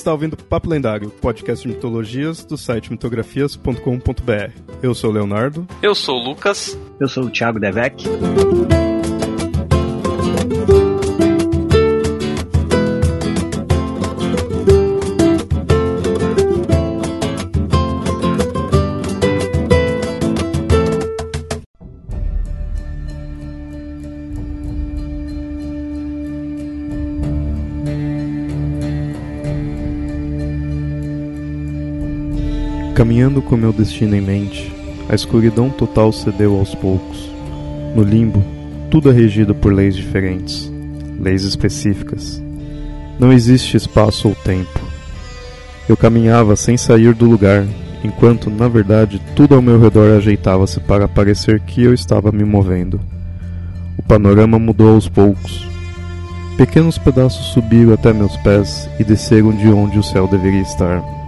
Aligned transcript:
está 0.00 0.12
ouvindo 0.12 0.36
Papo 0.36 0.68
Lendário, 0.68 1.10
podcast 1.10 1.66
de 1.66 1.74
mitologias 1.74 2.42
do 2.44 2.56
site 2.56 2.90
mitografias.com.br. 2.90 4.52
Eu 4.82 4.94
sou 4.94 5.10
o 5.10 5.12
Leonardo. 5.12 5.66
Eu 5.82 5.94
sou 5.94 6.16
o 6.16 6.24
Lucas. 6.24 6.78
Eu 6.98 7.06
sou 7.06 7.24
o 7.24 7.30
Thiago 7.30 7.60
Devec. 7.60 8.04
Caminhando 33.30 33.48
com 33.48 33.56
meu 33.56 33.72
destino 33.72 34.16
em 34.16 34.20
mente, 34.20 34.74
a 35.08 35.14
escuridão 35.14 35.70
total 35.70 36.12
cedeu 36.12 36.58
aos 36.58 36.74
poucos. 36.74 37.30
No 37.94 38.02
limbo, 38.02 38.42
tudo 38.90 39.08
é 39.08 39.12
regido 39.12 39.54
por 39.54 39.72
leis 39.72 39.94
diferentes, 39.94 40.68
leis 41.16 41.44
específicas. 41.44 42.42
Não 43.20 43.32
existe 43.32 43.76
espaço 43.76 44.26
ou 44.26 44.34
tempo. 44.34 44.80
Eu 45.88 45.96
caminhava 45.96 46.56
sem 46.56 46.76
sair 46.76 47.14
do 47.14 47.24
lugar, 47.24 47.64
enquanto, 48.02 48.50
na 48.50 48.66
verdade, 48.66 49.22
tudo 49.36 49.54
ao 49.54 49.62
meu 49.62 49.80
redor 49.80 50.16
ajeitava-se 50.16 50.80
para 50.80 51.06
parecer 51.06 51.60
que 51.60 51.84
eu 51.84 51.94
estava 51.94 52.32
me 52.32 52.44
movendo. 52.44 53.00
O 53.96 54.02
panorama 54.02 54.58
mudou 54.58 54.94
aos 54.94 55.08
poucos. 55.08 55.68
Pequenos 56.56 56.98
pedaços 56.98 57.46
subiram 57.52 57.94
até 57.94 58.12
meus 58.12 58.36
pés 58.38 58.90
e 58.98 59.04
desceram 59.04 59.52
de 59.52 59.68
onde 59.68 60.00
o 60.00 60.02
céu 60.02 60.26
deveria 60.26 60.62
estar. 60.62 61.19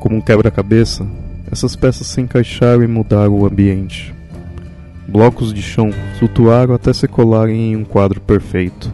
Como 0.00 0.16
um 0.16 0.20
quebra-cabeça, 0.22 1.06
essas 1.52 1.76
peças 1.76 2.06
se 2.06 2.22
encaixaram 2.22 2.82
e 2.82 2.86
mudaram 2.86 3.34
o 3.34 3.44
ambiente. 3.44 4.14
Blocos 5.06 5.52
de 5.52 5.60
chão 5.60 5.90
flutuaram 6.18 6.74
até 6.74 6.90
se 6.90 7.06
colarem 7.06 7.72
em 7.72 7.76
um 7.76 7.84
quadro 7.84 8.18
perfeito, 8.18 8.90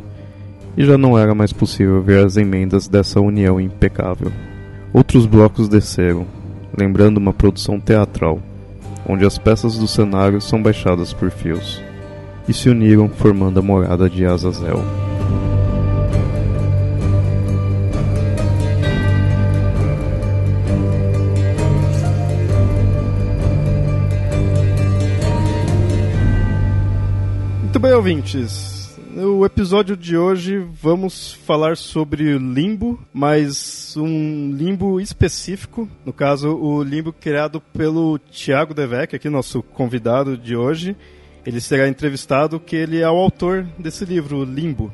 e 0.77 0.85
já 0.85 0.99
não 0.99 1.17
era 1.17 1.33
mais 1.33 1.53
possível 1.53 2.03
ver 2.03 2.27
as 2.27 2.37
emendas 2.37 2.89
dessa 2.89 3.21
união 3.21 3.61
impecável. 3.61 4.33
Outros 4.93 5.27
blocos 5.27 5.69
desceram, 5.69 6.27
lembrando 6.77 7.19
uma 7.19 7.33
produção 7.33 7.79
teatral, 7.79 8.41
onde 9.09 9.25
as 9.25 9.39
peças 9.39 9.79
do 9.79 9.87
cenário 9.87 10.41
são 10.41 10.61
baixadas 10.61 11.13
por 11.13 11.31
fios, 11.31 11.81
e 12.49 12.53
se 12.53 12.69
uniram 12.69 13.09
formando 13.09 13.61
a 13.61 13.63
morada 13.63 14.11
de 14.11 14.27
Azazel. 14.27 15.06
Muito 27.77 27.89
bem, 27.89 27.93
ouvintes. 27.93 28.99
No 29.11 29.45
episódio 29.45 29.99
de 29.99 30.17
hoje 30.17 30.67
vamos 30.81 31.35
falar 31.35 31.77
sobre 31.77 32.39
limbo, 32.39 32.99
mas 33.13 33.95
um 33.99 34.51
limbo 34.51 34.99
específico. 34.99 35.87
No 36.03 36.11
caso, 36.11 36.57
o 36.57 36.83
limbo 36.83 37.13
criado 37.13 37.61
pelo 37.61 38.19
Tiago 38.31 38.73
Devec, 38.73 39.15
aqui 39.15 39.29
nosso 39.29 39.63
convidado 39.63 40.39
de 40.39 40.57
hoje. 40.57 40.97
Ele 41.45 41.61
será 41.61 41.87
entrevistado, 41.87 42.59
que 42.59 42.75
ele 42.75 43.03
é 43.03 43.11
o 43.11 43.17
autor 43.17 43.67
desse 43.79 44.07
livro, 44.07 44.43
Limbo. 44.43 44.91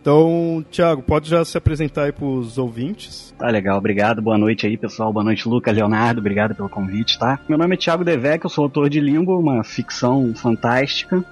Então, 0.00 0.66
Tiago, 0.72 1.02
pode 1.02 1.30
já 1.30 1.44
se 1.44 1.56
apresentar 1.56 2.06
aí 2.06 2.12
para 2.12 2.24
os 2.24 2.58
ouvintes. 2.58 3.32
Tá 3.38 3.46
legal, 3.46 3.78
obrigado. 3.78 4.20
Boa 4.20 4.36
noite 4.36 4.66
aí, 4.66 4.76
pessoal. 4.76 5.12
Boa 5.12 5.24
noite, 5.24 5.48
Lucas, 5.48 5.72
Leonardo. 5.72 6.18
Obrigado 6.18 6.52
pelo 6.52 6.68
convite, 6.68 7.16
tá? 7.16 7.38
Meu 7.48 7.56
nome 7.56 7.76
é 7.76 7.78
Tiago 7.78 8.04
Devec, 8.04 8.44
eu 8.44 8.50
sou 8.50 8.64
autor 8.64 8.90
de 8.90 8.98
Limbo, 8.98 9.38
uma 9.38 9.62
ficção 9.62 10.34
fantástica 10.34 11.24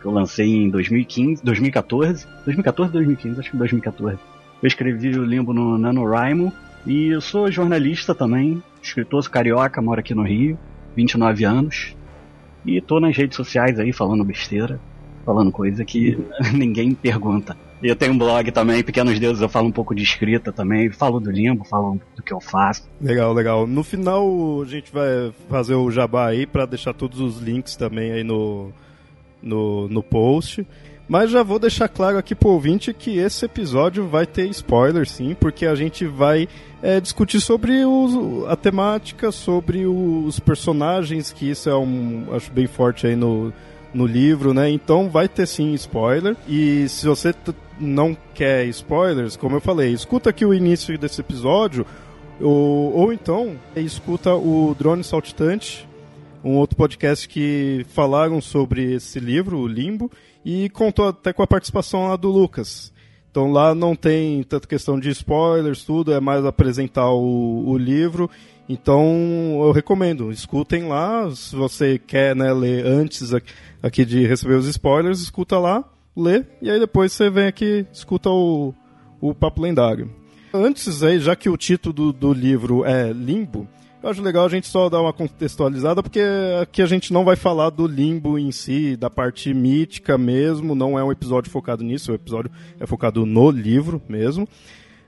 que 0.00 0.06
eu 0.06 0.12
lancei 0.12 0.46
em 0.46 0.70
2015, 0.70 1.44
2014, 1.44 2.26
2014 2.44 2.92
2015, 2.92 3.40
acho 3.40 3.50
que 3.50 3.56
2014. 3.56 4.18
Eu 4.62 4.66
escrevi 4.66 5.16
o 5.18 5.24
Limbo 5.24 5.52
no 5.52 5.78
NaNoWriMo 5.78 6.52
e 6.86 7.08
eu 7.08 7.20
sou 7.20 7.50
jornalista 7.50 8.14
também, 8.14 8.62
escritor, 8.82 9.28
carioca, 9.28 9.82
moro 9.82 10.00
aqui 10.00 10.14
no 10.14 10.22
Rio, 10.22 10.58
29 10.96 11.44
anos. 11.44 11.96
E 12.66 12.80
tô 12.80 12.98
nas 13.00 13.16
redes 13.16 13.36
sociais 13.36 13.78
aí 13.78 13.92
falando 13.92 14.24
besteira, 14.24 14.80
falando 15.24 15.52
coisa 15.52 15.84
que 15.84 16.18
ninguém 16.52 16.94
pergunta. 16.94 17.56
E 17.80 17.86
eu 17.86 17.94
tenho 17.94 18.12
um 18.12 18.18
blog 18.18 18.50
também, 18.50 18.82
Pequenos 18.82 19.20
Deuses, 19.20 19.40
eu 19.40 19.48
falo 19.48 19.68
um 19.68 19.72
pouco 19.72 19.94
de 19.94 20.02
escrita 20.02 20.52
também, 20.52 20.90
falo 20.90 21.20
do 21.20 21.30
limbo, 21.30 21.64
falo 21.64 22.00
do 22.16 22.22
que 22.22 22.32
eu 22.32 22.40
faço. 22.40 22.88
Legal, 23.00 23.32
legal. 23.32 23.66
No 23.68 23.84
final 23.84 24.62
a 24.62 24.64
gente 24.64 24.92
vai 24.92 25.32
fazer 25.48 25.74
o 25.74 25.88
jabá 25.88 26.26
aí 26.26 26.44
para 26.44 26.66
deixar 26.66 26.92
todos 26.92 27.20
os 27.20 27.40
links 27.40 27.76
também 27.76 28.10
aí 28.10 28.24
no, 28.24 28.72
no, 29.42 29.88
no 29.88 30.02
post. 30.02 30.66
Mas 31.08 31.30
já 31.30 31.42
vou 31.42 31.58
deixar 31.58 31.88
claro 31.88 32.18
aqui 32.18 32.34
pro 32.34 32.50
ouvinte 32.50 32.92
que 32.92 33.16
esse 33.16 33.46
episódio 33.46 34.06
vai 34.06 34.26
ter 34.26 34.46
spoiler, 34.50 35.08
sim, 35.08 35.34
porque 35.34 35.64
a 35.64 35.74
gente 35.74 36.04
vai 36.04 36.46
é, 36.82 37.00
discutir 37.00 37.40
sobre 37.40 37.82
os, 37.82 38.46
a 38.46 38.54
temática, 38.54 39.32
sobre 39.32 39.86
os 39.86 40.38
personagens, 40.38 41.32
que 41.32 41.48
isso 41.50 41.70
é 41.70 41.74
um. 41.74 42.26
acho 42.32 42.52
bem 42.52 42.66
forte 42.66 43.06
aí 43.06 43.16
no, 43.16 43.50
no 43.94 44.06
livro, 44.06 44.52
né? 44.52 44.68
Então 44.68 45.08
vai 45.08 45.28
ter 45.28 45.46
sim 45.46 45.72
spoiler. 45.72 46.36
E 46.46 46.86
se 46.90 47.06
você 47.06 47.34
não 47.80 48.14
quer 48.34 48.66
spoilers, 48.66 49.34
como 49.34 49.56
eu 49.56 49.60
falei, 49.62 49.92
escuta 49.92 50.28
aqui 50.28 50.44
o 50.44 50.52
início 50.52 50.98
desse 50.98 51.22
episódio, 51.22 51.86
ou, 52.38 52.92
ou 52.94 53.12
então 53.14 53.56
escuta 53.74 54.34
o 54.34 54.76
Drone 54.78 55.02
Saltitante, 55.02 55.87
um 56.44 56.56
outro 56.56 56.76
podcast 56.76 57.28
que 57.28 57.84
falaram 57.90 58.40
sobre 58.40 58.94
esse 58.94 59.18
livro, 59.18 59.58
o 59.58 59.66
Limbo, 59.66 60.10
e 60.44 60.68
contou 60.70 61.08
até 61.08 61.32
com 61.32 61.42
a 61.42 61.46
participação 61.46 62.08
lá 62.08 62.16
do 62.16 62.30
Lucas. 62.30 62.92
Então 63.30 63.52
lá 63.52 63.74
não 63.74 63.94
tem 63.94 64.42
tanta 64.42 64.66
questão 64.66 64.98
de 64.98 65.10
spoilers, 65.10 65.84
tudo, 65.84 66.12
é 66.12 66.20
mais 66.20 66.44
apresentar 66.44 67.10
o, 67.10 67.68
o 67.68 67.76
livro. 67.76 68.30
Então 68.68 69.60
eu 69.62 69.72
recomendo, 69.72 70.30
escutem 70.30 70.88
lá, 70.88 71.30
se 71.34 71.54
você 71.54 71.98
quer 71.98 72.34
né, 72.36 72.52
ler 72.52 72.84
antes 72.86 73.32
aqui 73.82 74.04
de 74.04 74.26
receber 74.26 74.54
os 74.54 74.66
spoilers, 74.66 75.20
escuta 75.20 75.58
lá, 75.58 75.84
lê, 76.16 76.44
e 76.60 76.70
aí 76.70 76.78
depois 76.78 77.12
você 77.12 77.30
vem 77.30 77.46
aqui 77.46 77.86
escuta 77.92 78.28
o, 78.28 78.74
o 79.20 79.34
Papo 79.34 79.62
Lendário. 79.62 80.10
Antes 80.52 81.02
aí, 81.02 81.20
já 81.20 81.36
que 81.36 81.48
o 81.48 81.56
título 81.56 81.92
do, 81.92 82.12
do 82.12 82.32
livro 82.32 82.84
é 82.84 83.12
Limbo, 83.12 83.68
eu 84.02 84.08
acho 84.08 84.22
legal 84.22 84.46
a 84.46 84.48
gente 84.48 84.66
só 84.66 84.88
dar 84.88 85.00
uma 85.00 85.12
contextualizada, 85.12 86.02
porque 86.02 86.22
aqui 86.62 86.82
a 86.82 86.86
gente 86.86 87.12
não 87.12 87.24
vai 87.24 87.36
falar 87.36 87.70
do 87.70 87.86
limbo 87.86 88.38
em 88.38 88.52
si, 88.52 88.96
da 88.96 89.10
parte 89.10 89.52
mítica 89.52 90.16
mesmo, 90.16 90.74
não 90.74 90.98
é 90.98 91.02
um 91.02 91.10
episódio 91.10 91.50
focado 91.50 91.82
nisso, 91.82 92.12
o 92.12 92.14
episódio 92.14 92.50
é 92.78 92.86
focado 92.86 93.26
no 93.26 93.50
livro 93.50 94.00
mesmo. 94.08 94.48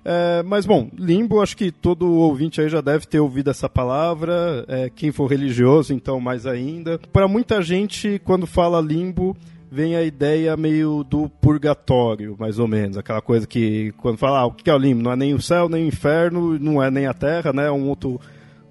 É, 0.04 0.42
mas 0.42 0.64
bom, 0.64 0.88
limbo, 0.96 1.42
acho 1.42 1.56
que 1.56 1.70
todo 1.70 2.10
ouvinte 2.10 2.60
aí 2.60 2.68
já 2.68 2.80
deve 2.80 3.06
ter 3.06 3.20
ouvido 3.20 3.50
essa 3.50 3.68
palavra, 3.68 4.64
é, 4.66 4.90
quem 4.90 5.12
for 5.12 5.26
religioso, 5.26 5.92
então 5.92 6.18
mais 6.20 6.46
ainda. 6.46 6.98
Para 7.12 7.28
muita 7.28 7.60
gente, 7.62 8.20
quando 8.24 8.46
fala 8.46 8.80
limbo, 8.80 9.36
vem 9.70 9.94
a 9.94 10.02
ideia 10.02 10.56
meio 10.56 11.04
do 11.04 11.28
purgatório, 11.28 12.34
mais 12.38 12.58
ou 12.58 12.66
menos. 12.66 12.96
Aquela 12.96 13.20
coisa 13.20 13.46
que, 13.46 13.92
quando 13.98 14.18
fala, 14.18 14.40
ah, 14.40 14.46
o 14.46 14.52
que 14.52 14.68
é 14.68 14.74
o 14.74 14.78
limbo? 14.78 15.02
Não 15.02 15.12
é 15.12 15.16
nem 15.16 15.34
o 15.34 15.40
céu, 15.40 15.68
nem 15.68 15.84
o 15.84 15.88
inferno, 15.88 16.58
não 16.58 16.82
é 16.82 16.90
nem 16.90 17.06
a 17.06 17.14
terra, 17.14 17.52
né? 17.52 17.66
É 17.66 17.70
um 17.70 17.88
outro 17.88 18.18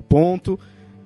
ponto. 0.09 0.59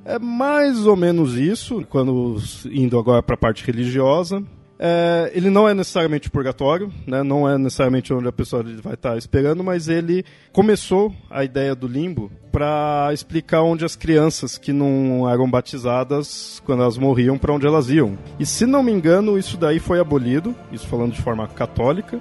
É 0.06 0.18
mais 0.18 0.86
ou 0.86 0.96
menos 0.96 1.36
isso, 1.36 1.86
quando 1.90 2.38
indo 2.72 2.98
agora 2.98 3.22
para 3.22 3.36
a 3.36 3.38
parte 3.38 3.66
religiosa. 3.66 4.44
É, 4.80 5.32
ele 5.34 5.50
não 5.50 5.70
é 5.70 5.74
necessariamente 5.74 6.30
purgatório, 6.30 6.92
né? 7.08 7.24
não 7.24 7.50
é 7.50 7.58
necessariamente 7.58 8.12
onde 8.14 8.28
a 8.28 8.34
pessoa 8.34 8.64
vai 8.82 8.96
estar 8.96 9.18
esperando, 9.18 9.64
mas 9.64 9.88
ele 9.88 10.26
começou 10.52 11.14
a 11.30 11.44
ideia 11.44 11.74
do 11.74 11.88
limbo 11.88 12.30
para 12.52 13.10
explicar 13.14 13.62
onde 13.62 13.86
as 13.86 13.96
crianças 13.96 14.58
que 14.58 14.74
não 14.74 15.30
eram 15.30 15.50
batizadas, 15.50 16.62
quando 16.66 16.82
elas 16.82 16.98
morriam, 16.98 17.38
para 17.38 17.54
onde 17.54 17.66
elas 17.66 17.90
iam. 17.90 18.18
E 18.38 18.46
se 18.46 18.66
não 18.66 18.84
me 18.84 18.92
engano, 18.92 19.38
isso 19.38 19.58
daí 19.58 19.80
foi 19.80 20.00
abolido, 20.00 20.54
isso 20.72 20.88
falando 20.88 21.14
de 21.14 21.22
forma 21.22 21.48
católica, 21.48 22.20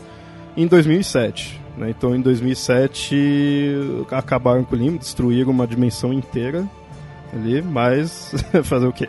em 0.57 0.67
2007. 0.67 1.62
Né? 1.77 1.91
Então, 1.91 2.15
em 2.15 2.21
2007, 2.21 4.07
acabaram 4.11 4.65
com 4.65 4.75
o 4.75 4.79
limbo, 4.79 4.99
destruíram 4.99 5.51
uma 5.51 5.67
dimensão 5.67 6.13
inteira 6.13 6.67
ali, 7.33 7.63
mas 7.63 8.35
fazer 8.65 8.87
o 8.87 8.93
quê? 8.93 9.09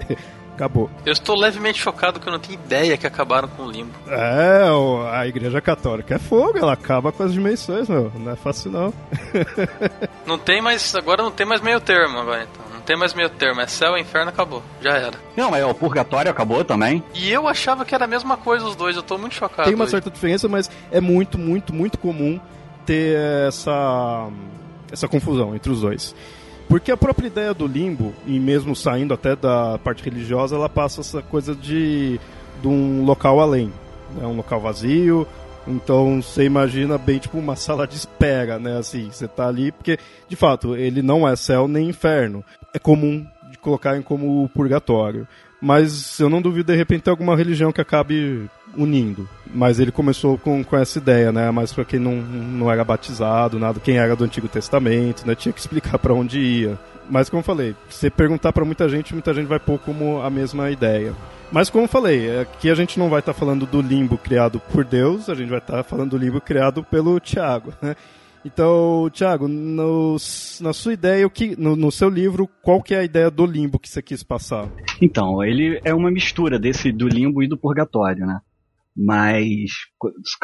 Acabou. 0.54 0.88
Eu 1.04 1.12
estou 1.12 1.36
levemente 1.36 1.80
chocado 1.80 2.20
que 2.20 2.28
eu 2.28 2.32
não 2.32 2.40
tenho 2.40 2.54
ideia 2.54 2.96
que 2.96 3.08
acabaram 3.08 3.48
com 3.48 3.64
o 3.64 3.72
limbo. 3.72 3.92
É, 4.08 4.64
a 5.12 5.26
Igreja 5.28 5.60
Católica 5.60 6.16
é 6.16 6.20
fogo, 6.20 6.60
ela 6.60 6.74
acaba 6.74 7.12
com 7.12 7.24
as 7.24 7.34
dimensões, 7.34 7.90
meu. 7.90 8.12
Não 8.16 8.32
é 8.32 8.36
fácil 8.36 8.72
não. 8.72 8.94
não 10.28 10.38
tem 10.38 10.62
mais, 10.62 10.94
agora 10.94 11.24
não 11.24 11.32
tem 11.32 11.46
mais 11.46 11.60
meio 11.60 11.82
termo 11.82 12.20
agora 12.20 12.44
então. 12.44 12.73
Tem 12.86 12.98
mais 12.98 13.14
meio 13.14 13.30
termo, 13.30 13.62
é 13.62 13.68
céu, 13.68 13.98
inferno, 13.98 14.30
acabou. 14.30 14.62
Já 14.82 14.98
era. 14.98 15.18
Não, 15.38 15.50
mas 15.50 15.64
o 15.64 15.74
purgatório 15.74 16.30
acabou 16.30 16.64
também. 16.66 17.04
E 17.14 17.32
eu 17.32 17.48
achava 17.48 17.86
que 17.86 17.96
era 17.96 18.06
a 18.06 18.08
mesma 18.08 18.36
coisa 18.36 18.66
os 18.66 18.76
dois, 18.76 18.96
eu 18.96 19.04
tô 19.04 19.18
muito 19.18 19.36
chocado. 19.36 19.68
Tem 19.68 19.76
uma 19.76 19.84
hoje. 19.84 19.92
certa 19.92 20.10
diferença, 20.10 20.50
mas 20.50 20.70
é 20.92 21.00
muito, 21.00 21.38
muito, 21.38 21.74
muito 21.74 21.98
comum 21.98 22.40
ter 22.86 23.18
essa 23.48 24.30
essa 24.92 25.08
confusão 25.08 25.56
entre 25.56 25.72
os 25.72 25.82
dois. 25.82 26.16
Porque 26.68 26.92
a 26.92 26.98
própria 26.98 27.28
ideia 27.28 27.54
do 27.54 27.68
limbo, 27.68 28.14
e 28.26 28.40
mesmo 28.40 28.76
saindo 28.76 29.14
até 29.14 29.36
da 29.36 29.78
parte 29.80 30.04
religiosa, 30.04 30.56
ela 30.56 30.70
passa 30.70 31.02
essa 31.02 31.22
coisa 31.22 31.56
de, 31.56 32.20
de 32.62 32.68
um 32.68 33.04
local 33.04 33.40
além. 33.40 33.74
Né? 34.16 34.26
Um 34.26 34.36
local 34.36 34.62
vazio, 34.62 35.28
então 35.68 36.22
você 36.22 36.44
imagina 36.44 36.98
bem 36.98 37.20
tipo 37.20 37.38
uma 37.38 37.56
sala 37.58 37.88
de 37.88 37.96
espera, 37.96 38.60
né? 38.60 38.78
Assim, 38.78 39.10
você 39.12 39.28
tá 39.28 39.48
ali, 39.48 39.72
porque 39.72 39.98
de 40.28 40.36
fato 40.36 40.76
ele 40.76 41.02
não 41.02 41.28
é 41.28 41.36
céu 41.36 41.68
nem 41.68 41.90
inferno. 41.90 42.44
É 42.74 42.80
comum 42.80 43.26
de 43.52 43.58
colocarem 43.58 44.02
como 44.02 44.50
purgatório. 44.50 45.28
Mas 45.62 46.20
eu 46.20 46.30
não 46.30 46.42
duvido 46.42 46.74
de 46.74 46.78
repente 46.78 47.04
ter 47.04 47.10
alguma 47.10 47.38
religião 47.38 47.72
que 47.72 47.80
acabe 47.80 48.50
unindo. 48.76 49.30
Mas 49.54 49.80
ele 49.80 49.92
começou 49.92 50.38
com, 50.38 50.64
com 50.64 50.76
essa 50.76 50.98
ideia, 50.98 51.32
né? 51.32 51.50
Mas 51.52 51.72
para 51.72 51.86
quem 51.86 52.00
não, 52.00 52.16
não 52.16 52.72
era 52.72 52.84
batizado, 52.84 53.60
nada, 53.60 53.80
quem 53.80 53.98
era 53.98 54.16
do 54.16 54.26
Antigo 54.26 54.48
Testamento, 54.48 55.26
né? 55.26 55.36
Tinha 55.36 55.54
que 55.54 55.60
explicar 55.60 55.98
para 56.00 56.14
onde 56.14 56.40
ia. 56.40 56.78
Mas 57.10 57.30
como 57.30 57.42
eu 57.42 57.46
falei, 57.46 57.76
se 57.90 58.10
perguntar 58.10 58.52
para 58.52 58.66
muita 58.66 58.90
gente, 58.90 59.14
muita 59.14 59.34
gente 59.34 59.48
vai 59.48 59.60
pôr 59.60 59.80
como 59.80 60.22
a 60.22 60.30
mesma 60.30 60.70
ideia. 60.72 61.14
Mas 61.52 61.70
como 61.70 61.84
eu 61.84 61.90
falei, 61.90 62.40
aqui 62.42 62.70
a 62.70 62.76
gente 62.76 62.98
não 62.98 63.10
vai 63.10 63.20
estar 63.20 63.34
tá 63.34 63.40
falando 63.40 63.66
do 63.66 63.82
limbo 63.82 64.18
criado 64.18 64.60
por 64.60 64.84
Deus, 64.84 65.30
a 65.30 65.36
gente 65.36 65.50
vai 65.50 65.60
estar 65.60 65.78
tá 65.78 65.84
falando 65.84 66.12
do 66.12 66.18
limbo 66.18 66.42
criado 66.42 66.84
pelo 66.84 67.20
Tiago, 67.20 67.74
né? 67.82 67.96
Então, 68.46 69.10
Tiago, 69.12 69.48
na 69.48 70.74
sua 70.74 70.94
ideia, 70.94 71.26
o 71.26 71.30
que, 71.30 71.56
no, 71.60 71.76
no, 71.76 71.92
seu 71.92 72.10
livro, 72.10 72.48
qual 72.62 72.84
que 72.84 72.94
é 72.94 73.00
a 73.00 73.04
ideia 73.04 73.32
do 73.32 73.46
limbo 73.46 73.80
que 73.80 73.88
você 73.88 74.02
quis 74.02 74.22
passar? 74.22 74.70
Então, 75.02 75.44
ele 75.44 75.80
é 75.84 75.94
uma 75.94 76.12
mistura 76.12 76.60
desse 76.60 76.92
do 76.92 77.08
limbo 77.08 77.42
e 77.42 77.48
do 77.48 77.58
purgatório, 77.58 78.26
né? 78.26 78.40
Mas 78.96 79.72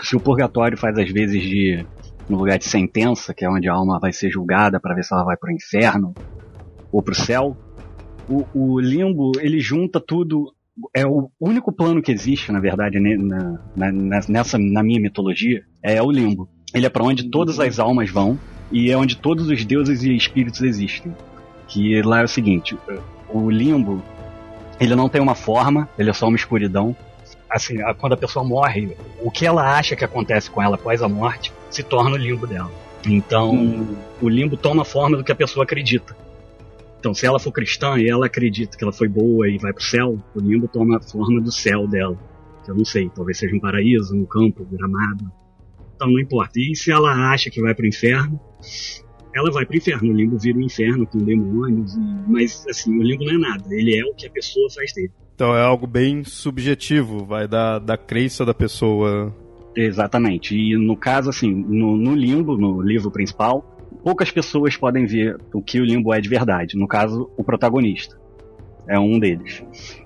se 0.02 0.16
o 0.16 0.20
purgatório 0.20 0.78
faz 0.78 0.98
às 0.98 1.12
vezes 1.12 1.42
de 1.42 1.86
no 2.28 2.38
lugar 2.38 2.58
de 2.58 2.66
sentença, 2.66 3.34
que 3.34 3.44
é 3.44 3.50
onde 3.50 3.68
a 3.68 3.74
alma 3.74 4.00
vai 4.00 4.14
ser 4.14 4.30
julgada 4.30 4.80
para 4.80 4.96
ver 4.96 5.04
se 5.04 5.14
ela 5.14 5.26
vai 5.26 5.36
para 5.36 5.52
o 5.52 5.54
inferno 5.54 6.14
ou 6.92 7.02
para 7.02 7.12
o 7.12 7.16
céu, 7.16 7.58
o 8.54 8.80
limbo 8.80 9.32
ele 9.40 9.60
junta 9.60 10.00
tudo 10.00 10.54
é 10.96 11.06
o 11.06 11.30
único 11.40 11.74
plano 11.74 12.02
que 12.02 12.12
existe, 12.12 12.52
na 12.52 12.60
verdade, 12.60 13.00
na, 13.00 13.60
na, 13.76 13.92
nessa, 14.30 14.58
na 14.58 14.82
minha 14.82 15.02
mitologia, 15.02 15.64
é 15.84 16.02
o 16.02 16.10
limbo. 16.10 16.48
Ele 16.74 16.86
é 16.86 16.90
para 16.90 17.04
onde 17.04 17.24
todas 17.24 17.60
as 17.60 17.80
almas 17.80 18.10
vão 18.10 18.38
e 18.72 18.92
é 18.92 18.98
onde 18.98 19.18
todos 19.18 19.50
os 19.50 19.66
deuses 19.66 20.04
e 20.04 20.16
espíritos 20.16 20.62
existem. 20.62 21.16
Que 21.68 22.02
lá 22.02 22.22
é 22.22 22.24
o 22.24 22.28
seguinte, 22.28 22.78
o 23.30 23.50
limbo, 23.50 24.04
ele 24.80 24.96
não 24.96 25.10
tem 25.10 25.22
uma 25.22 25.36
forma, 25.36 25.88
ele 25.98 26.10
é 26.10 26.14
só 26.14 26.28
uma 26.28 26.36
escuridão. 26.36 26.96
Assim, 27.50 27.78
quando 27.98 28.14
a 28.14 28.18
pessoa 28.18 28.46
morre, 28.46 28.96
o 29.22 29.32
que 29.32 29.46
ela 29.46 29.78
acha 29.78 29.96
que 29.96 30.06
acontece 30.06 30.50
com 30.50 30.62
ela 30.62 30.76
após 30.76 31.02
a 31.02 31.10
morte 31.10 31.52
se 31.70 31.84
torna 31.84 32.16
o 32.16 32.18
limbo 32.18 32.46
dela. 32.46 32.72
Então, 33.06 33.52
hum. 33.54 33.96
o 34.22 34.30
limbo 34.30 34.58
toma 34.58 34.82
a 34.82 34.86
forma 34.86 35.18
do 35.18 35.24
que 35.24 35.32
a 35.32 35.36
pessoa 35.36 35.64
acredita. 35.64 36.16
Então, 37.00 37.14
se 37.14 37.26
ela 37.26 37.40
for 37.40 37.52
cristã 37.52 37.98
e 37.98 38.10
ela 38.10 38.26
acredita 38.26 38.78
que 38.78 38.84
ela 38.84 38.92
foi 38.92 39.08
boa 39.08 39.48
e 39.48 39.58
vai 39.58 39.72
pro 39.72 39.84
céu, 39.84 40.20
o 40.36 40.40
limbo 40.40 40.68
toma 40.68 40.98
a 40.98 41.02
forma 41.02 41.40
do 41.40 41.52
céu 41.52 41.88
dela. 41.88 42.18
Eu 42.68 42.76
não 42.76 42.86
sei, 42.86 43.10
talvez 43.10 43.38
seja 43.38 43.56
um 43.56 43.60
paraíso, 43.60 44.16
um 44.16 44.26
campo, 44.26 44.64
um 44.64 44.78
gramado. 44.78 45.32
Então, 46.00 46.10
não 46.10 46.20
importa. 46.20 46.54
E 46.58 46.74
se 46.78 46.90
ela 46.94 47.12
acha 47.30 47.50
que 47.50 47.62
vai 47.62 47.76
pro 47.76 47.86
inferno, 47.86 48.40
ela 49.36 49.52
vai 49.52 49.66
pro 49.66 49.76
inferno. 49.76 50.14
O 50.14 50.16
limbo 50.16 50.38
vira 50.38 50.58
um 50.58 50.62
inferno 50.62 51.06
com 51.06 51.18
demônios. 51.18 51.94
E... 51.94 52.00
Mas, 52.26 52.66
assim, 52.70 52.98
o 52.98 53.04
limbo 53.04 53.26
não 53.26 53.34
é 53.34 53.38
nada. 53.38 53.66
Ele 53.70 54.00
é 54.00 54.06
o 54.06 54.14
que 54.14 54.26
a 54.26 54.32
pessoa 54.32 54.70
faz 54.74 54.94
dele. 54.94 55.12
Então, 55.36 55.54
é 55.54 55.62
algo 55.62 55.86
bem 55.86 56.24
subjetivo, 56.24 57.26
vai 57.26 57.50
da, 57.50 57.80
da 57.80 57.98
crença 57.98 58.46
da 58.46 58.54
pessoa. 58.54 59.36
Exatamente. 59.76 60.56
E 60.56 60.78
no 60.78 60.96
caso, 60.96 61.30
assim, 61.30 61.54
no, 61.54 61.98
no 61.98 62.16
limbo, 62.16 62.58
no 62.58 62.82
livro 62.82 63.12
principal, 63.12 63.78
poucas 64.02 64.32
pessoas 64.32 64.78
podem 64.78 65.06
ver 65.06 65.38
o 65.54 65.62
que 65.62 65.82
o 65.82 65.86
limbo 65.86 66.14
é 66.14 66.22
de 66.22 66.30
verdade. 66.30 66.78
No 66.78 66.88
caso, 66.88 67.30
o 67.36 67.44
protagonista. 67.44 68.18
É 68.88 68.98
um 68.98 69.20
deles. 69.20 69.64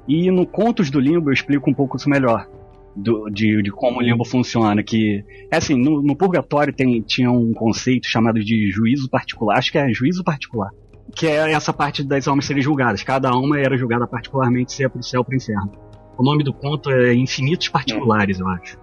E 0.07 0.29
no 0.31 0.45
Contos 0.45 0.89
do 0.89 0.99
Limbo 0.99 1.29
eu 1.29 1.33
explico 1.33 1.69
um 1.69 1.73
pouco 1.73 1.95
isso 1.97 2.09
melhor. 2.09 2.49
Do, 2.95 3.27
de, 3.29 3.63
de, 3.63 3.71
como 3.71 3.99
o 3.99 4.01
limbo 4.01 4.23
funciona. 4.23 4.83
Que, 4.83 5.23
é 5.51 5.57
assim, 5.57 5.75
no, 5.75 6.01
no 6.01 6.15
Purgatório 6.15 6.73
tem, 6.73 7.01
tinha 7.01 7.31
um 7.31 7.53
conceito 7.53 8.07
chamado 8.07 8.39
de 8.39 8.69
juízo 8.71 9.09
particular. 9.09 9.57
Acho 9.57 9.71
que 9.71 9.77
é 9.77 9.91
juízo 9.93 10.23
particular. 10.23 10.69
Que 11.15 11.27
é 11.27 11.51
essa 11.51 11.73
parte 11.73 12.03
das 12.03 12.27
almas 12.27 12.45
serem 12.45 12.61
julgadas. 12.61 13.03
Cada 13.03 13.29
alma 13.29 13.59
era 13.59 13.77
julgada 13.77 14.07
particularmente 14.07 14.73
se 14.73 14.83
é 14.83 14.89
pro 14.89 15.01
céu 15.01 15.21
ou 15.21 15.25
pro 15.25 15.35
inferno. 15.35 15.71
O 16.17 16.23
nome 16.23 16.43
do 16.43 16.53
conto 16.53 16.91
é 16.91 17.13
Infinitos 17.13 17.69
Particulares, 17.69 18.39
eu 18.39 18.47
acho 18.47 18.77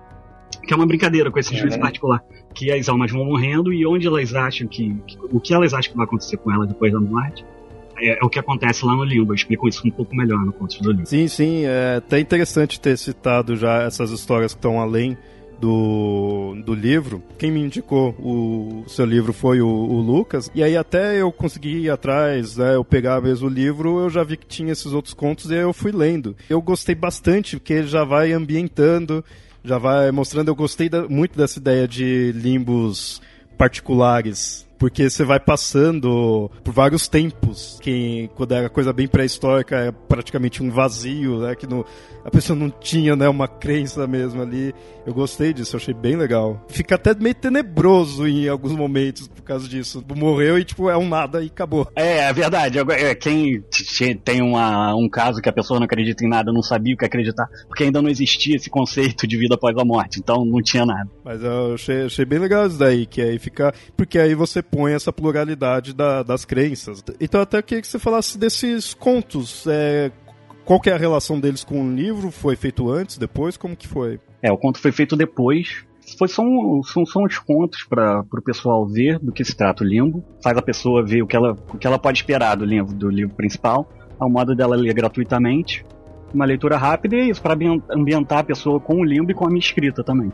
que 0.66 0.74
é 0.74 0.76
uma 0.76 0.86
brincadeira 0.86 1.30
com 1.30 1.38
esse 1.38 1.56
juízo 1.56 1.76
uhum. 1.76 1.82
particular, 1.82 2.22
que 2.54 2.70
as 2.70 2.88
almas 2.88 3.10
vão 3.10 3.24
morrendo 3.24 3.72
e 3.72 3.86
onde 3.86 4.06
elas 4.06 4.34
acham 4.34 4.68
que, 4.68 4.94
que, 5.06 5.18
o 5.32 5.40
que 5.40 5.54
elas 5.54 5.72
acham 5.72 5.90
que 5.90 5.96
vai 5.96 6.06
acontecer 6.06 6.36
com 6.36 6.52
elas 6.52 6.68
depois 6.68 6.92
da 6.92 7.00
morte 7.00 7.44
é, 8.00 8.18
é, 8.18 8.24
o 8.24 8.28
que 8.28 8.38
acontece 8.38 8.84
lá 8.84 8.94
no 8.94 9.04
limbo. 9.04 9.32
Eu 9.32 9.36
explico 9.36 9.68
isso 9.68 9.86
um 9.86 9.90
pouco 9.90 10.14
melhor 10.14 10.44
no 10.44 10.52
conto 10.52 10.82
do 10.82 10.92
limbo. 10.92 11.06
Sim, 11.06 11.28
sim, 11.28 11.64
é 11.64 11.96
até 11.96 12.18
interessante 12.18 12.80
ter 12.80 12.96
citado 12.96 13.56
já 13.56 13.82
essas 13.82 14.10
histórias 14.10 14.52
que 14.52 14.58
estão 14.58 14.80
além 14.80 15.16
do, 15.60 16.56
do 16.64 16.74
livro. 16.74 17.22
Quem 17.38 17.50
me 17.50 17.60
indicou 17.60 18.10
o, 18.18 18.84
seu 18.88 19.04
livro 19.04 19.32
foi 19.32 19.60
o, 19.60 19.68
o, 19.68 20.00
Lucas. 20.00 20.50
E 20.54 20.62
aí 20.62 20.76
até 20.76 21.20
eu 21.20 21.30
consegui 21.30 21.82
ir 21.82 21.90
atrás, 21.90 22.56
né, 22.56 22.74
eu 22.74 22.84
pegar 22.84 23.20
mesmo 23.20 23.46
o 23.46 23.52
livro, 23.52 24.00
eu 24.00 24.08
já 24.08 24.24
vi 24.24 24.38
que 24.38 24.46
tinha 24.46 24.72
esses 24.72 24.92
outros 24.92 25.12
contos 25.12 25.50
e 25.50 25.54
aí 25.54 25.60
eu 25.60 25.72
fui 25.72 25.92
lendo. 25.92 26.34
Eu 26.48 26.62
gostei 26.62 26.94
bastante, 26.94 27.58
porque 27.58 27.74
ele 27.74 27.88
já 27.88 28.04
vai 28.04 28.32
ambientando 28.32 29.22
já 29.64 29.78
vai 29.78 30.10
mostrando. 30.10 30.48
Eu 30.48 30.54
gostei 30.54 30.88
da, 30.88 31.08
muito 31.08 31.36
dessa 31.36 31.58
ideia 31.58 31.86
de 31.86 32.32
limbos 32.32 33.20
particulares 33.56 34.66
porque 34.80 35.10
você 35.10 35.22
vai 35.24 35.38
passando 35.38 36.50
por 36.64 36.72
vários 36.72 37.06
tempos, 37.06 37.78
que 37.82 38.30
quando 38.34 38.52
era 38.52 38.70
coisa 38.70 38.94
bem 38.94 39.06
pré-histórica 39.06 39.76
é 39.76 39.92
praticamente 39.92 40.62
um 40.62 40.70
vazio, 40.70 41.40
né, 41.40 41.54
que 41.54 41.66
no, 41.66 41.84
a 42.24 42.30
pessoa 42.30 42.58
não 42.58 42.70
tinha, 42.70 43.16
né, 43.16 43.28
uma 43.28 43.48
crença 43.48 44.06
mesmo 44.06 44.42
ali. 44.42 44.74
Eu 45.06 45.14
gostei 45.14 45.52
disso, 45.52 45.74
eu 45.74 45.80
achei 45.80 45.94
bem 45.94 46.16
legal. 46.16 46.62
Fica 46.68 46.94
até 46.94 47.14
meio 47.14 47.34
tenebroso 47.34 48.26
em 48.26 48.48
alguns 48.48 48.72
momentos 48.72 49.26
por 49.28 49.42
causa 49.42 49.68
disso. 49.68 50.04
Morreu 50.14 50.58
e, 50.58 50.64
tipo, 50.64 50.90
é 50.90 50.96
um 50.96 51.08
nada 51.08 51.42
e 51.42 51.46
acabou. 51.46 51.90
É, 51.96 52.18
é 52.18 52.32
verdade. 52.32 52.78
É, 52.78 53.14
quem 53.14 53.62
tem 54.22 54.42
uma, 54.42 54.94
um 54.94 55.08
caso 55.08 55.40
que 55.40 55.48
a 55.48 55.52
pessoa 55.52 55.80
não 55.80 55.86
acredita 55.86 56.24
em 56.24 56.28
nada, 56.28 56.52
não 56.52 56.62
sabia 56.62 56.94
o 56.94 56.98
que 56.98 57.04
acreditar, 57.04 57.48
porque 57.66 57.84
ainda 57.84 58.02
não 58.02 58.10
existia 58.10 58.56
esse 58.56 58.68
conceito 58.68 59.26
de 59.26 59.36
vida 59.36 59.54
após 59.54 59.76
a 59.76 59.84
morte, 59.84 60.20
então 60.20 60.44
não 60.44 60.62
tinha 60.62 60.84
nada. 60.84 61.08
Mas 61.24 61.42
eu 61.42 61.74
achei, 61.74 62.02
achei 62.04 62.24
bem 62.24 62.38
legal 62.38 62.66
isso 62.66 62.78
daí, 62.78 63.06
que 63.06 63.20
aí 63.22 63.38
fica... 63.38 63.72
Porque 63.96 64.18
aí 64.18 64.34
você 64.34 64.62
põe 64.62 64.92
essa 64.92 65.12
pluralidade 65.12 65.94
da, 65.94 66.22
das 66.22 66.44
crenças. 66.44 67.02
Então 67.18 67.40
até 67.40 67.62
queria 67.62 67.82
que 67.82 67.88
você 67.88 67.98
falasse 67.98 68.38
desses 68.38 68.94
contos, 68.94 69.66
é, 69.66 70.10
qual 70.70 70.78
que 70.78 70.88
é 70.88 70.92
a 70.92 70.96
relação 70.96 71.40
deles 71.40 71.64
com 71.64 71.84
o 71.84 71.92
livro? 71.92 72.30
Foi 72.30 72.54
feito 72.54 72.88
antes, 72.88 73.18
depois? 73.18 73.56
Como 73.56 73.74
que 73.74 73.88
foi? 73.88 74.20
É, 74.40 74.52
o 74.52 74.56
conto 74.56 74.78
foi 74.78 74.92
feito 74.92 75.16
depois. 75.16 75.84
Foi, 76.16 76.28
são, 76.28 76.80
são, 76.84 77.24
os 77.24 77.38
contos 77.40 77.82
para 77.82 78.20
o 78.20 78.40
pessoal 78.40 78.86
ver 78.86 79.18
do 79.18 79.32
que 79.32 79.44
se 79.44 79.56
trata 79.56 79.82
o 79.82 79.86
limbo. 79.86 80.24
Faz 80.40 80.56
a 80.56 80.62
pessoa 80.62 81.04
ver 81.04 81.22
o 81.22 81.26
que 81.26 81.34
ela, 81.34 81.56
o 81.74 81.76
que 81.76 81.84
ela 81.84 81.98
pode 81.98 82.18
esperar 82.18 82.56
do 82.56 82.64
livro, 82.64 82.94
do 82.94 83.10
livro 83.10 83.34
principal, 83.34 83.90
ao 84.16 84.30
modo 84.30 84.54
dela 84.54 84.76
ler 84.76 84.94
gratuitamente. 84.94 85.84
Uma 86.32 86.44
leitura 86.44 86.76
rápida 86.76 87.16
e 87.16 87.30
isso, 87.30 87.42
para 87.42 87.58
ambientar 87.90 88.38
a 88.38 88.44
pessoa 88.44 88.78
com 88.78 89.00
o 89.00 89.04
limbo 89.04 89.32
e 89.32 89.34
com 89.34 89.46
a 89.46 89.48
minha 89.48 89.58
escrita 89.58 90.04
também. 90.04 90.32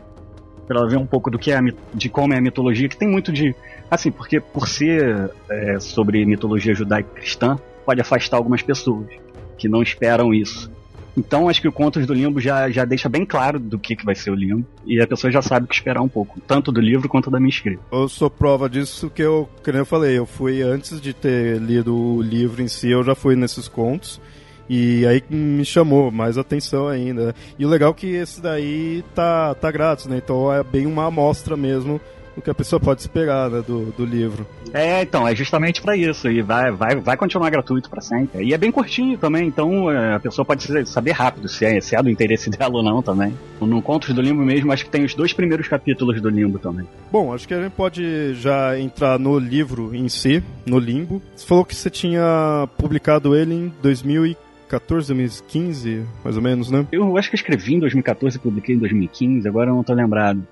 Para 0.67 0.85
ver 0.85 0.97
um 0.97 1.07
pouco 1.07 1.31
do 1.31 1.39
que 1.39 1.51
é 1.51 1.59
de 1.95 2.09
como 2.09 2.35
é 2.35 2.37
a 2.37 2.41
mitologia, 2.41 2.87
que 2.87 2.95
tem 2.95 3.09
muito 3.09 3.31
de. 3.31 3.55
Assim, 3.89 4.11
porque 4.11 4.39
por 4.39 4.67
ser 4.67 5.31
é, 5.49 5.79
sobre 5.79 6.23
mitologia 6.27 6.75
judaico-cristã, 6.75 7.57
pode 7.83 8.01
afastar 8.01 8.37
algumas 8.37 8.61
pessoas 8.61 9.07
que 9.57 9.67
não 9.67 9.81
esperam 9.81 10.33
isso. 10.33 10.71
Então 11.17 11.49
acho 11.49 11.59
que 11.59 11.67
o 11.67 11.71
Contos 11.71 12.05
do 12.05 12.13
Limbo 12.13 12.39
já, 12.39 12.69
já 12.69 12.85
deixa 12.85 13.09
bem 13.09 13.25
claro 13.25 13.59
do 13.59 13.79
que, 13.79 13.95
que 13.95 14.05
vai 14.05 14.13
ser 14.13 14.29
o 14.29 14.35
Limbo. 14.35 14.63
E 14.85 15.01
a 15.01 15.07
pessoa 15.07 15.31
já 15.31 15.41
sabe 15.41 15.65
o 15.65 15.67
que 15.67 15.73
esperar 15.73 16.01
um 16.01 16.07
pouco, 16.07 16.39
tanto 16.41 16.71
do 16.71 16.79
livro 16.79 17.09
quanto 17.09 17.31
da 17.31 17.39
minha 17.39 17.49
escrita. 17.49 17.81
Eu 17.91 18.07
sou 18.07 18.29
prova 18.29 18.69
disso 18.69 19.09
que 19.09 19.23
eu, 19.23 19.49
que 19.63 19.71
eu 19.71 19.85
falei, 19.85 20.17
eu 20.17 20.27
fui 20.27 20.61
antes 20.61 21.01
de 21.01 21.13
ter 21.13 21.57
lido 21.57 21.95
o 21.95 22.21
livro 22.21 22.61
em 22.61 22.67
si, 22.67 22.91
eu 22.91 23.03
já 23.03 23.15
fui 23.15 23.35
nesses 23.35 23.67
contos. 23.67 24.21
E 24.69 25.07
aí 25.07 25.23
me 25.29 25.63
chamou 25.65 26.11
mais 26.11 26.37
atenção 26.37 26.87
ainda. 26.87 27.33
E 27.57 27.65
o 27.65 27.69
legal 27.69 27.91
é 27.91 27.93
que 27.93 28.07
esse 28.07 28.41
daí 28.41 29.03
tá, 29.15 29.55
tá 29.55 29.71
grátis, 29.71 30.05
né? 30.05 30.17
Então 30.17 30.53
é 30.53 30.61
bem 30.61 30.85
uma 30.85 31.05
amostra 31.05 31.55
mesmo 31.55 31.99
o 32.37 32.41
que 32.41 32.49
a 32.49 32.53
pessoa 32.53 32.79
pode 32.79 33.01
esperar 33.01 33.49
né, 33.49 33.63
do, 33.65 33.85
do 33.91 34.05
livro. 34.05 34.45
É, 34.71 35.01
então, 35.01 35.27
é 35.27 35.35
justamente 35.35 35.81
para 35.81 35.97
isso. 35.97 36.29
E 36.29 36.41
vai, 36.41 36.71
vai, 36.71 36.95
vai 36.95 37.17
continuar 37.17 37.49
gratuito 37.49 37.89
para 37.89 37.99
sempre. 37.99 38.43
E 38.43 38.53
é 38.53 38.57
bem 38.57 38.71
curtinho 38.71 39.17
também, 39.17 39.47
então 39.47 39.91
é, 39.91 40.15
a 40.15 40.19
pessoa 40.19 40.45
pode 40.45 40.85
saber 40.87 41.11
rápido 41.11 41.49
se 41.49 41.65
é, 41.65 41.81
se 41.81 41.95
é 41.95 42.03
do 42.03 42.09
interesse 42.09 42.49
dela 42.51 42.77
ou 42.77 42.83
não 42.83 43.01
também. 43.01 43.33
No 43.59 43.81
Contos 43.81 44.13
do 44.13 44.21
Limbo 44.21 44.43
mesmo, 44.43 44.71
acho 44.71 44.85
que 44.85 44.91
tem 44.91 45.03
os 45.03 45.15
dois 45.15 45.33
primeiros 45.33 45.67
capítulos 45.67 46.21
do 46.21 46.29
Limbo 46.29 46.59
também. 46.59 46.87
Bom, 47.11 47.33
acho 47.33 47.47
que 47.47 47.53
a 47.55 47.61
gente 47.63 47.73
pode 47.73 48.35
já 48.35 48.79
entrar 48.79 49.17
no 49.17 49.39
livro 49.39 49.95
em 49.95 50.07
si, 50.07 50.43
no 50.65 50.77
Limbo. 50.77 51.21
Você 51.35 51.45
falou 51.45 51.65
que 51.65 51.75
você 51.75 51.89
tinha 51.89 52.69
publicado 52.77 53.35
ele 53.35 53.55
em 53.55 53.73
2014, 53.81 55.07
2015, 55.07 56.05
mais 56.23 56.35
ou 56.35 56.43
menos, 56.43 56.69
né? 56.69 56.85
Eu 56.91 57.17
acho 57.17 57.29
que 57.29 57.35
escrevi 57.35 57.75
em 57.75 57.79
2014 57.79 58.37
e 58.37 58.39
publiquei 58.39 58.75
em 58.75 58.79
2015, 58.79 59.47
agora 59.47 59.71
eu 59.71 59.75
não 59.75 59.83
tô 59.83 59.93
lembrado. 59.93 60.45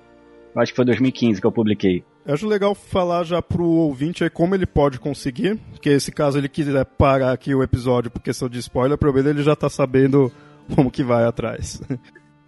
Acho 0.56 0.72
que 0.72 0.76
foi 0.76 0.84
2015 0.86 1.40
que 1.40 1.46
eu 1.46 1.52
publiquei. 1.52 2.02
Eu 2.24 2.34
acho 2.34 2.46
legal 2.46 2.74
falar 2.74 3.24
já 3.24 3.42
pro 3.42 3.64
ouvinte 3.64 4.24
aí 4.24 4.30
como 4.30 4.54
ele 4.54 4.66
pode 4.66 4.98
conseguir, 4.98 5.56
porque 5.70 6.00
se 6.00 6.10
caso 6.10 6.38
ele 6.38 6.48
quiser 6.48 6.84
parar 6.84 7.32
aqui 7.32 7.54
o 7.54 7.62
episódio 7.62 8.10
por 8.10 8.22
questão 8.22 8.48
de 8.48 8.58
spoiler, 8.58 8.96
provavelmente 8.96 9.36
ele 9.36 9.44
já 9.44 9.54
tá 9.54 9.68
sabendo 9.68 10.32
como 10.74 10.90
que 10.90 11.04
vai 11.04 11.24
atrás. 11.24 11.80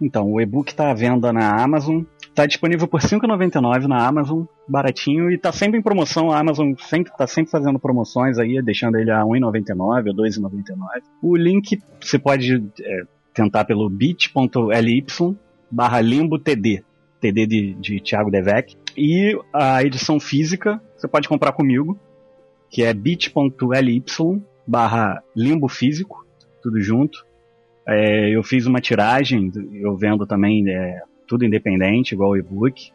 Então, 0.01 0.31
o 0.31 0.39
e-book 0.39 0.73
tá 0.73 0.91
à 0.91 0.93
venda 0.93 1.33
na 1.33 1.61
Amazon, 1.61 2.03
tá 2.33 2.45
disponível 2.45 2.87
por 2.87 3.01
R$ 3.01 3.07
5,99 3.07 3.85
na 3.85 4.07
Amazon, 4.07 4.45
baratinho, 4.65 5.29
e 5.29 5.37
tá 5.37 5.51
sempre 5.51 5.77
em 5.77 5.81
promoção, 5.81 6.31
a 6.31 6.39
Amazon 6.39 6.71
sempre, 6.77 7.11
tá 7.17 7.27
sempre 7.27 7.51
fazendo 7.51 7.77
promoções 7.77 8.39
aí, 8.39 8.61
deixando 8.61 8.97
ele 8.97 9.11
a 9.11 9.23
R$ 9.23 9.25
1,99 9.25 9.77
ou 9.81 10.23
R$ 10.23 10.29
2,99. 10.29 11.01
O 11.21 11.35
link 11.35 11.81
você 11.99 12.17
pode 12.17 12.63
é, 12.81 13.01
tentar 13.33 13.65
pelo 13.65 13.89
bit.ly 13.89 15.05
barra 15.69 15.99
limbotd, 15.99 16.55
TD 16.55 16.83
de, 17.21 17.73
de 17.73 17.99
Thiago 17.99 18.31
Devec, 18.31 18.75
e 18.97 19.37
a 19.53 19.83
edição 19.83 20.19
física 20.19 20.81
você 20.95 21.07
pode 21.07 21.27
comprar 21.27 21.51
comigo, 21.51 21.97
que 22.69 22.83
é 22.83 22.93
bit.ly 22.93 24.03
barra 24.67 25.23
limbo 25.35 25.67
físico, 25.67 26.25
tudo 26.61 26.79
junto. 26.79 27.25
É, 27.87 28.29
eu 28.29 28.43
fiz 28.43 28.67
uma 28.67 28.79
tiragem, 28.79 29.51
eu 29.73 29.95
vendo 29.95 30.27
também 30.27 30.69
é, 30.69 31.01
tudo 31.27 31.45
independente, 31.45 32.13
igual 32.13 32.31
o 32.31 32.37
e-book. 32.37 32.91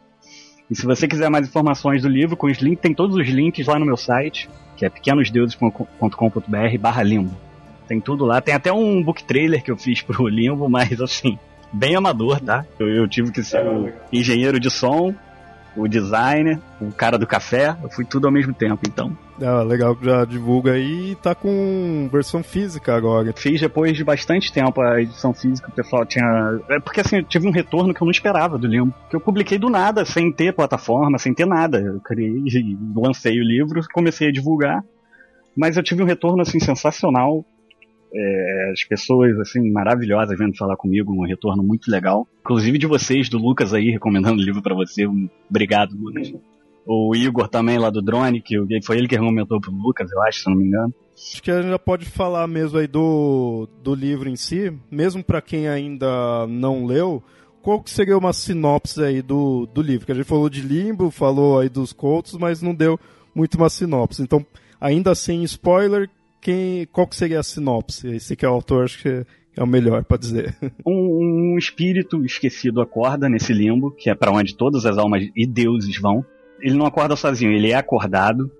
E 0.69 0.75
se 0.75 0.85
você 0.85 1.07
quiser 1.07 1.29
mais 1.29 1.47
informações 1.47 2.01
do 2.01 2.07
livro, 2.07 2.37
com 2.37 2.47
os 2.47 2.57
links, 2.59 2.81
tem 2.81 2.93
todos 2.93 3.15
os 3.15 3.27
links 3.27 3.67
lá 3.67 3.77
no 3.77 3.85
meu 3.85 3.97
site, 3.97 4.49
que 4.77 4.85
é 4.85 4.89
pequenosdeuses.com.br 4.89 6.77
barra 6.79 7.03
limbo. 7.03 7.35
Tem 7.87 7.99
tudo 7.99 8.25
lá. 8.25 8.41
Tem 8.41 8.53
até 8.53 8.71
um 8.71 9.03
book 9.03 9.23
trailer 9.23 9.63
que 9.63 9.69
eu 9.69 9.77
fiz 9.77 10.01
pro 10.01 10.27
limbo, 10.29 10.69
mas 10.69 10.99
assim, 11.01 11.37
bem 11.75 11.95
amador, 11.95 12.39
tá? 12.39 12.65
Eu, 12.79 12.87
eu 12.87 13.07
tive 13.07 13.31
que 13.31 13.43
ser 13.43 13.65
o 13.67 13.91
engenheiro 14.11 14.59
de 14.59 14.69
som, 14.69 15.13
o 15.75 15.87
designer, 15.87 16.59
o 16.79 16.91
cara 16.91 17.17
do 17.17 17.27
café, 17.27 17.75
eu 17.83 17.89
fui 17.89 18.05
tudo 18.05 18.27
ao 18.27 18.33
mesmo 18.33 18.53
tempo, 18.53 18.81
então. 18.87 19.15
Ah, 19.41 19.61
legal 19.63 19.93
que 19.93 20.05
já 20.05 20.23
divulga 20.23 20.71
aí 20.71 21.11
e 21.11 21.15
tá 21.15 21.35
com 21.35 22.07
versão 22.09 22.41
física 22.41 22.95
agora. 22.95 23.33
Fiz 23.35 23.59
depois 23.59 23.97
de 23.97 24.03
bastante 24.03 24.51
tempo 24.53 24.79
a 24.81 25.01
edição 25.01 25.33
física, 25.33 25.67
o 25.67 25.73
pessoal 25.73 26.05
tinha. 26.05 26.25
É 26.69 26.79
porque 26.79 27.01
assim, 27.01 27.17
eu 27.17 27.23
tive 27.23 27.45
um 27.45 27.51
retorno 27.51 27.93
que 27.93 28.01
eu 28.01 28.05
não 28.05 28.11
esperava 28.11 28.57
do 28.57 28.67
livro. 28.67 28.93
Que 29.09 29.15
eu 29.17 29.19
publiquei 29.19 29.57
do 29.57 29.69
nada, 29.69 30.05
sem 30.05 30.31
ter 30.31 30.53
plataforma, 30.53 31.17
sem 31.17 31.33
ter 31.33 31.45
nada. 31.45 31.81
Eu 31.81 31.99
criei, 31.99 32.41
lancei 32.95 33.37
o 33.37 33.43
livro, 33.43 33.81
comecei 33.93 34.29
a 34.29 34.31
divulgar. 34.31 34.81
Mas 35.57 35.75
eu 35.75 35.83
tive 35.83 36.01
um 36.01 36.05
retorno 36.05 36.41
assim 36.41 36.59
sensacional 36.59 37.45
é, 38.15 38.71
as 38.71 38.83
pessoas, 38.83 39.37
assim, 39.39 39.69
maravilhosas 39.71 40.37
vendo 40.37 40.55
falar 40.55 40.77
comigo, 40.77 41.11
um 41.13 41.25
retorno 41.25 41.61
muito 41.61 41.91
legal. 41.91 42.27
Inclusive 42.41 42.77
de 42.77 42.87
vocês, 42.87 43.27
do 43.27 43.37
Lucas 43.37 43.73
aí, 43.73 43.91
recomendando 43.91 44.41
o 44.41 44.45
livro 44.45 44.61
para 44.61 44.73
você. 44.73 45.05
Obrigado, 45.49 45.95
Lucas. 45.97 46.33
O 46.87 47.15
Igor 47.15 47.47
também, 47.47 47.79
lá 47.79 47.89
do 47.89 48.01
Drone, 48.01 48.41
que 48.41 48.55
foi 48.83 48.97
ele 48.97 49.07
que 49.07 49.15
recomendou 49.15 49.59
pro 49.59 49.71
Lucas, 49.71 50.11
eu 50.11 50.21
acho, 50.21 50.43
se 50.43 50.49
não 50.49 50.55
me 50.55 50.65
engano. 50.65 50.93
Acho 51.15 51.41
que 51.41 51.49
a 51.49 51.61
gente 51.61 51.71
já 51.71 51.79
pode 51.79 52.05
falar 52.05 52.47
mesmo 52.47 52.77
aí 52.77 52.87
do, 52.87 53.67
do 53.81 53.95
livro 53.95 54.29
em 54.29 54.35
si, 54.35 54.71
mesmo 54.91 55.23
para 55.23 55.41
quem 55.41 55.67
ainda 55.67 56.45
não 56.47 56.85
leu, 56.85 57.23
qual 57.65 57.81
que 57.81 57.89
seria 57.89 58.15
uma 58.15 58.31
sinopse 58.31 59.03
aí 59.03 59.23
do, 59.23 59.65
do 59.65 59.81
livro? 59.81 60.05
Que 60.05 60.11
a 60.11 60.15
gente 60.15 60.27
falou 60.27 60.47
de 60.47 60.61
Limbo, 60.61 61.09
falou 61.09 61.59
aí 61.59 61.67
dos 61.67 61.91
contos, 61.91 62.37
mas 62.37 62.61
não 62.61 62.75
deu 62.75 62.99
muito 63.33 63.55
uma 63.55 63.69
sinopse. 63.71 64.21
Então, 64.21 64.45
ainda 64.79 65.15
sem 65.15 65.43
spoiler, 65.43 66.07
quem, 66.45 66.85
qual 66.91 67.07
que 67.07 67.15
seria 67.15 67.39
a 67.39 67.43
sinopse? 67.43 68.07
Esse 68.07 68.35
que 68.35 68.45
é 68.45 68.49
o 68.49 68.53
autor, 68.53 68.83
acho 68.83 69.01
que 69.01 69.25
é 69.57 69.63
o 69.63 69.65
melhor 69.65 70.03
para 70.03 70.17
dizer. 70.17 70.55
Um, 70.85 71.53
um, 71.53 71.57
espírito 71.57 72.23
esquecido 72.23 72.81
acorda 72.81 73.27
nesse 73.27 73.51
limbo, 73.51 73.89
que 73.89 74.11
é 74.11 74.13
para 74.13 74.31
onde 74.31 74.55
todas 74.55 74.85
as 74.85 74.95
almas 74.95 75.27
e 75.35 75.47
deuses 75.47 75.99
vão. 75.99 76.23
Ele 76.61 76.75
não 76.75 76.85
acorda 76.85 77.15
sozinho, 77.15 77.51
ele 77.51 77.71
é 77.71 77.75
acordado 77.75 78.51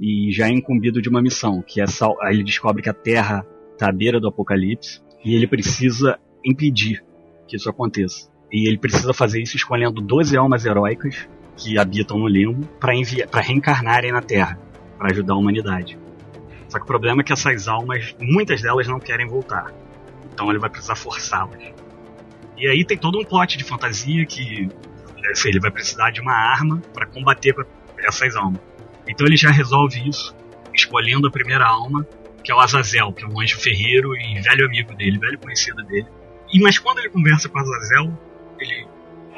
e 0.00 0.32
já 0.32 0.48
é 0.48 0.50
incumbido 0.50 1.00
de 1.00 1.08
uma 1.08 1.22
missão, 1.22 1.62
que 1.64 1.80
é 1.80 1.86
sal... 1.86 2.16
aí 2.20 2.34
ele 2.34 2.42
descobre 2.42 2.82
que 2.82 2.88
a 2.88 2.94
Terra 2.94 3.46
está 3.74 3.88
à 3.88 3.92
beira 3.92 4.18
do 4.18 4.26
apocalipse 4.26 5.00
e 5.24 5.32
ele 5.32 5.46
precisa 5.46 6.18
impedir 6.44 7.04
que 7.46 7.54
isso 7.54 7.70
aconteça. 7.70 8.28
E 8.50 8.66
ele 8.66 8.78
precisa 8.78 9.14
fazer 9.14 9.40
isso 9.40 9.56
escolhendo 9.56 10.00
12 10.00 10.36
almas 10.36 10.64
heróicas 10.64 11.28
que 11.56 11.78
habitam 11.78 12.18
no 12.18 12.26
limbo 12.26 12.66
para 12.80 12.92
enviar, 12.92 13.28
para 13.28 13.40
reencarnarem 13.40 14.10
na 14.10 14.20
Terra, 14.20 14.58
para 14.98 15.12
ajudar 15.12 15.34
a 15.34 15.36
humanidade. 15.36 15.96
Só 16.70 16.78
que 16.78 16.84
o 16.84 16.86
problema 16.86 17.20
é 17.20 17.24
que 17.24 17.32
essas 17.32 17.66
almas, 17.66 18.14
muitas 18.18 18.62
delas 18.62 18.86
não 18.86 19.00
querem 19.00 19.26
voltar. 19.26 19.72
Então 20.32 20.48
ele 20.48 20.58
vai 20.58 20.70
precisar 20.70 20.94
forçá-las. 20.94 21.60
E 22.56 22.68
aí 22.68 22.84
tem 22.84 22.96
todo 22.96 23.18
um 23.18 23.24
plot 23.24 23.58
de 23.58 23.64
fantasia 23.64 24.24
que 24.24 24.68
assim, 25.32 25.48
ele 25.48 25.60
vai 25.60 25.70
precisar 25.70 26.10
de 26.10 26.20
uma 26.20 26.32
arma 26.32 26.80
para 26.94 27.06
combater 27.06 27.54
essas 27.98 28.36
almas. 28.36 28.60
Então 29.08 29.26
ele 29.26 29.36
já 29.36 29.50
resolve 29.50 30.08
isso 30.08 30.34
escolhendo 30.72 31.26
a 31.26 31.30
primeira 31.30 31.66
alma, 31.66 32.06
que 32.44 32.52
é 32.52 32.54
o 32.54 32.60
Azazel, 32.60 33.12
que 33.12 33.24
é 33.24 33.26
um 33.26 33.40
anjo 33.40 33.58
ferreiro 33.58 34.16
e 34.16 34.40
velho 34.40 34.64
amigo 34.64 34.94
dele, 34.94 35.18
velho 35.18 35.38
conhecido 35.38 35.82
dele. 35.82 36.06
E 36.52 36.60
mas 36.60 36.78
quando 36.78 37.00
ele 37.00 37.08
conversa 37.08 37.48
com 37.48 37.58
Azazel, 37.58 38.16
ele 38.60 38.86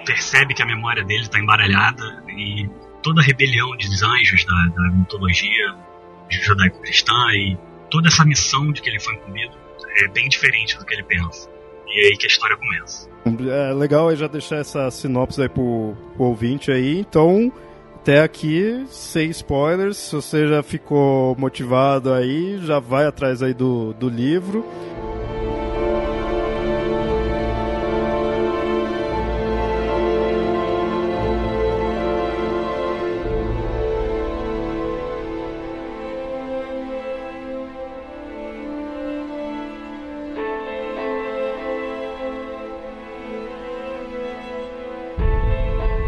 percebe 0.04 0.52
que 0.52 0.62
a 0.62 0.66
memória 0.66 1.02
dele 1.02 1.22
está 1.22 1.38
embaralhada 1.38 2.22
e 2.36 2.68
toda 3.02 3.22
a 3.22 3.24
rebelião 3.24 3.74
dos 3.74 4.02
anjos 4.02 4.44
da, 4.44 4.66
da 4.66 4.90
mitologia 4.90 5.91
judaico-cristã 6.40 7.12
e 7.34 7.56
toda 7.90 8.08
essa 8.08 8.24
missão 8.24 8.72
de 8.72 8.80
que 8.80 8.88
ele 8.88 9.00
foi 9.00 9.14
incumbido 9.14 9.56
é 10.04 10.08
bem 10.08 10.28
diferente 10.28 10.78
do 10.78 10.84
que 10.84 10.94
ele 10.94 11.02
pensa. 11.02 11.48
E 11.86 12.06
é 12.06 12.08
aí 12.08 12.16
que 12.16 12.26
a 12.26 12.28
história 12.28 12.56
começa. 12.56 13.08
É 13.50 13.72
legal 13.74 14.08
aí 14.08 14.16
já 14.16 14.26
deixar 14.26 14.56
essa 14.56 14.90
sinopse 14.90 15.42
aí 15.42 15.48
pro, 15.48 15.94
pro 16.16 16.24
ouvinte 16.24 16.70
aí. 16.70 16.98
Então, 16.98 17.52
até 17.96 18.20
aqui, 18.20 18.84
sem 18.88 19.30
spoilers. 19.30 19.96
Se 19.96 20.14
você 20.14 20.48
já 20.48 20.62
ficou 20.62 21.36
motivado 21.36 22.12
aí, 22.12 22.58
já 22.64 22.78
vai 22.78 23.06
atrás 23.06 23.42
aí 23.42 23.52
do, 23.52 23.92
do 23.92 24.08
livro. 24.08 24.66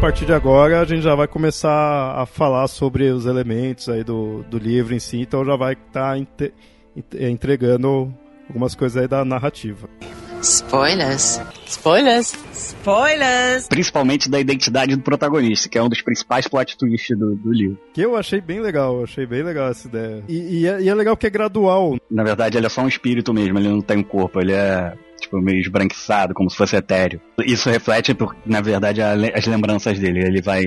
Partir 0.05 0.27
de 0.27 0.33
agora 0.33 0.81
a 0.81 0.85
gente 0.85 1.01
já 1.01 1.15
vai 1.15 1.27
começar 1.27 2.13
a 2.15 2.27
falar 2.27 2.67
sobre 2.67 3.09
os 3.09 3.25
elementos 3.25 3.89
aí 3.89 4.03
do, 4.03 4.43
do 4.43 4.59
livro 4.59 4.93
em 4.93 4.99
si, 4.99 5.17
então 5.17 5.43
já 5.43 5.55
vai 5.55 5.73
estar 5.73 6.15
tá 6.15 6.51
entregando 7.19 8.13
algumas 8.47 8.75
coisas 8.75 9.01
aí 9.01 9.07
da 9.07 9.25
narrativa. 9.25 9.89
Spoilers. 10.43 11.41
Spoilers. 11.65 12.35
Spoilers. 12.53 13.67
Principalmente 13.67 14.29
da 14.29 14.39
identidade 14.39 14.95
do 14.95 15.01
protagonista, 15.01 15.67
que 15.67 15.77
é 15.79 15.81
um 15.81 15.89
dos 15.89 16.03
principais 16.03 16.47
plot 16.47 16.77
twists 16.77 17.17
do, 17.17 17.35
do 17.35 17.51
livro. 17.51 17.79
Que 17.91 18.01
eu 18.01 18.15
achei 18.15 18.39
bem 18.39 18.59
legal, 18.59 19.03
achei 19.03 19.25
bem 19.25 19.41
legal 19.41 19.69
essa 19.69 19.87
ideia. 19.87 20.23
E, 20.29 20.59
e, 20.59 20.67
é, 20.67 20.81
e 20.83 20.87
é 20.87 20.93
legal 20.93 21.17
que 21.17 21.25
é 21.25 21.31
gradual. 21.31 21.97
Na 22.11 22.23
verdade, 22.23 22.59
ele 22.59 22.67
é 22.67 22.69
só 22.69 22.81
um 22.81 22.87
espírito 22.87 23.33
mesmo, 23.33 23.57
ele 23.57 23.69
não 23.69 23.81
tem 23.81 23.97
um 23.97 24.03
corpo, 24.03 24.39
ele 24.39 24.53
é 24.53 24.93
tipo, 25.25 25.41
meio 25.41 25.59
esbranquiçado, 25.59 26.33
como 26.33 26.49
se 26.49 26.57
fosse 26.57 26.75
etéreo. 26.75 27.21
Isso 27.45 27.69
reflete, 27.69 28.15
na 28.45 28.61
verdade, 28.61 29.01
as 29.01 29.45
lembranças 29.45 29.99
dele. 29.99 30.25
Ele 30.25 30.41
vai 30.41 30.63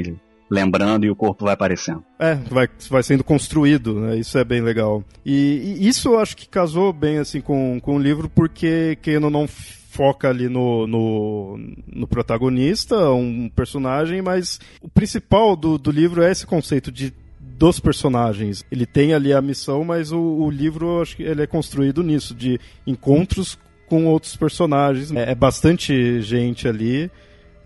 lembrando 0.50 1.04
e 1.04 1.10
o 1.10 1.16
corpo 1.16 1.44
vai 1.44 1.54
aparecendo. 1.54 2.02
É, 2.18 2.34
vai, 2.34 2.68
vai 2.88 3.02
sendo 3.02 3.22
construído, 3.22 4.00
né? 4.00 4.16
Isso 4.16 4.38
é 4.38 4.44
bem 4.44 4.60
legal. 4.60 5.04
E, 5.24 5.76
e, 5.78 5.88
isso 5.88 6.08
eu 6.08 6.18
acho 6.18 6.36
que 6.36 6.48
casou 6.48 6.92
bem, 6.92 7.18
assim, 7.18 7.40
com, 7.40 7.78
com 7.80 7.96
o 7.96 7.98
livro, 7.98 8.28
porque 8.28 8.96
Keno 9.02 9.30
não 9.30 9.46
foca 9.46 10.28
ali 10.28 10.48
no, 10.48 10.86
no, 10.86 11.58
no, 11.86 12.06
protagonista, 12.06 13.10
um 13.10 13.48
personagem, 13.48 14.22
mas 14.22 14.60
o 14.80 14.88
principal 14.88 15.56
do, 15.56 15.76
do 15.76 15.90
livro 15.90 16.22
é 16.22 16.30
esse 16.30 16.46
conceito 16.46 16.92
de 16.92 17.12
dos 17.58 17.80
personagens. 17.80 18.64
Ele 18.70 18.86
tem 18.86 19.12
ali 19.12 19.32
a 19.32 19.42
missão, 19.42 19.82
mas 19.82 20.12
o, 20.12 20.20
o 20.20 20.48
livro, 20.48 21.02
acho 21.02 21.16
que 21.16 21.24
ele 21.24 21.42
é 21.42 21.46
construído 21.46 22.04
nisso, 22.04 22.32
de 22.32 22.60
encontros 22.86 23.58
com 23.88 24.06
outros 24.06 24.36
personagens. 24.36 25.10
É, 25.12 25.32
é 25.32 25.34
bastante 25.34 26.20
gente 26.22 26.68
ali. 26.68 27.10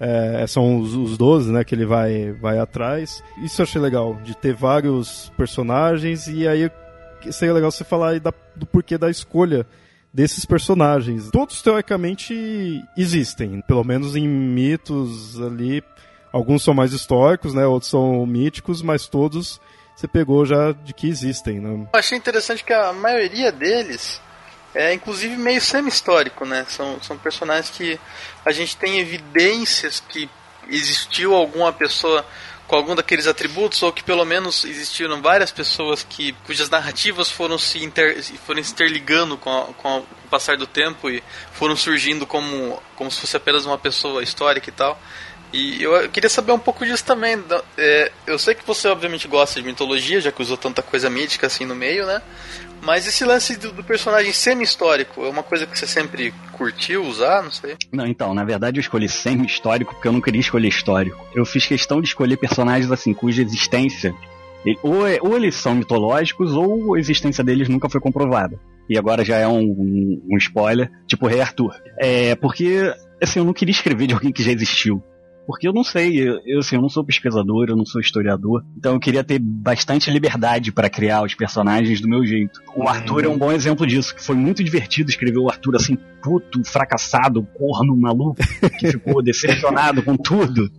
É, 0.00 0.44
são 0.48 0.80
os, 0.80 0.94
os 0.94 1.16
12, 1.16 1.52
né, 1.52 1.62
que 1.62 1.74
ele 1.74 1.86
vai, 1.86 2.32
vai 2.32 2.58
atrás. 2.58 3.22
Isso 3.42 3.60
eu 3.60 3.64
achei 3.64 3.80
legal, 3.80 4.18
de 4.24 4.36
ter 4.36 4.52
vários 4.52 5.30
personagens 5.36 6.26
e 6.26 6.48
aí 6.48 6.70
seria 7.30 7.54
legal 7.54 7.70
você 7.70 7.84
falar 7.84 8.18
da, 8.18 8.32
do 8.56 8.66
porquê 8.66 8.98
da 8.98 9.08
escolha 9.08 9.64
desses 10.12 10.44
personagens. 10.44 11.30
Todos, 11.30 11.62
teoricamente, 11.62 12.34
existem, 12.96 13.60
pelo 13.62 13.84
menos 13.84 14.16
em 14.16 14.26
mitos 14.26 15.40
ali. 15.40 15.84
Alguns 16.32 16.64
são 16.64 16.74
mais 16.74 16.92
históricos, 16.92 17.54
né, 17.54 17.64
outros 17.64 17.90
são 17.90 18.26
míticos, 18.26 18.82
mas 18.82 19.06
todos 19.06 19.60
você 19.94 20.08
pegou 20.08 20.44
já 20.44 20.72
de 20.72 20.92
que 20.92 21.06
existem, 21.06 21.60
né? 21.60 21.86
Eu 21.92 21.98
achei 21.98 22.18
interessante 22.18 22.64
que 22.64 22.72
a 22.72 22.92
maioria 22.92 23.52
deles 23.52 24.20
é 24.74 24.94
inclusive 24.94 25.36
meio 25.36 25.60
semi-histórico, 25.60 26.44
né? 26.44 26.64
São, 26.68 27.00
são 27.02 27.18
personagens 27.18 27.70
que 27.70 27.98
a 28.44 28.52
gente 28.52 28.76
tem 28.76 28.98
evidências 28.98 30.02
que 30.08 30.28
existiu 30.68 31.34
alguma 31.34 31.72
pessoa 31.72 32.24
com 32.66 32.76
algum 32.76 32.94
daqueles 32.94 33.26
atributos, 33.26 33.82
ou 33.82 33.92
que 33.92 34.02
pelo 34.02 34.24
menos 34.24 34.64
existiram 34.64 35.20
várias 35.20 35.50
pessoas 35.50 36.02
que 36.02 36.32
cujas 36.46 36.70
narrativas 36.70 37.30
foram 37.30 37.58
se, 37.58 37.84
inter, 37.84 38.22
foram 38.46 38.64
se 38.64 38.72
interligando 38.72 39.36
com, 39.36 39.50
a, 39.50 39.64
com, 39.74 39.96
a, 39.96 40.00
com 40.00 40.06
o 40.24 40.28
passar 40.30 40.56
do 40.56 40.66
tempo 40.66 41.10
e 41.10 41.22
foram 41.52 41.76
surgindo 41.76 42.26
como, 42.26 42.82
como 42.96 43.10
se 43.10 43.20
fosse 43.20 43.36
apenas 43.36 43.66
uma 43.66 43.76
pessoa 43.76 44.22
histórica 44.22 44.70
e 44.70 44.72
tal. 44.72 44.98
E 45.52 45.82
eu 45.82 46.08
queria 46.08 46.30
saber 46.30 46.52
um 46.52 46.58
pouco 46.58 46.86
disso 46.86 47.04
também. 47.04 47.44
É, 47.76 48.10
eu 48.26 48.38
sei 48.38 48.54
que 48.54 48.66
você 48.66 48.88
obviamente 48.88 49.28
gosta 49.28 49.60
de 49.60 49.66
mitologia, 49.66 50.18
já 50.18 50.32
que 50.32 50.40
usou 50.40 50.56
tanta 50.56 50.80
coisa 50.80 51.10
mítica 51.10 51.46
assim 51.46 51.66
no 51.66 51.74
meio, 51.74 52.06
né? 52.06 52.22
Mas 52.82 53.06
esse 53.06 53.24
lance 53.24 53.56
do, 53.56 53.72
do 53.72 53.84
personagem 53.84 54.32
semi-histórico 54.32 55.24
é 55.24 55.28
uma 55.28 55.42
coisa 55.42 55.66
que 55.66 55.78
você 55.78 55.86
sempre 55.86 56.34
curtiu 56.52 57.04
usar, 57.04 57.42
não 57.42 57.50
sei? 57.50 57.76
Não, 57.92 58.06
então, 58.06 58.34
na 58.34 58.44
verdade 58.44 58.78
eu 58.78 58.80
escolhi 58.80 59.08
semi-histórico 59.08 59.94
porque 59.94 60.08
eu 60.08 60.12
não 60.12 60.20
queria 60.20 60.40
escolher 60.40 60.68
histórico. 60.68 61.24
Eu 61.34 61.44
fiz 61.46 61.64
questão 61.64 62.00
de 62.00 62.08
escolher 62.08 62.36
personagens 62.36 62.90
assim, 62.90 63.14
cuja 63.14 63.42
existência 63.42 64.14
ou, 64.82 65.06
é, 65.06 65.18
ou 65.20 65.36
eles 65.36 65.54
são 65.54 65.74
mitológicos 65.74 66.52
ou 66.52 66.94
a 66.94 66.98
existência 66.98 67.42
deles 67.42 67.68
nunca 67.68 67.88
foi 67.88 68.00
comprovada. 68.00 68.58
E 68.88 68.98
agora 68.98 69.24
já 69.24 69.36
é 69.36 69.46
um, 69.46 69.60
um, 69.60 70.22
um 70.30 70.36
spoiler, 70.36 70.90
tipo 71.06 71.26
Rei 71.26 71.40
Arthur. 71.40 71.74
É, 71.98 72.34
porque, 72.36 72.92
assim, 73.22 73.38
eu 73.38 73.44
não 73.44 73.52
queria 73.52 73.72
escrever 73.72 74.06
de 74.06 74.14
alguém 74.14 74.32
que 74.32 74.42
já 74.42 74.52
existiu. 74.52 75.02
Porque 75.46 75.66
eu 75.66 75.72
não 75.72 75.82
sei, 75.82 76.20
eu, 76.20 76.40
eu, 76.46 76.60
assim, 76.60 76.76
eu 76.76 76.82
não 76.82 76.88
sou 76.88 77.04
pesquisador, 77.04 77.66
eu 77.68 77.76
não 77.76 77.84
sou 77.84 78.00
historiador, 78.00 78.64
então 78.76 78.94
eu 78.94 79.00
queria 79.00 79.24
ter 79.24 79.40
bastante 79.40 80.10
liberdade 80.10 80.70
para 80.70 80.88
criar 80.88 81.22
os 81.22 81.34
personagens 81.34 82.00
do 82.00 82.08
meu 82.08 82.24
jeito. 82.24 82.60
O 82.76 82.88
Arthur 82.88 83.24
é 83.24 83.28
um 83.28 83.36
bom 83.36 83.50
exemplo 83.50 83.86
disso, 83.86 84.14
que 84.14 84.22
foi 84.22 84.36
muito 84.36 84.62
divertido 84.62 85.10
escrever 85.10 85.38
o 85.38 85.50
Arthur 85.50 85.76
assim, 85.76 85.98
puto, 86.22 86.62
fracassado, 86.64 87.46
corno, 87.54 87.96
maluco, 87.96 88.36
que 88.78 88.92
ficou 88.92 89.20
decepcionado 89.24 90.02
com 90.02 90.16
tudo. 90.16 90.70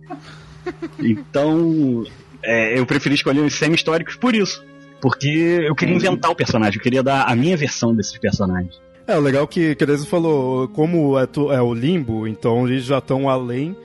Então, 0.98 2.04
é, 2.42 2.78
eu 2.78 2.86
preferi 2.86 3.14
escolher 3.14 3.40
os 3.40 3.54
semi-históricos 3.54 4.16
por 4.16 4.34
isso. 4.34 4.64
Porque 5.00 5.28
eu 5.66 5.74
queria 5.74 5.94
inventar 5.94 6.30
o 6.30 6.34
personagem, 6.34 6.78
eu 6.78 6.82
queria 6.82 7.02
dar 7.02 7.24
a 7.24 7.36
minha 7.36 7.56
versão 7.58 7.94
desses 7.94 8.16
personagens. 8.16 8.80
É, 9.06 9.14
o 9.18 9.20
legal 9.20 9.46
que, 9.46 9.74
que 9.74 9.76
Teresa 9.76 10.06
falou, 10.06 10.66
como 10.68 11.18
é, 11.18 11.28
é 11.54 11.60
o 11.60 11.74
limbo, 11.74 12.26
então 12.26 12.66
eles 12.66 12.84
já 12.84 12.98
estão 12.98 13.28
além 13.28 13.76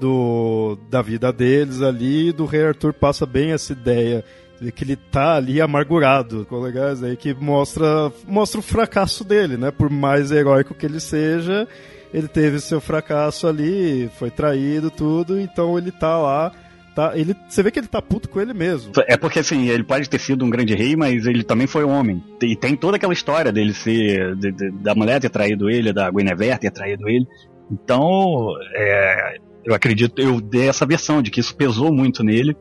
do, 0.00 0.78
da 0.88 1.02
vida 1.02 1.32
deles 1.32 1.82
ali, 1.82 2.32
do 2.32 2.46
Rei 2.46 2.64
Arthur 2.64 2.92
passa 2.92 3.26
bem 3.26 3.52
essa 3.52 3.72
ideia 3.72 4.24
de 4.60 4.72
que 4.72 4.84
ele 4.84 4.96
tá 4.96 5.36
ali 5.36 5.60
amargurado, 5.60 6.46
colegas 6.46 7.02
aí 7.02 7.16
que 7.16 7.32
mostra 7.34 8.12
mostra 8.26 8.60
o 8.60 8.62
fracasso 8.62 9.24
dele, 9.24 9.56
né? 9.56 9.70
Por 9.70 9.88
mais 9.88 10.30
heróico 10.30 10.74
que 10.74 10.84
ele 10.84 11.00
seja, 11.00 11.66
ele 12.12 12.28
teve 12.28 12.60
seu 12.60 12.80
fracasso 12.80 13.46
ali, 13.46 14.10
foi 14.18 14.30
traído 14.30 14.90
tudo, 14.90 15.38
então 15.38 15.78
ele 15.78 15.90
tá 15.90 16.18
lá 16.18 16.52
Tá, 16.94 17.12
ele, 17.16 17.36
você 17.48 17.62
vê 17.62 17.70
que 17.70 17.78
ele 17.78 17.86
tá 17.86 18.02
puto 18.02 18.28
com 18.28 18.40
ele 18.40 18.52
mesmo. 18.52 18.92
É 19.06 19.16
porque 19.16 19.38
assim, 19.38 19.68
ele 19.68 19.84
pode 19.84 20.10
ter 20.10 20.18
sido 20.18 20.44
um 20.44 20.50
grande 20.50 20.74
rei, 20.74 20.96
mas 20.96 21.24
ele 21.24 21.44
também 21.44 21.66
foi 21.66 21.84
um 21.84 21.90
homem. 21.90 22.22
E 22.42 22.56
tem 22.56 22.74
toda 22.74 22.96
aquela 22.96 23.12
história 23.12 23.52
dele 23.52 23.72
ser. 23.72 24.34
De, 24.34 24.50
de, 24.50 24.70
da 24.72 24.92
mulher 24.92 25.20
ter 25.20 25.30
traído 25.30 25.70
ele, 25.70 25.92
da 25.92 26.10
Guinevere 26.10 26.58
ter 26.58 26.72
traído 26.72 27.08
ele. 27.08 27.24
Então, 27.70 28.48
é, 28.74 29.36
eu 29.70 29.74
acredito, 29.74 30.20
eu 30.20 30.40
dei 30.40 30.68
essa 30.68 30.84
versão 30.84 31.22
de 31.22 31.30
que 31.30 31.40
isso 31.40 31.54
pesou 31.54 31.92
muito 31.92 32.24
nele. 32.24 32.56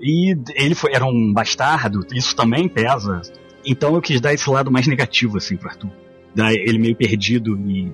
E 0.00 0.36
ele 0.54 0.74
foi, 0.74 0.92
era 0.92 1.06
um 1.06 1.32
bastardo, 1.32 2.06
isso 2.12 2.36
também 2.36 2.68
pesa. 2.68 3.22
Então 3.64 3.94
eu 3.94 4.02
quis 4.02 4.20
dar 4.20 4.34
esse 4.34 4.48
lado 4.50 4.70
mais 4.70 4.86
negativo, 4.86 5.38
assim, 5.38 5.56
pro 5.56 5.70
Arthur. 5.70 5.90
Dar 6.34 6.52
ele 6.52 6.78
meio 6.78 6.94
perdido 6.94 7.56
e 7.66 7.90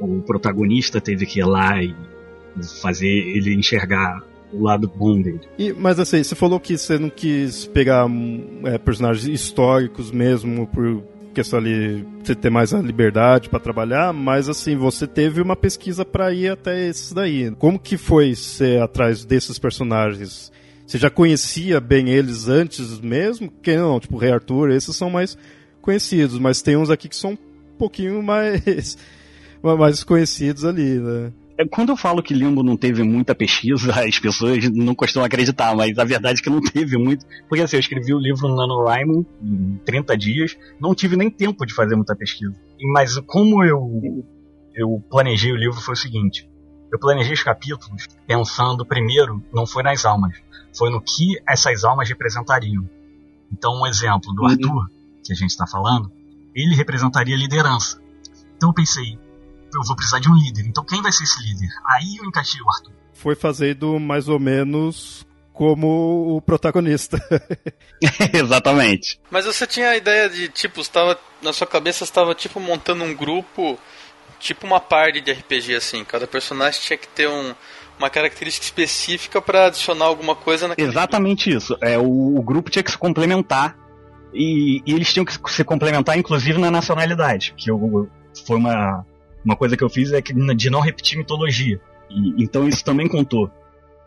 o 0.00 0.22
protagonista 0.22 1.00
teve 1.00 1.26
que 1.26 1.40
ir 1.40 1.44
lá 1.44 1.82
e 1.82 1.94
fazer 2.80 3.08
ele 3.08 3.54
enxergar 3.54 4.22
o 4.52 4.62
lado 4.62 4.88
bom 4.88 5.20
dele. 5.20 5.40
E, 5.58 5.72
mas 5.72 6.00
assim, 6.00 6.22
você 6.22 6.34
falou 6.34 6.58
que 6.58 6.78
você 6.78 6.98
não 6.98 7.10
quis 7.10 7.66
pegar 7.66 8.06
é, 8.64 8.78
personagens 8.78 9.26
históricos 9.26 10.10
mesmo 10.10 10.66
por 10.66 11.02
questão 11.34 11.58
ali 11.58 12.06
você 12.22 12.34
ter 12.34 12.50
mais 12.50 12.74
a 12.74 12.80
liberdade 12.80 13.48
para 13.48 13.60
trabalhar, 13.60 14.12
mas 14.12 14.48
assim, 14.48 14.76
você 14.76 15.06
teve 15.06 15.40
uma 15.40 15.56
pesquisa 15.56 16.04
para 16.04 16.32
ir 16.32 16.50
até 16.50 16.88
esses 16.88 17.12
daí. 17.12 17.50
Como 17.52 17.78
que 17.78 17.96
foi 17.96 18.34
ser 18.34 18.82
atrás 18.82 19.24
desses 19.24 19.58
personagens? 19.58 20.52
Você 20.86 20.98
já 20.98 21.08
conhecia 21.08 21.80
bem 21.80 22.10
eles 22.10 22.48
antes 22.48 22.98
mesmo? 23.00 23.52
Que 23.62 23.76
não, 23.76 24.00
tipo, 24.00 24.16
Rei 24.16 24.32
Arthur, 24.32 24.70
esses 24.70 24.96
são 24.96 25.08
mais 25.08 25.38
conhecidos, 25.80 26.38
mas 26.38 26.62
tem 26.62 26.76
uns 26.76 26.90
aqui 26.90 27.08
que 27.08 27.16
são 27.16 27.32
um 27.32 27.38
pouquinho 27.78 28.22
mais 28.24 28.96
mais 29.62 30.02
conhecidos 30.02 30.64
ali, 30.64 30.98
né? 30.98 31.32
É, 31.60 31.68
quando 31.68 31.90
eu 31.90 31.96
falo 31.96 32.22
que 32.22 32.32
Limbo 32.32 32.62
não 32.62 32.74
teve 32.74 33.02
muita 33.02 33.34
pesquisa, 33.34 33.92
as 34.00 34.18
pessoas 34.18 34.64
não 34.70 34.94
costumam 34.94 35.26
acreditar, 35.26 35.76
mas 35.76 35.98
a 35.98 36.04
verdade 36.04 36.40
é 36.40 36.42
que 36.42 36.48
não 36.48 36.60
teve 36.60 36.96
muito. 36.96 37.26
Porque 37.48 37.62
assim, 37.62 37.76
eu 37.76 37.80
escrevi 37.80 38.14
o 38.14 38.18
livro 38.18 38.48
no 38.48 38.56
NaNoWriMo 38.56 39.26
em 39.42 39.80
30 39.84 40.16
dias, 40.16 40.56
não 40.80 40.94
tive 40.94 41.16
nem 41.16 41.30
tempo 41.30 41.66
de 41.66 41.74
fazer 41.74 41.94
muita 41.94 42.16
pesquisa. 42.16 42.54
Mas 42.92 43.18
como 43.26 43.62
eu, 43.62 44.24
eu 44.74 45.04
planejei 45.10 45.52
o 45.52 45.56
livro 45.56 45.80
foi 45.80 45.92
o 45.92 45.96
seguinte: 45.96 46.48
eu 46.90 46.98
planejei 46.98 47.34
os 47.34 47.42
capítulos 47.42 48.06
pensando 48.26 48.86
primeiro, 48.86 49.42
não 49.52 49.66
foi 49.66 49.82
nas 49.82 50.06
almas, 50.06 50.38
foi 50.74 50.90
no 50.90 51.00
que 51.00 51.38
essas 51.46 51.84
almas 51.84 52.08
representariam. 52.08 52.88
Então, 53.52 53.80
um 53.80 53.86
exemplo 53.86 54.32
do 54.32 54.42
uhum. 54.42 54.48
Arthur, 54.48 54.90
que 55.22 55.32
a 55.32 55.36
gente 55.36 55.50
está 55.50 55.66
falando, 55.66 56.10
ele 56.54 56.74
representaria 56.74 57.36
liderança. 57.36 58.00
Então 58.56 58.70
eu 58.70 58.74
pensei, 58.74 59.18
eu 59.74 59.82
vou 59.84 59.96
precisar 59.96 60.20
de 60.20 60.28
um 60.28 60.34
líder. 60.34 60.66
Então 60.66 60.84
quem 60.84 61.02
vai 61.02 61.12
ser 61.12 61.24
esse 61.24 61.42
líder? 61.42 61.68
Aí 61.86 62.16
eu 62.16 62.24
encaixei 62.24 62.60
o 62.60 62.70
Arthur. 62.70 62.92
Foi 63.12 63.34
fazendo 63.34 63.98
mais 64.00 64.28
ou 64.28 64.38
menos 64.38 65.26
como 65.52 66.36
o 66.36 66.40
protagonista. 66.40 67.18
Exatamente. 68.32 69.20
Mas 69.30 69.44
você 69.44 69.66
tinha 69.66 69.90
a 69.90 69.96
ideia 69.96 70.28
de, 70.28 70.48
tipo, 70.48 70.80
estava 70.80 71.18
na 71.42 71.52
sua 71.52 71.66
cabeça 71.66 72.04
estava 72.04 72.34
tipo 72.34 72.60
montando 72.60 73.04
um 73.04 73.14
grupo, 73.14 73.78
tipo 74.38 74.66
uma 74.66 74.80
party 74.80 75.20
de 75.20 75.32
RPG 75.32 75.74
assim. 75.74 76.04
Cada 76.04 76.26
personagem 76.26 76.80
tinha 76.80 76.96
que 76.96 77.08
ter 77.08 77.28
um, 77.28 77.54
uma 77.98 78.10
característica 78.10 78.64
específica 78.64 79.40
para 79.40 79.66
adicionar 79.66 80.06
alguma 80.06 80.34
coisa 80.34 80.68
naquele 80.68 80.88
Exatamente 80.88 81.50
grupo. 81.50 81.64
isso. 81.64 81.78
É, 81.80 81.98
o, 81.98 82.38
o, 82.38 82.42
grupo 82.42 82.70
tinha 82.70 82.82
que 82.82 82.90
se 82.90 82.98
complementar 82.98 83.76
e, 84.32 84.82
e, 84.86 84.94
eles 84.94 85.12
tinham 85.12 85.24
que 85.24 85.34
se 85.50 85.64
complementar 85.64 86.16
inclusive 86.18 86.58
na 86.58 86.70
nacionalidade, 86.70 87.54
que 87.56 87.70
eu, 87.70 88.08
foi 88.46 88.56
uma 88.56 89.04
uma 89.44 89.56
coisa 89.56 89.76
que 89.76 89.84
eu 89.84 89.90
fiz 89.90 90.12
é 90.12 90.20
que, 90.20 90.32
de 90.54 90.70
não 90.70 90.80
repetir 90.80 91.18
mitologia. 91.18 91.80
E, 92.08 92.42
então 92.42 92.68
isso 92.68 92.84
também 92.84 93.08
contou. 93.08 93.50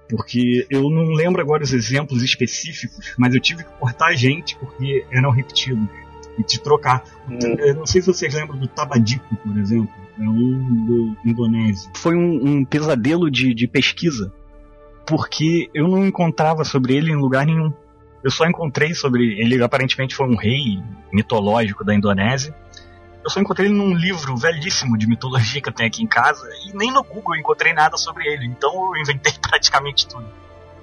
Porque 0.09 0.65
eu 0.69 0.89
não 0.89 1.13
lembro 1.13 1.41
agora 1.41 1.63
os 1.63 1.73
exemplos 1.73 2.21
específicos, 2.21 3.13
mas 3.17 3.33
eu 3.33 3.39
tive 3.39 3.63
que 3.63 3.71
cortar 3.79 4.13
gente 4.13 4.55
porque 4.57 5.05
eram 5.11 5.31
repetidos. 5.31 5.87
E 6.37 6.43
te 6.43 6.59
trocar. 6.59 7.03
Hum. 7.29 7.37
Eu 7.59 7.75
não 7.75 7.85
sei 7.85 8.01
se 8.01 8.07
vocês 8.07 8.33
lembram 8.33 8.57
do 8.57 8.67
Tabadico, 8.67 9.35
por 9.35 9.55
exemplo. 9.57 9.93
É 10.19 10.23
um 10.23 10.85
do 10.85 11.17
Indonésia. 11.23 11.91
Foi 11.95 12.15
um, 12.15 12.47
um 12.47 12.65
pesadelo 12.65 13.29
de, 13.29 13.53
de 13.53 13.67
pesquisa. 13.67 14.33
Porque 15.05 15.69
eu 15.73 15.87
não 15.87 16.05
encontrava 16.05 16.63
sobre 16.63 16.95
ele 16.95 17.11
em 17.11 17.15
lugar 17.15 17.45
nenhum. 17.45 17.71
Eu 18.23 18.31
só 18.31 18.47
encontrei 18.47 18.95
sobre 18.95 19.39
ele, 19.39 19.61
aparentemente 19.61 20.15
foi 20.15 20.27
um 20.27 20.35
rei 20.35 20.81
mitológico 21.11 21.83
da 21.83 21.93
Indonésia. 21.93 22.55
Eu 23.23 23.29
só 23.29 23.39
encontrei 23.39 23.67
ele 23.67 23.75
num 23.75 23.93
livro 23.93 24.35
velhíssimo 24.35 24.97
de 24.97 25.07
mitologia 25.07 25.61
que 25.61 25.69
eu 25.69 25.73
tenho 25.73 25.87
aqui 25.87 26.03
em 26.03 26.07
casa 26.07 26.47
e 26.65 26.75
nem 26.75 26.91
no 26.91 27.03
Google 27.03 27.35
eu 27.35 27.39
encontrei 27.39 27.73
nada 27.73 27.97
sobre 27.97 28.27
ele. 28.27 28.45
Então 28.45 28.73
eu 28.93 29.01
inventei 29.01 29.33
praticamente 29.41 30.07
tudo, 30.07 30.25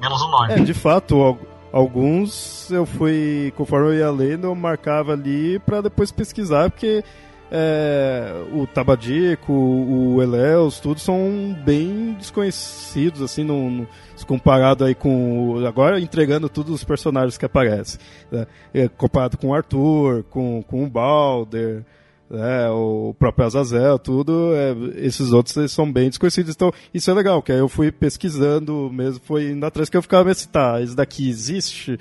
menos 0.00 0.22
o 0.22 0.29
nome. 0.29 0.55
É, 0.55 0.57
de 0.57 0.74
fato, 0.74 1.38
alguns 1.70 2.70
eu 2.70 2.87
fui, 2.87 3.53
conforme 3.57 3.88
eu 3.88 3.94
ia 3.94 4.11
lendo, 4.11 4.46
eu 4.46 4.55
marcava 4.55 5.12
ali 5.12 5.59
para 5.59 5.83
depois 5.83 6.11
pesquisar, 6.11 6.70
porque 6.70 7.05
é, 7.53 8.44
o 8.53 8.66
Tabadico, 8.66 9.53
o 9.53 10.22
Eleus, 10.22 10.79
tudo 10.79 11.00
são 11.00 11.55
bem 11.64 12.14
desconhecidos, 12.14 13.20
assim, 13.20 13.42
no, 13.42 13.68
no, 13.68 13.88
comparado 14.26 14.85
aí 14.85 14.94
com. 14.94 15.62
Agora 15.66 16.00
entregando 16.00 16.48
todos 16.48 16.72
os 16.72 16.85
personagens 16.85 17.37
que 17.37 17.44
aparecem. 17.44 18.00
Né? 18.31 18.46
É, 18.72 18.88
comparado 18.88 19.37
com 19.37 19.48
o 19.48 19.55
Arthur, 19.55 20.22
com, 20.31 20.62
com 20.62 20.85
o 20.85 20.88
Balder 20.88 21.85
né, 22.30 22.70
o 22.70 23.14
próprio 23.18 23.46
Azazel, 23.46 23.98
tudo, 23.98 24.52
é, 24.54 25.04
esses 25.04 25.32
outros 25.32 25.72
são 25.72 25.90
bem 25.92 26.08
desconhecidos. 26.08 26.54
Então, 26.54 26.72
isso 26.94 27.10
é 27.10 27.14
legal, 27.14 27.42
que 27.42 27.50
aí 27.50 27.58
eu 27.58 27.68
fui 27.68 27.90
pesquisando 27.90 28.88
mesmo, 28.92 29.20
foi 29.24 29.50
indo 29.50 29.66
atrás 29.66 29.90
que 29.90 29.96
eu 29.96 30.02
ficava 30.02 30.30
assim, 30.30 30.48
tá, 30.48 30.80
esse 30.80 30.94
daqui 30.94 31.28
existe, 31.28 31.98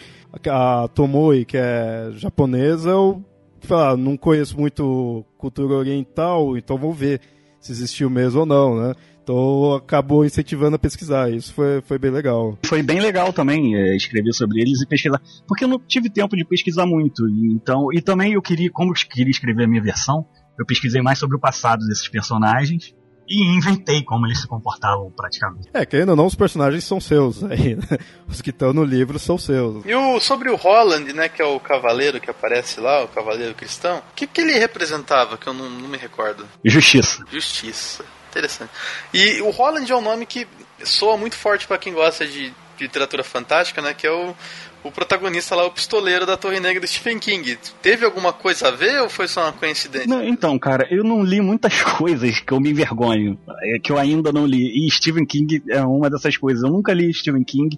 a 0.48 0.88
Tomoe, 0.94 1.46
que 1.46 1.58
é 1.58 2.12
japonesa, 2.14 2.90
eu 2.92 3.24
ah, 3.72 3.98
não 3.98 4.16
conheço 4.16 4.58
muito 4.58 5.26
cultura 5.38 5.74
oriental, 5.74 6.56
então 6.58 6.78
vou 6.78 6.94
ver 6.94 7.20
se 7.60 7.72
existiu 7.72 8.10
mesmo 8.10 8.42
ou 8.42 8.46
não, 8.46 8.80
né? 8.80 8.94
Então 9.30 9.76
acabou 9.76 10.26
incentivando 10.26 10.76
a 10.76 10.80
pesquisar. 10.80 11.30
Isso 11.30 11.54
foi, 11.54 11.82
foi 11.82 12.00
bem 12.00 12.10
legal. 12.10 12.58
Foi 12.66 12.82
bem 12.82 13.00
legal 13.00 13.32
também 13.32 13.76
é, 13.76 13.96
escrever 13.96 14.34
sobre 14.34 14.60
eles 14.60 14.82
e 14.82 14.88
pesquisar. 14.88 15.22
Porque 15.48 15.64
eu 15.64 15.68
não 15.68 15.78
tive 15.78 16.10
tempo 16.10 16.36
de 16.36 16.44
pesquisar 16.44 16.88
muito. 16.88 17.24
Então, 17.54 17.94
e 17.94 18.02
também 18.02 18.34
eu 18.34 18.42
queria, 18.42 18.72
como 18.72 18.90
eu 18.90 18.96
queria 19.08 19.30
escrever 19.30 19.66
a 19.66 19.68
minha 19.68 19.84
versão, 19.84 20.26
eu 20.58 20.66
pesquisei 20.66 21.00
mais 21.04 21.20
sobre 21.20 21.38
o 21.38 21.40
passado 21.40 21.86
desses 21.86 22.08
personagens 22.08 22.96
e 23.28 23.56
inventei 23.56 24.02
como 24.02 24.26
eles 24.26 24.42
se 24.42 24.48
comportavam 24.48 25.12
praticamente. 25.12 25.70
É, 25.72 25.86
querendo 25.86 26.10
ou 26.10 26.16
não, 26.16 26.26
os 26.26 26.34
personagens 26.34 26.84
são 26.84 27.00
seus 27.00 27.44
aí, 27.46 27.76
né? 27.76 28.00
Os 28.28 28.42
que 28.42 28.50
estão 28.50 28.74
no 28.74 28.84
livro 28.84 29.20
são 29.20 29.38
seus. 29.38 29.86
E 29.86 29.94
o, 29.94 30.20
sobre 30.20 30.50
o 30.50 30.56
Holland, 30.56 31.14
né, 31.14 31.30
que 31.30 31.40
é 31.40 31.46
o 31.46 31.60
cavaleiro 31.60 32.20
que 32.20 32.32
aparece 32.32 32.80
lá, 32.80 33.04
o 33.04 33.08
cavaleiro 33.08 33.54
cristão, 33.54 34.00
o 34.00 34.16
que, 34.16 34.26
que 34.26 34.42
ele 34.42 34.58
representava, 34.58 35.38
que 35.38 35.46
eu 35.46 35.54
não, 35.54 35.70
não 35.70 35.88
me 35.88 35.98
recordo? 36.00 36.48
Justiça. 36.66 37.24
Justiça. 37.32 38.04
Interessante. 38.40 38.72
E 39.14 39.42
o 39.42 39.50
Holland 39.50 39.92
é 39.92 39.96
um 39.96 40.02
nome 40.02 40.26
que 40.26 40.48
soa 40.84 41.18
muito 41.18 41.36
forte 41.36 41.68
para 41.68 41.78
quem 41.78 41.94
gosta 41.94 42.26
de 42.26 42.54
literatura 42.80 43.24
fantástica, 43.24 43.82
né? 43.82 43.94
Que 43.94 44.08
é 44.08 44.12
o, 44.12 44.34
o 44.84 44.92
protagonista 44.92 45.56
lá, 45.56 45.66
o 45.66 45.72
pistoleiro 45.72 46.26
da 46.26 46.38
Torre 46.38 46.60
Negra 46.60 46.80
do 46.80 46.88
Stephen 46.88 47.20
King. 47.20 47.58
Teve 47.82 48.06
alguma 48.06 48.32
coisa 48.32 48.70
a 48.70 48.72
ver 48.72 49.02
ou 49.02 49.10
foi 49.10 49.28
só 49.28 49.44
uma 49.44 49.52
coincidência? 49.52 50.08
Não, 50.08 50.24
então, 50.24 50.58
cara, 50.58 50.88
eu 50.90 51.04
não 51.04 51.22
li 51.22 51.42
muitas 51.42 51.82
coisas 51.98 52.40
que 52.40 52.54
eu 52.54 52.60
me 52.60 52.72
envergonho, 52.72 53.38
é, 53.62 53.80
que 53.80 53.92
eu 53.92 53.98
ainda 53.98 54.32
não 54.32 54.46
li. 54.46 54.88
E 54.88 54.90
Stephen 54.92 55.26
King 55.26 55.62
é 55.70 55.82
uma 55.82 56.10
dessas 56.10 56.38
coisas. 56.38 56.64
Eu 56.64 56.70
nunca 56.70 56.94
li 56.94 57.14
Stephen 57.14 57.44
King, 57.44 57.78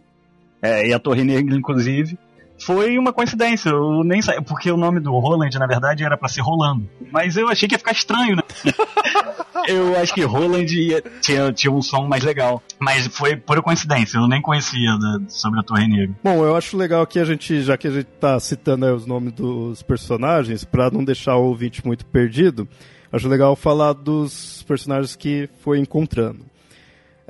é, 0.62 0.88
e 0.88 0.94
a 0.94 1.00
Torre 1.00 1.24
Negra, 1.24 1.56
inclusive 1.56 2.18
foi 2.66 2.98
uma 2.98 3.12
coincidência. 3.12 3.70
Eu 3.70 4.04
nem 4.04 4.22
sei, 4.22 4.40
porque 4.42 4.72
o 4.72 4.78
nome 4.78 5.00
do 5.00 5.12
Roland, 5.12 5.52
na 5.58 5.68
verdade, 5.68 6.04
era 6.04 6.18
para 6.18 6.30
ser 6.30 6.42
Rolando. 6.42 6.90
Mas 7.12 7.38
eu 7.38 7.50
achei 7.50 7.68
que 7.68 7.76
ia 7.76 7.80
ficar 7.80 7.92
estranho, 7.92 8.36
né? 8.36 8.44
eu 9.68 9.98
acho 10.00 10.14
que 10.14 10.24
Roland 10.24 10.66
ia, 10.66 11.04
tinha, 11.22 11.52
tinha 11.52 11.72
um 11.72 11.82
som 11.82 12.08
mais 12.08 12.24
legal. 12.24 12.62
Mas 12.80 13.08
foi 13.08 13.36
por 13.36 13.62
coincidência, 13.62 14.18
eu 14.18 14.28
nem 14.28 14.42
conhecia 14.42 14.98
da, 14.98 15.20
sobre 15.28 15.60
a 15.60 15.64
Torre 15.64 15.88
Negra. 15.88 16.16
Bom, 16.24 16.44
eu 16.44 16.56
acho 16.56 16.78
legal 16.78 17.06
que 17.06 17.20
a 17.20 17.26
gente, 17.26 17.62
já 17.62 17.78
que 17.78 17.88
a 17.88 17.92
gente 17.92 18.08
tá 18.20 18.40
citando 18.40 18.94
os 18.94 19.06
nomes 19.06 19.34
dos 19.34 19.84
personagens, 19.84 20.64
para 20.64 20.90
não 20.90 21.04
deixar 21.04 21.36
o 21.36 21.44
ouvinte 21.44 21.86
muito 21.86 22.06
perdido, 22.06 22.68
acho 23.12 23.28
legal 23.28 23.56
falar 23.56 23.94
dos 23.94 24.64
personagens 24.64 25.16
que 25.16 25.50
foi 25.62 25.80
encontrando. 25.80 26.51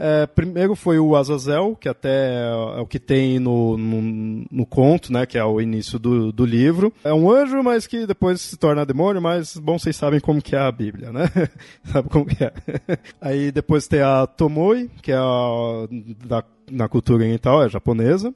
É, 0.04 0.26
primeiro 0.26 0.76
foi 0.76 0.98
o 0.98 1.16
Azazel, 1.16 1.78
que 1.80 1.88
até 1.88 2.42
é 2.44 2.82
o 2.82 2.88
que 2.88 2.98
tem 2.98 3.38
no, 3.38 3.78
no, 3.78 4.46
no, 4.50 4.66
conto, 4.66 5.14
né, 5.14 5.28
que 5.28 5.38
é 5.38 5.46
o 5.46 5.62
início 5.62 6.00
do, 6.00 6.32
do 6.32 6.44
livro. 6.44 6.92
É 7.04 7.14
um 7.14 7.30
anjo, 7.30 7.62
mas 7.62 7.86
que 7.86 8.08
depois 8.08 8.42
se 8.42 8.58
torna 8.58 8.84
demônio, 8.84 9.22
mas, 9.22 9.56
bom, 9.58 9.78
vocês 9.78 9.96
sabem 9.96 10.20
como 10.20 10.42
que 10.42 10.56
é 10.56 10.60
a 10.60 10.72
Bíblia, 10.72 11.12
né? 11.12 11.30
Sabe 11.86 12.10
como 12.10 12.26
que 12.26 12.44
é. 12.44 12.52
Aí 13.22 13.52
depois 13.52 13.88
tem 13.88 14.02
a 14.02 14.26
Tomoi, 14.26 14.90
que 15.04 15.12
é 15.12 15.18
a, 15.18 15.88
da, 16.26 16.44
na 16.72 16.90
cultura 16.90 17.24
oriental, 17.24 17.64
é 17.64 17.70
japonesa. 17.70 18.34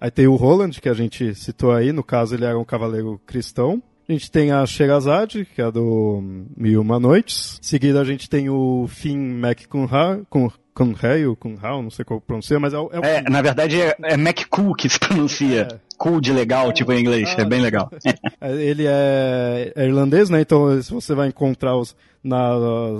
Aí 0.00 0.10
tem 0.10 0.26
o 0.26 0.34
Roland, 0.34 0.72
que 0.72 0.88
a 0.88 0.94
gente 0.94 1.36
citou 1.36 1.70
aí, 1.70 1.92
no 1.92 2.02
caso 2.02 2.34
ele 2.34 2.44
era 2.44 2.58
um 2.58 2.64
cavaleiro 2.64 3.20
cristão. 3.24 3.80
A 4.08 4.12
gente 4.12 4.28
tem 4.28 4.50
a 4.50 4.66
Sherazade, 4.66 5.46
que 5.54 5.62
é 5.62 5.70
do 5.70 6.20
Mil 6.56 6.80
Uma 6.80 6.98
Noites. 6.98 7.60
Em 7.62 7.66
seguida 7.66 8.00
a 8.00 8.04
gente 8.04 8.28
tem 8.28 8.50
o 8.50 8.86
Finn 8.88 9.40
McCunha, 9.40 10.26
Kunhei 10.76 11.24
ou 11.26 11.34
Kunhao, 11.34 11.82
não 11.82 11.90
sei 11.90 12.04
qual 12.04 12.20
pronuncia, 12.20 12.60
mas 12.60 12.74
é 12.74 12.78
o... 12.78 12.90
É, 12.92 13.00
o... 13.00 13.04
é 13.04 13.22
na 13.22 13.40
verdade 13.40 13.80
é, 13.80 13.96
é 14.02 14.14
McCool 14.14 14.74
que 14.74 14.88
se 14.90 14.98
pronuncia. 15.00 15.68
É. 15.72 15.78
Cool 15.96 16.20
de 16.20 16.30
legal, 16.30 16.70
tipo 16.74 16.92
em 16.92 17.00
inglês, 17.00 17.34
ah, 17.38 17.40
é 17.40 17.44
bem 17.46 17.62
legal. 17.62 17.90
É, 18.38 18.52
ele 18.52 18.84
é, 18.86 19.72
é, 19.74 19.86
irlandês, 19.86 20.28
né? 20.28 20.42
Então 20.42 20.78
você 20.82 21.14
vai 21.14 21.28
encontrar 21.28 21.74
os 21.74 21.96
na 22.22 22.50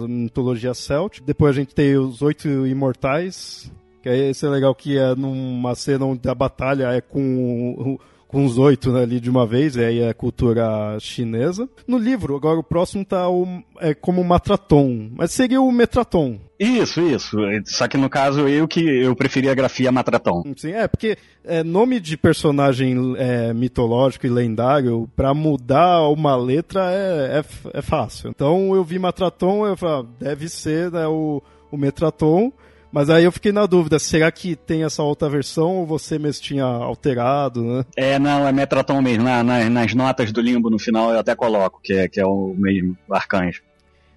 mitologia 0.09 0.73
celt. 0.73 1.21
Depois 1.21 1.55
a 1.55 1.61
gente 1.61 1.75
tem 1.75 1.99
os 1.99 2.23
oito 2.23 2.67
imortais, 2.67 3.71
que 4.03 4.09
é 4.09 4.31
esse 4.31 4.47
é 4.47 4.49
legal 4.49 4.75
que 4.75 4.97
é 4.97 5.15
numa 5.15 5.75
cena 5.75 6.07
onde 6.07 6.27
a 6.27 6.35
batalha 6.35 6.93
é 6.93 7.03
com 7.03 7.99
com 8.29 8.45
os 8.45 8.59
oito 8.59 8.93
né, 8.93 9.03
ali 9.03 9.21
de 9.21 9.31
uma 9.31 9.47
vez, 9.47 9.77
e 9.77 9.85
aí 9.85 10.01
é 10.01 10.13
cultura 10.13 10.97
chinesa. 11.01 11.69
No 11.87 11.99
livro, 11.99 12.37
agora 12.37 12.59
o 12.59 12.65
próximo 12.65 13.05
tá 13.05 13.29
o, 13.29 13.47
é 13.81 13.95
como 13.95 14.25
Matraton, 14.25 15.11
mas 15.15 15.33
seria 15.33 15.61
o 15.61 15.71
Metraton. 15.71 16.39
Isso, 16.59 17.01
isso. 17.03 17.37
Só 17.67 17.87
que 17.87 17.97
no 17.99 18.09
caso 18.09 18.49
eu 18.49 18.67
que 18.67 18.81
eu 18.81 19.15
preferia 19.15 19.53
a 19.53 19.55
grafia 19.55 19.93
Matraton. 19.93 20.43
Sim, 20.57 20.73
é, 20.73 20.89
porque 20.89 21.19
é, 21.45 21.63
nome 21.63 22.01
de 22.01 22.17
personagem 22.17 23.15
é, 23.19 23.53
mitológico 23.53 24.27
e 24.27 24.31
lendário, 24.31 25.09
para 25.15 25.35
mudar 25.35 26.09
uma 26.09 26.35
letra 26.35 26.91
é, 26.93 27.41
é, 27.41 27.45
é, 27.79 27.83
fácil. 27.83 28.31
Então 28.31 28.75
eu 28.75 28.83
vi 28.83 28.99
Matraton, 28.99 29.67
eu 29.67 29.77
falei, 29.77 30.07
ah, 30.07 30.07
deve 30.19 30.49
ser 30.49 30.91
né, 30.91 31.07
o, 31.07 31.43
o 31.71 31.77
Metraton. 31.77 32.53
Mas 32.93 33.11
aí 33.11 33.25
eu 33.25 33.33
fiquei 33.33 33.53
na 33.53 33.67
dúvida, 33.67 33.99
será 33.99 34.31
que 34.31 34.57
tem 34.57 34.85
essa 34.85 35.03
outra 35.03 35.29
versão 35.29 35.77
ou 35.77 35.87
você 35.87 36.19
mesmo 36.19 36.43
tinha 36.43 36.65
alterado, 36.65 37.63
né? 37.63 37.85
É, 37.97 38.19
não, 38.19 38.47
é 38.47 38.53
Metraton 38.53 39.03
mesmo. 39.03 39.25
Na, 39.25 39.43
na, 39.43 39.69
nas 39.69 39.95
notas 39.95 40.33
do 40.33 40.41
limbo 40.41 40.71
no 40.71 40.79
final 40.79 41.13
eu 41.13 41.19
até 41.19 41.35
coloco, 41.35 41.81
que 41.83 41.93
é, 41.93 42.09
que 42.09 42.21
é 42.21 42.27
o 42.27 42.55
mesmo 42.57 42.97
arcanjo. 43.11 43.63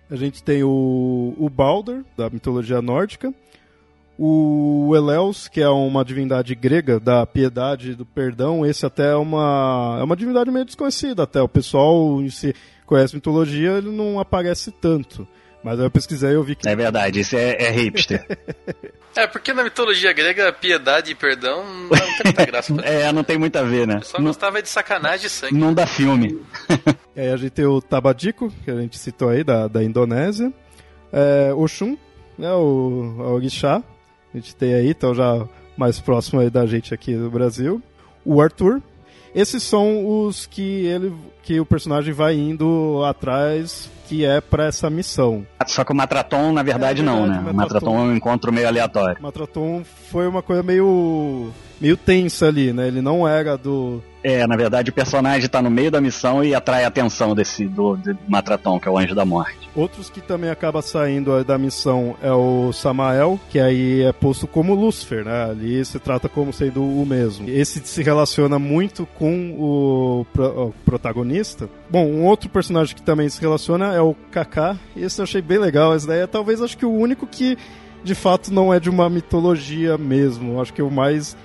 A 0.09 0.15
gente 0.15 0.41
tem 0.43 0.63
o, 0.63 1.35
o 1.37 1.49
Balder, 1.49 2.03
da 2.17 2.29
mitologia 2.29 2.81
nórdica. 2.81 3.33
O 4.17 4.91
Eleus, 4.95 5.47
que 5.47 5.61
é 5.61 5.69
uma 5.69 6.03
divindade 6.03 6.53
grega 6.53 6.99
da 6.99 7.25
piedade 7.25 7.91
e 7.91 7.95
do 7.95 8.05
perdão, 8.05 8.65
esse 8.65 8.85
até 8.85 9.11
é 9.11 9.15
uma, 9.15 9.97
é 9.99 10.03
uma 10.03 10.15
divindade 10.15 10.51
meio 10.51 10.65
desconhecida 10.65 11.23
até. 11.23 11.41
O 11.41 11.47
pessoal 11.47 12.19
se 12.29 12.53
conhece 12.85 13.15
mitologia, 13.15 13.77
ele 13.77 13.91
não 13.91 14.19
aparece 14.19 14.71
tanto. 14.71 15.27
Mas 15.63 15.79
eu 15.79 15.91
pesquisei 15.91 16.31
e 16.31 16.33
eu 16.33 16.43
vi 16.43 16.55
que. 16.55 16.67
É 16.67 16.75
verdade, 16.75 17.19
isso 17.19 17.35
é, 17.35 17.51
é 17.59 17.69
hipster. 17.69 18.25
é, 19.15 19.27
porque 19.27 19.53
na 19.53 19.63
mitologia 19.63 20.13
grega, 20.13 20.53
piedade 20.53 21.11
e 21.11 21.15
perdão 21.15 21.63
não 21.63 21.89
tem 21.89 22.23
muita 22.23 22.45
graça. 22.45 22.73
é, 22.83 23.11
não 23.11 23.23
tem 23.23 23.37
muito 23.37 23.55
a 23.57 23.63
ver, 23.63 23.85
né? 23.85 23.97
Eu 23.97 24.03
só 24.03 24.17
não... 24.17 24.27
gostava 24.27 24.61
de 24.61 24.69
sacanagem 24.69 25.21
de 25.21 25.29
sangue. 25.29 25.55
Não 25.55 25.73
dá 25.73 25.85
filme. 25.85 26.41
e 27.15 27.21
aí 27.21 27.29
a 27.29 27.37
gente 27.37 27.51
tem 27.51 27.65
o 27.65 27.81
Tabadico, 27.81 28.51
que 28.63 28.71
a 28.71 28.75
gente 28.75 28.97
citou 28.97 29.29
aí, 29.29 29.43
da, 29.43 29.67
da 29.67 29.83
Indonésia. 29.83 30.51
É, 31.11 31.51
Oxum, 31.53 31.97
né, 32.37 32.51
o, 32.53 33.15
o 33.17 33.33
Orixá. 33.33 33.83
A 34.33 34.37
gente 34.37 34.55
tem 34.55 34.73
aí, 34.73 34.89
então 34.89 35.13
já 35.13 35.45
mais 35.75 35.99
próximo 35.99 36.39
aí 36.39 36.49
da 36.49 36.65
gente 36.65 36.93
aqui 36.93 37.13
no 37.13 37.29
Brasil. 37.29 37.81
O 38.23 38.41
Arthur. 38.41 38.81
Esses 39.33 39.61
são 39.61 40.25
os 40.25 40.47
que 40.47 40.85
ele 40.87 41.13
que 41.49 41.59
o 41.59 41.65
personagem 41.65 42.13
vai 42.13 42.35
indo 42.35 43.03
atrás 43.03 43.89
que 44.07 44.23
é 44.23 44.39
para 44.39 44.65
essa 44.65 44.87
missão. 44.87 45.47
Só 45.65 45.83
que 45.83 45.91
o 45.91 45.95
Matraton, 45.95 46.53
na 46.53 46.61
verdade, 46.61 47.01
é, 47.01 47.03
não, 47.03 47.23
verdade, 47.23 47.43
né? 47.43 47.51
O 47.51 47.55
Matraton 47.55 47.97
é 47.97 48.01
um 48.01 48.15
encontro 48.15 48.53
meio 48.53 48.67
aleatório. 48.67 49.17
O 49.19 49.23
Matraton 49.23 49.83
foi 50.11 50.27
uma 50.27 50.43
coisa 50.43 50.61
meio 50.61 51.51
meio 51.81 51.97
tensa 51.97 52.47
ali, 52.47 52.71
né? 52.71 52.87
Ele 52.87 53.01
não 53.01 53.27
era 53.27 53.57
do 53.57 54.01
é, 54.21 54.45
na 54.45 54.57
verdade 54.57 54.89
o 54.89 54.93
personagem 54.93 55.45
está 55.45 55.61
no 55.61 55.69
meio 55.69 55.89
da 55.89 56.01
missão 56.01 56.43
e 56.43 56.53
atrai 56.53 56.83
a 56.83 56.87
atenção 56.87 57.33
desse 57.33 57.65
do, 57.65 57.95
do 57.95 58.17
Matraton, 58.27 58.79
que 58.79 58.87
é 58.87 58.91
o 58.91 58.97
Anjo 58.97 59.15
da 59.15 59.25
Morte. 59.25 59.69
Outros 59.73 60.09
que 60.09 60.19
também 60.19 60.49
acaba 60.49 60.81
saindo 60.81 61.41
da 61.43 61.57
missão 61.57 62.15
é 62.21 62.31
o 62.31 62.73
Samael, 62.73 63.39
que 63.49 63.59
aí 63.59 64.01
é 64.01 64.11
posto 64.11 64.45
como 64.45 64.75
Lúcifer, 64.75 65.23
né? 65.23 65.51
Ali 65.51 65.85
se 65.85 65.99
trata 65.99 66.27
como 66.27 66.51
sendo 66.51 66.83
o 66.83 67.05
mesmo. 67.05 67.47
Esse 67.47 67.79
se 67.79 68.03
relaciona 68.03 68.59
muito 68.59 69.05
com 69.17 69.51
o, 69.57 70.25
o 70.37 70.73
protagonista. 70.83 71.38
Bom, 71.89 72.05
um 72.05 72.25
outro 72.25 72.49
personagem 72.49 72.95
que 72.95 73.01
também 73.01 73.29
se 73.29 73.39
relaciona 73.39 73.93
é 73.93 74.01
o 74.01 74.15
Kaká. 74.31 74.77
Esse 74.95 75.21
eu 75.21 75.23
achei 75.23 75.41
bem 75.41 75.57
legal. 75.57 75.95
Esse 75.95 76.07
daí 76.07 76.19
é 76.19 76.27
talvez 76.27 76.61
acho 76.61 76.77
que 76.77 76.85
o 76.85 76.91
único 76.91 77.25
que 77.25 77.57
de 78.03 78.15
fato 78.15 78.53
não 78.53 78.73
é 78.73 78.79
de 78.79 78.89
uma 78.89 79.09
mitologia 79.09 79.97
mesmo. 79.97 80.61
Acho 80.61 80.73
que 80.73 80.81
o 80.81 80.91
mais 80.91 81.35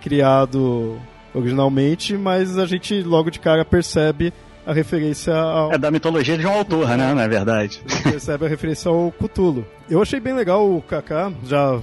criado 0.00 0.98
originalmente, 1.34 2.16
mas 2.16 2.58
a 2.58 2.66
gente 2.66 3.02
logo 3.02 3.30
de 3.30 3.38
cara 3.40 3.64
percebe 3.64 4.32
a 4.66 4.72
referência 4.72 5.34
ao... 5.34 5.72
É 5.72 5.78
da 5.78 5.90
mitologia 5.90 6.36
de 6.36 6.46
um 6.46 6.52
autor, 6.52 6.88
né? 6.88 7.14
Na 7.14 7.22
é 7.22 7.28
verdade. 7.28 7.82
percebe 8.02 8.46
a 8.46 8.48
referência 8.48 8.90
ao 8.90 9.12
Cthulhu. 9.12 9.66
Eu 9.88 10.00
achei 10.00 10.20
bem 10.20 10.34
legal 10.34 10.70
o 10.70 10.80
Kaká, 10.82 11.32
já 11.44 11.80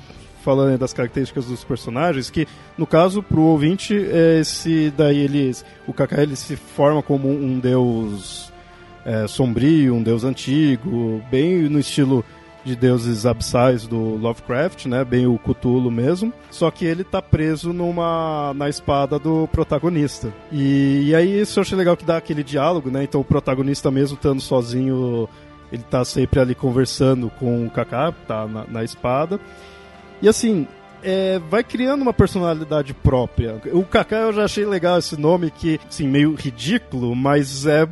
falando 0.49 0.79
das 0.79 0.93
características 0.93 1.45
dos 1.45 1.63
personagens, 1.63 2.31
que 2.31 2.47
no 2.75 2.87
caso 2.87 3.21
pro 3.21 3.43
ouvinte 3.43 3.93
esse 3.93 4.91
daí 4.97 5.19
eles, 5.19 5.63
o 5.85 5.93
Kaká 5.93 6.23
ele 6.23 6.35
se 6.35 6.55
forma 6.55 7.03
como 7.03 7.29
um 7.29 7.59
deus 7.59 8.51
é, 9.05 9.27
sombrio, 9.27 9.93
um 9.93 10.01
deus 10.01 10.23
antigo, 10.23 11.21
bem 11.29 11.69
no 11.69 11.77
estilo 11.77 12.25
de 12.65 12.75
deuses 12.75 13.27
abissais 13.27 13.85
do 13.85 14.15
Lovecraft, 14.15 14.87
né? 14.87 15.05
Bem 15.05 15.27
o 15.27 15.37
Cthulhu 15.37 15.91
mesmo. 15.91 16.33
Só 16.49 16.71
que 16.71 16.83
ele 16.83 17.03
tá 17.03 17.21
preso 17.21 17.71
numa 17.71 18.51
na 18.55 18.67
espada 18.67 19.19
do 19.19 19.47
protagonista. 19.51 20.33
E, 20.51 21.09
e 21.09 21.15
aí 21.15 21.41
isso 21.41 21.59
eu 21.59 21.61
achei 21.61 21.77
legal 21.77 21.95
que 21.95 22.03
dá 22.03 22.17
aquele 22.17 22.43
diálogo, 22.43 22.89
né? 22.89 23.03
Então 23.03 23.21
o 23.21 23.23
protagonista 23.23 23.91
mesmo 23.91 24.15
estando 24.15 24.41
sozinho, 24.41 25.29
ele 25.71 25.83
tá 25.83 26.03
sempre 26.03 26.39
ali 26.39 26.55
conversando 26.55 27.29
com 27.39 27.67
o 27.67 27.69
Kaká, 27.69 28.11
tá 28.27 28.47
na, 28.47 28.65
na 28.65 28.83
espada. 28.83 29.39
E 30.21 30.27
assim, 30.27 30.67
é, 31.03 31.39
vai 31.49 31.63
criando 31.63 32.01
uma 32.01 32.13
personalidade 32.13 32.93
própria. 32.93 33.61
O 33.73 33.83
Kaká 33.83 34.17
eu 34.17 34.33
já 34.33 34.43
achei 34.43 34.65
legal 34.65 34.99
esse 34.99 35.19
nome 35.19 35.51
que, 35.51 35.79
assim, 35.87 36.07
meio 36.07 36.33
ridículo, 36.35 37.15
mas 37.15 37.65
é 37.65 37.87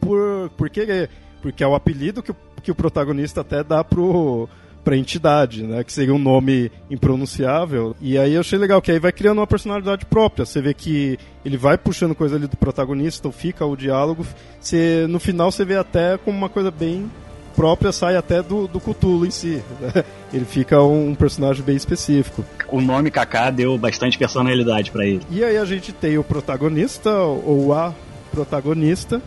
por 0.00 0.50
porque 0.56 1.08
porque 1.40 1.62
é 1.62 1.66
o 1.66 1.74
apelido 1.74 2.22
que 2.22 2.30
o 2.30 2.36
que 2.62 2.70
o 2.70 2.74
protagonista 2.74 3.42
até 3.42 3.62
dá 3.62 3.84
pro 3.84 4.48
pra 4.82 4.96
entidade, 4.96 5.62
né? 5.62 5.82
Que 5.82 5.92
seria 5.92 6.14
um 6.14 6.18
nome 6.18 6.70
impronunciável. 6.90 7.96
E 8.02 8.18
aí 8.18 8.34
eu 8.34 8.40
achei 8.40 8.58
legal, 8.58 8.82
que 8.82 8.92
aí 8.92 8.98
vai 8.98 9.12
criando 9.12 9.38
uma 9.38 9.46
personalidade 9.46 10.04
própria. 10.04 10.44
Você 10.44 10.60
vê 10.60 10.74
que 10.74 11.18
ele 11.42 11.56
vai 11.56 11.78
puxando 11.78 12.14
coisa 12.14 12.36
ali 12.36 12.46
do 12.46 12.56
protagonista, 12.56 13.26
ou 13.26 13.32
fica 13.32 13.64
o 13.64 13.76
diálogo. 13.76 14.26
Você, 14.60 15.06
no 15.08 15.18
final 15.18 15.50
você 15.50 15.64
vê 15.64 15.76
até 15.76 16.18
como 16.18 16.36
uma 16.36 16.50
coisa 16.50 16.70
bem 16.70 17.10
própria 17.54 17.92
sai 17.92 18.16
até 18.16 18.42
do, 18.42 18.66
do 18.66 18.80
Cthulhu 18.80 19.26
em 19.26 19.30
si. 19.30 19.62
Né? 19.80 20.04
Ele 20.32 20.44
fica 20.44 20.82
um 20.82 21.14
personagem 21.14 21.62
bem 21.62 21.76
específico. 21.76 22.44
O 22.68 22.80
nome 22.80 23.10
Kaká 23.10 23.50
deu 23.50 23.78
bastante 23.78 24.18
personalidade 24.18 24.90
para 24.90 25.06
ele. 25.06 25.22
E 25.30 25.44
aí 25.44 25.56
a 25.56 25.64
gente 25.64 25.92
tem 25.92 26.18
o 26.18 26.24
protagonista, 26.24 27.16
ou 27.16 27.72
a 27.72 27.94
protagonista, 28.32 29.22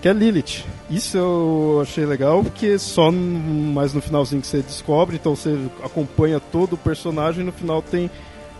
que 0.00 0.08
é 0.08 0.14
Lilith. 0.14 0.64
Isso 0.90 1.18
eu 1.18 1.80
achei 1.82 2.06
legal, 2.06 2.42
porque 2.42 2.78
só 2.78 3.10
mais 3.10 3.92
no 3.92 4.00
finalzinho 4.00 4.40
que 4.40 4.46
você 4.46 4.62
descobre, 4.62 5.16
então 5.16 5.36
você 5.36 5.58
acompanha 5.84 6.40
todo 6.40 6.72
o 6.72 6.78
personagem 6.78 7.42
e 7.42 7.44
no 7.44 7.52
final 7.52 7.82
tem 7.82 8.10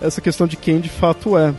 essa 0.00 0.20
questão 0.20 0.46
de 0.46 0.56
quem 0.56 0.80
de 0.80 0.90
fato 0.90 1.38
é. 1.38 1.54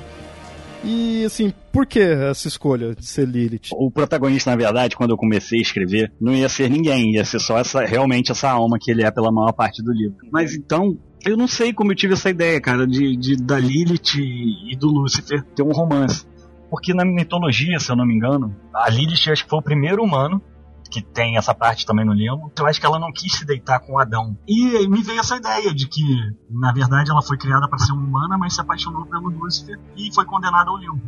E 0.83 1.25
assim, 1.25 1.53
por 1.71 1.85
que 1.85 1.99
essa 1.99 2.47
escolha 2.47 2.95
de 2.95 3.05
ser 3.05 3.27
Lilith? 3.27 3.69
O 3.73 3.91
protagonista, 3.91 4.51
na 4.51 4.57
verdade, 4.57 4.95
quando 4.95 5.11
eu 5.11 5.17
comecei 5.17 5.59
a 5.59 5.61
escrever, 5.61 6.11
não 6.19 6.33
ia 6.33 6.47
ser 6.49 6.69
ninguém, 6.69 7.13
ia 7.13 7.25
ser 7.25 7.39
só 7.39 7.57
essa, 7.57 7.85
realmente 7.85 8.31
essa 8.31 8.49
alma 8.49 8.77
que 8.79 8.91
ele 8.91 9.03
é 9.03 9.11
pela 9.11 9.31
maior 9.31 9.51
parte 9.51 9.83
do 9.83 9.91
livro. 9.91 10.17
Mas 10.31 10.55
então, 10.55 10.97
eu 11.25 11.35
não 11.35 11.47
sei 11.47 11.73
como 11.73 11.91
eu 11.91 11.95
tive 11.95 12.13
essa 12.13 12.29
ideia, 12.29 12.59
cara, 12.61 12.85
de, 12.87 13.15
de 13.17 13.35
da 13.35 13.59
Lilith 13.59 14.17
e 14.17 14.75
do 14.77 14.87
Lúcifer 14.87 15.43
ter 15.55 15.63
um 15.63 15.71
romance. 15.71 16.25
Porque 16.69 16.93
na 16.93 17.05
mitologia, 17.05 17.79
se 17.79 17.91
eu 17.91 17.95
não 17.95 18.05
me 18.05 18.13
engano, 18.15 18.55
a 18.73 18.89
Lilith 18.89 19.31
acho 19.31 19.43
que 19.43 19.49
foi 19.49 19.59
o 19.59 19.63
primeiro 19.63 20.03
humano 20.03 20.41
que 20.89 21.02
tem 21.02 21.38
essa 21.38 21.54
parte 21.54 21.86
também 21.86 22.06
no 22.06 22.13
limbo, 22.13 22.52
eu 22.58 22.65
acho 22.65 22.80
que 22.80 22.86
ela 22.86 23.00
não 23.00 23.12
quis 23.12 23.34
se 23.34 23.45
deitar 23.45 23.80
com 23.80 24.00
Adão. 24.00 24.38
E 24.47 24.88
me 24.88 25.02
veio 25.02 25.19
essa 25.19 25.36
ideia 25.36 25.73
de 25.73 25.88
que, 25.88 26.04
na 26.50 26.71
verdade, 26.71 27.12
ela 27.12 27.21
foi 27.21 27.38
criada 27.38 27.67
para 27.67 27.80
ser 27.80 27.93
humana, 27.93 28.38
mas 28.38 28.56
se 28.56 28.62
apaixonou 28.62 29.06
pelo 29.06 29.30
Lúcifer 29.30 29.80
e 29.95 30.13
foi 30.13 30.26
condenada 30.26 30.69
ao 30.69 30.78
limbo. 30.78 31.02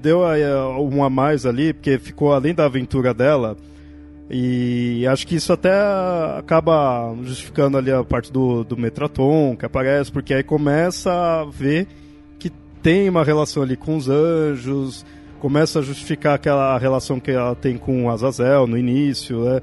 Deu 0.00 0.26
aí 0.26 0.42
um 0.78 1.04
a 1.04 1.10
mais 1.10 1.44
ali, 1.44 1.72
porque 1.72 1.98
ficou 1.98 2.32
além 2.32 2.54
da 2.54 2.64
aventura 2.64 3.12
dela. 3.12 3.56
E 4.30 5.06
acho 5.06 5.26
que 5.26 5.36
isso 5.36 5.52
até 5.52 5.70
acaba 6.38 7.14
justificando 7.22 7.76
ali 7.76 7.92
a 7.92 8.02
parte 8.02 8.32
do, 8.32 8.64
do 8.64 8.76
Metraton 8.76 9.54
que 9.56 9.66
aparece, 9.66 10.10
porque 10.10 10.32
aí 10.32 10.42
começa 10.42 11.12
a 11.12 11.44
ver 11.44 11.86
que 12.38 12.50
tem 12.82 13.08
uma 13.08 13.22
relação 13.22 13.62
ali 13.62 13.76
com 13.76 13.96
os 13.96 14.08
anjos, 14.08 15.04
começa 15.44 15.80
a 15.80 15.82
justificar 15.82 16.36
aquela 16.36 16.78
relação 16.78 17.20
que 17.20 17.30
ela 17.30 17.54
tem 17.54 17.76
com 17.76 18.08
Azazel 18.08 18.66
no 18.66 18.78
início, 18.78 19.44
né? 19.44 19.60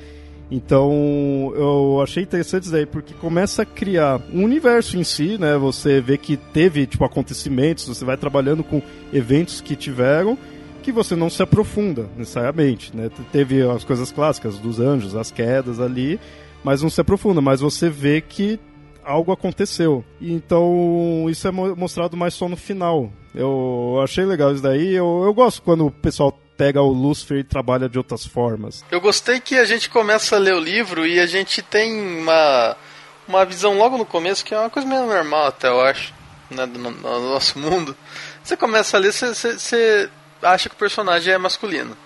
Então, 0.51 1.51
eu 1.55 1.99
achei 2.03 2.21
interessante 2.21 2.65
isso 2.65 2.71
daí, 2.71 2.85
porque 2.85 3.15
começa 3.15 3.63
a 3.63 3.65
criar 3.65 4.21
um 4.31 4.43
universo 4.43 4.95
em 4.95 5.03
si, 5.03 5.39
né? 5.39 5.57
Você 5.57 5.99
vê 5.99 6.19
que 6.19 6.37
teve, 6.37 6.85
tipo, 6.85 7.03
acontecimentos, 7.03 7.87
você 7.87 8.05
vai 8.05 8.15
trabalhando 8.15 8.63
com 8.63 8.79
eventos 9.11 9.59
que 9.59 9.75
tiveram, 9.75 10.37
que 10.83 10.91
você 10.91 11.15
não 11.15 11.31
se 11.31 11.41
aprofunda, 11.41 12.07
necessariamente, 12.15 12.95
né? 12.95 13.09
Teve 13.31 13.67
as 13.67 13.83
coisas 13.83 14.11
clássicas 14.11 14.59
dos 14.59 14.79
anjos, 14.79 15.15
as 15.15 15.31
quedas 15.31 15.79
ali, 15.79 16.19
mas 16.63 16.83
não 16.83 16.91
se 16.91 17.01
aprofunda, 17.01 17.41
mas 17.41 17.59
você 17.59 17.89
vê 17.89 18.21
que 18.21 18.59
algo 19.03 19.31
aconteceu. 19.31 20.05
Então, 20.21 21.25
isso 21.27 21.47
é 21.47 21.51
mostrado 21.51 22.15
mais 22.15 22.35
só 22.35 22.47
no 22.47 22.55
final. 22.55 23.11
Eu 23.33 23.99
achei 24.03 24.25
legal 24.25 24.51
isso 24.51 24.61
daí. 24.61 24.93
Eu, 24.93 25.23
eu 25.25 25.33
gosto 25.33 25.61
quando 25.61 25.85
o 25.85 25.91
pessoal 25.91 26.37
pega 26.57 26.81
o 26.81 26.91
Lucifer 26.91 27.37
e 27.37 27.43
trabalha 27.43 27.89
de 27.89 27.97
outras 27.97 28.25
formas. 28.25 28.83
Eu 28.91 29.01
gostei 29.01 29.39
que 29.39 29.57
a 29.57 29.65
gente 29.65 29.89
começa 29.89 30.35
a 30.35 30.39
ler 30.39 30.53
o 30.53 30.59
livro 30.59 31.07
e 31.07 31.19
a 31.19 31.25
gente 31.25 31.61
tem 31.61 32.19
uma, 32.19 32.77
uma 33.27 33.45
visão 33.45 33.77
logo 33.77 33.97
no 33.97 34.05
começo 34.05 34.45
que 34.45 34.53
é 34.53 34.59
uma 34.59 34.69
coisa 34.69 34.87
meio 34.87 35.05
normal 35.05 35.47
até, 35.47 35.69
eu 35.69 35.81
acho, 35.81 36.13
né, 36.49 36.65
no, 36.65 36.91
no 36.91 37.29
nosso 37.31 37.57
mundo. 37.57 37.95
Você 38.43 38.55
começa 38.55 38.97
a 38.97 38.99
ler, 38.99 39.11
você, 39.11 39.33
você, 39.33 39.57
você 39.57 40.09
acha 40.43 40.69
que 40.69 40.75
o 40.75 40.77
personagem 40.77 41.33
é 41.33 41.37
masculino. 41.37 41.97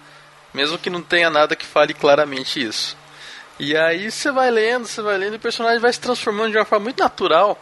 Mesmo 0.54 0.78
que 0.78 0.90
não 0.90 1.02
tenha 1.02 1.30
nada 1.30 1.56
que 1.56 1.66
fale 1.66 1.94
claramente 1.94 2.64
isso. 2.64 2.96
E 3.60 3.76
aí 3.76 4.12
você 4.12 4.32
vai 4.32 4.50
lendo, 4.52 4.86
você 4.86 5.02
vai 5.02 5.18
lendo 5.18 5.34
e 5.34 5.38
o 5.38 5.40
personagem 5.40 5.80
vai 5.80 5.92
se 5.92 6.00
transformando 6.00 6.52
de 6.52 6.58
uma 6.58 6.66
forma 6.66 6.86
muito 6.86 7.02
natural. 7.02 7.60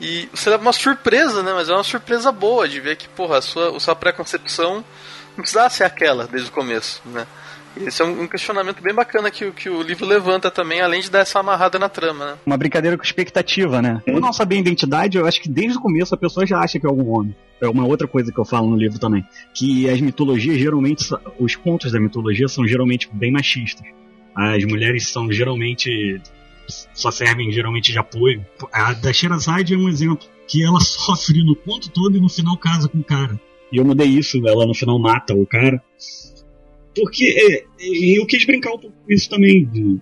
E 0.00 0.28
você 0.32 0.50
leva 0.50 0.62
uma 0.62 0.72
surpresa, 0.72 1.42
né? 1.42 1.52
Mas 1.52 1.68
é 1.68 1.74
uma 1.74 1.84
surpresa 1.84 2.30
boa 2.30 2.68
de 2.68 2.80
ver 2.80 2.96
que, 2.96 3.08
porra, 3.08 3.38
a 3.38 3.42
sua, 3.42 3.76
a 3.76 3.80
sua 3.80 3.96
pré-concepção 3.96 4.84
não 5.36 5.42
precisava 5.42 5.70
ser 5.70 5.84
aquela 5.84 6.26
desde 6.26 6.48
o 6.48 6.52
começo, 6.52 7.02
né? 7.06 7.26
Esse 7.76 8.02
é 8.02 8.04
um 8.04 8.26
questionamento 8.26 8.82
bem 8.82 8.94
bacana 8.94 9.30
que, 9.30 9.50
que 9.52 9.68
o 9.68 9.82
livro 9.82 10.04
levanta 10.04 10.50
também, 10.50 10.80
além 10.80 11.00
de 11.00 11.10
dar 11.10 11.20
essa 11.20 11.38
amarrada 11.38 11.78
na 11.78 11.88
trama, 11.88 12.26
né? 12.26 12.38
Uma 12.44 12.56
brincadeira 12.56 12.96
com 12.96 13.04
expectativa, 13.04 13.80
né? 13.80 14.02
Por 14.04 14.20
não 14.20 14.32
saber 14.32 14.56
a 14.56 14.58
identidade, 14.58 15.16
eu 15.16 15.26
acho 15.26 15.40
que 15.40 15.48
desde 15.48 15.78
o 15.78 15.80
começo 15.80 16.14
a 16.14 16.18
pessoa 16.18 16.44
já 16.44 16.58
acha 16.58 16.80
que 16.80 16.86
é 16.86 16.88
algum 16.88 17.08
homem. 17.10 17.36
É 17.60 17.68
uma 17.68 17.86
outra 17.86 18.08
coisa 18.08 18.32
que 18.32 18.38
eu 18.38 18.44
falo 18.44 18.68
no 18.68 18.76
livro 18.76 18.98
também. 18.98 19.24
Que 19.54 19.88
as 19.88 20.00
mitologias 20.00 20.58
geralmente, 20.58 21.08
os 21.38 21.54
contos 21.54 21.92
da 21.92 22.00
mitologia 22.00 22.48
são 22.48 22.66
geralmente 22.66 23.08
bem 23.12 23.30
machistas. 23.30 23.86
As 24.34 24.64
mulheres 24.64 25.08
são 25.08 25.30
geralmente 25.30 26.20
só 26.92 27.10
servem 27.10 27.50
geralmente 27.50 27.92
de 27.92 27.98
apoio. 27.98 28.44
A 28.72 28.92
da 28.92 29.12
Sherazade 29.12 29.74
é 29.74 29.76
um 29.76 29.88
exemplo 29.88 30.26
que 30.46 30.64
ela 30.64 30.80
sofre 30.80 31.42
no 31.44 31.56
conto 31.56 31.90
todo 31.90 32.16
e 32.16 32.20
no 32.20 32.28
final 32.28 32.56
casa 32.56 32.88
com 32.88 32.98
o 32.98 33.04
cara. 33.04 33.40
E 33.70 33.76
eu 33.76 33.84
mudei 33.84 34.08
isso, 34.08 34.38
ela 34.46 34.66
no 34.66 34.74
final 34.74 34.98
mata 34.98 35.34
o 35.34 35.46
cara. 35.46 35.82
Porque 36.94 37.34
é, 37.38 37.64
eu 38.18 38.26
quis 38.26 38.44
brincar 38.44 38.70
um 38.70 38.78
pouco 38.78 38.96
com 39.04 39.12
isso 39.12 39.28
também, 39.28 39.64
de, 39.66 40.00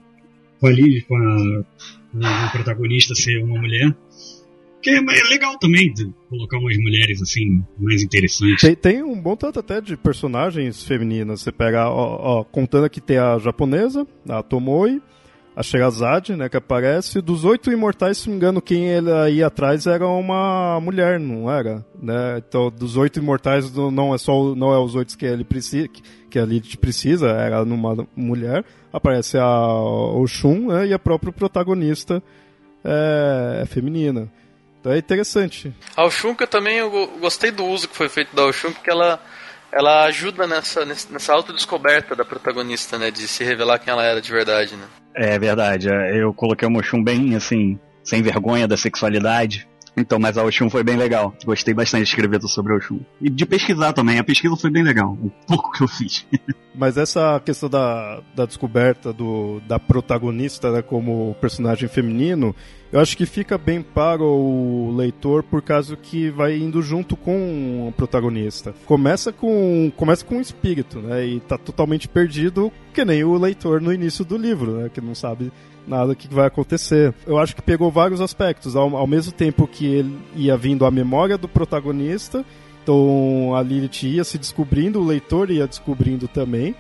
com 0.61 0.66
a 0.66 0.70
Liv, 0.70 1.05
com 1.07 1.16
a, 1.16 1.64
com 2.12 2.26
a 2.26 2.48
protagonista 2.50 3.14
ser 3.14 3.42
uma 3.42 3.61
mulher. 3.61 3.94
Que 4.81 4.90
é, 4.90 4.98
é 4.98 5.29
legal 5.29 5.59
também 5.59 5.92
de 5.92 6.09
colocar 6.31 6.59
umas 6.59 6.76
mulheres 6.79 7.20
assim 7.20 7.62
mais 7.76 8.02
interessantes. 8.02 8.61
Tem, 8.61 8.76
tem, 8.76 9.02
um 9.02 9.20
bom 9.20 9.35
tanto 9.35 9.59
até 9.59 9.81
de 9.81 9.96
personagens 9.96 10.85
femininas. 10.85 11.40
Você 11.40 11.50
pega, 11.50 11.90
ó, 11.90 12.38
ó, 12.40 12.44
contando 12.44 12.88
que 12.88 13.00
tem 13.00 13.18
a 13.18 13.37
japonesa, 13.37 14.07
a 14.29 14.42
Tomoe, 14.44 15.02
a 15.57 15.62
Sherazade, 15.62 16.37
né, 16.37 16.51
que 16.51 16.57
aparece. 16.59 17.23
Dos 17.23 17.42
oito 17.42 17.73
imortais, 17.73 18.19
se 18.19 18.27
não 18.27 18.35
me 18.35 18.37
engano, 18.37 18.61
quem 18.61 18.88
ele 18.88 19.11
aí 19.11 19.42
atrás 19.42 19.87
era 19.87 20.07
uma 20.07 20.79
mulher, 20.81 21.19
não 21.19 21.51
era? 21.51 21.83
Né? 22.01 22.42
Então, 22.47 22.71
dos 22.71 22.99
oito 22.99 23.19
imortais, 23.19 23.75
não 23.75 24.14
é 24.14 24.19
só 24.19 24.55
não 24.55 24.75
é 24.75 24.79
os 24.79 24.95
oito 24.95 25.16
que 25.16 25.25
ele 25.25 25.45
precisa, 25.45 25.88
que 26.29 26.38
a 26.38 26.45
Lilith 26.45 26.77
precisa, 26.77 27.29
era 27.29 27.64
numa 27.64 28.07
mulher. 28.14 28.66
Aparece 28.92 29.38
a 29.38 29.73
Oshun, 29.73 30.69
né, 30.69 30.88
e 30.88 30.92
a 30.92 30.99
própria 30.99 31.33
protagonista 31.33 32.23
é, 32.85 33.61
é 33.62 33.66
feminina. 33.66 34.31
Então 34.79 34.92
é 34.92 34.99
interessante. 34.99 35.75
A 35.97 36.05
Oshun, 36.05 36.35
que 36.35 36.42
eu 36.42 36.49
também 36.49 36.77
eu 36.77 36.90
gostei 37.19 37.51
do 37.51 37.64
uso 37.64 37.88
que 37.88 37.97
foi 37.97 38.11
feito 38.11 38.37
da 38.37 38.45
Oshun, 38.45 38.73
porque 38.73 38.90
ela, 38.90 39.19
ela 39.72 40.05
ajuda 40.05 40.46
nessa, 40.46 40.85
nessa 40.85 41.33
autodescoberta 41.33 42.14
da 42.14 42.24
protagonista, 42.24 42.98
né? 42.98 43.11
De 43.11 43.26
se 43.26 43.44
revelar 43.44 43.79
quem 43.79 43.92
ela 43.92 44.05
era 44.05 44.20
de 44.20 44.31
verdade, 44.31 44.76
né? 44.76 44.87
É 45.14 45.38
verdade. 45.38 45.88
É, 45.88 46.22
eu 46.22 46.33
coloquei 46.33 46.68
o 46.68 46.76
Oshun 46.76 47.02
bem, 47.02 47.35
assim, 47.35 47.79
sem 48.02 48.22
vergonha 48.22 48.68
da 48.68 48.76
sexualidade. 48.76 49.68
Então, 49.96 50.18
mas 50.18 50.37
a 50.37 50.44
Oshun 50.44 50.68
foi 50.68 50.85
bem 50.85 50.96
legal. 50.96 51.35
Gostei 51.44 51.72
bastante 51.72 52.02
de 52.05 52.11
escrever 52.11 52.40
sobre 52.42 52.74
a 52.74 52.76
Oshun. 52.76 53.00
E 53.20 53.31
de 53.31 53.46
pesquisar 53.46 53.94
também. 53.94 54.18
A 54.18 54.24
pesquisa 54.24 54.55
foi 54.55 54.70
bem 54.70 54.83
legal. 54.83 55.12
O 55.12 55.31
pouco 55.46 55.72
que 55.72 55.83
eu 55.83 55.88
fiz. 55.88 56.26
mas 56.74 56.98
essa 56.98 57.40
questão 57.40 57.68
da, 57.68 58.20
da 58.35 58.44
descoberta 58.44 59.11
do, 59.11 59.61
da 59.66 59.79
protagonista 59.79 60.70
né, 60.70 60.83
como 60.83 61.35
personagem 61.40 61.88
feminino, 61.88 62.55
eu 62.92 63.01
acho 63.01 63.16
que 63.16 63.27
fica 63.27 63.59
bem 63.59 63.83
para 63.83 64.22
o 64.22 64.94
leitor 64.96 65.42
por 65.42 65.61
causa 65.61 65.96
que 65.96 66.31
vai 66.31 66.57
indo 66.57 66.81
junto 66.81 67.16
com 67.16 67.88
o 67.88 67.92
protagonista. 67.92 68.75
Começa 68.85 69.33
com 69.33 69.90
começa 69.96 70.25
com 70.25 70.38
o 70.38 70.40
espírito, 70.40 71.01
né? 71.01 71.27
E 71.27 71.40
tá 71.40 71.59
totalmente 71.59 72.09
perdido, 72.09 72.72
que 72.94 73.05
nem 73.05 73.25
o 73.25 73.37
leitor 73.37 73.81
no 73.81 73.92
início 73.92 74.25
do 74.25 74.37
livro, 74.37 74.72
né? 74.72 74.90
Que 74.92 75.01
não 75.01 75.14
sabe 75.14 75.53
nada 75.87 76.14
que 76.14 76.33
vai 76.33 76.46
acontecer. 76.46 77.12
Eu 77.27 77.38
acho 77.38 77.55
que 77.55 77.62
pegou 77.62 77.90
vários 77.90 78.20
aspectos. 78.20 78.77
Ao, 78.77 78.96
ao 78.96 79.07
mesmo 79.07 79.33
tempo 79.33 79.66
que 79.66 79.87
ele 79.87 80.18
ia 80.35 80.57
vindo 80.57 80.85
a 80.85 80.90
memória 80.90 81.37
do 81.37 81.49
protagonista, 81.49 82.44
então 82.83 83.55
a 83.55 83.62
Lilith 83.62 84.05
ia 84.05 84.25
se 84.25 84.38
descobrindo, 84.38 85.01
o 85.01 85.05
leitor 85.05 85.51
ia 85.51 85.66
descobrindo 85.66 86.29
também 86.29 86.75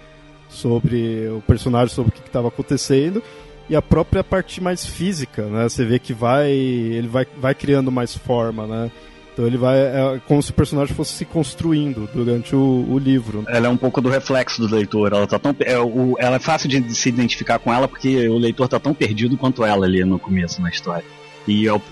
sobre 0.48 1.28
o 1.28 1.42
personagem, 1.42 1.92
sobre 1.92 2.10
o 2.10 2.12
que 2.14 2.20
estava 2.20 2.48
acontecendo 2.48 3.22
e 3.68 3.76
a 3.76 3.82
própria 3.82 4.22
parte 4.22 4.62
mais 4.62 4.84
física, 4.86 5.42
né? 5.42 5.68
Você 5.68 5.84
vê 5.84 5.98
que 5.98 6.12
vai 6.12 6.50
ele 6.50 7.08
vai, 7.08 7.26
vai 7.36 7.54
criando 7.54 7.90
mais 7.90 8.16
forma, 8.16 8.66
né? 8.66 8.90
Então 9.36 9.46
ele 9.46 9.58
vai. 9.58 9.78
É 9.78 10.20
como 10.26 10.42
se 10.42 10.50
o 10.50 10.54
personagem 10.54 10.94
fosse 10.94 11.12
se 11.12 11.24
construindo 11.26 12.08
durante 12.14 12.56
o, 12.56 12.86
o 12.88 12.98
livro. 12.98 13.44
Ela 13.48 13.66
é 13.66 13.70
um 13.70 13.76
pouco 13.76 14.00
do 14.00 14.08
reflexo 14.08 14.62
do 14.66 14.74
leitor. 14.74 15.12
Ela, 15.12 15.26
tá 15.26 15.38
tão, 15.38 15.54
é, 15.60 15.78
o, 15.78 16.16
ela 16.18 16.36
é 16.36 16.38
fácil 16.38 16.70
de 16.70 16.94
se 16.94 17.10
identificar 17.10 17.58
com 17.58 17.70
ela 17.70 17.86
porque 17.86 18.28
o 18.28 18.38
leitor 18.38 18.66
tá 18.66 18.80
tão 18.80 18.94
perdido 18.94 19.36
quanto 19.36 19.62
ela 19.62 19.84
ali 19.84 20.02
no 20.04 20.18
começo 20.18 20.62
na 20.62 20.70
história. 20.70 21.04
E 21.46 21.68
é 21.68 21.72
o, 21.72 21.82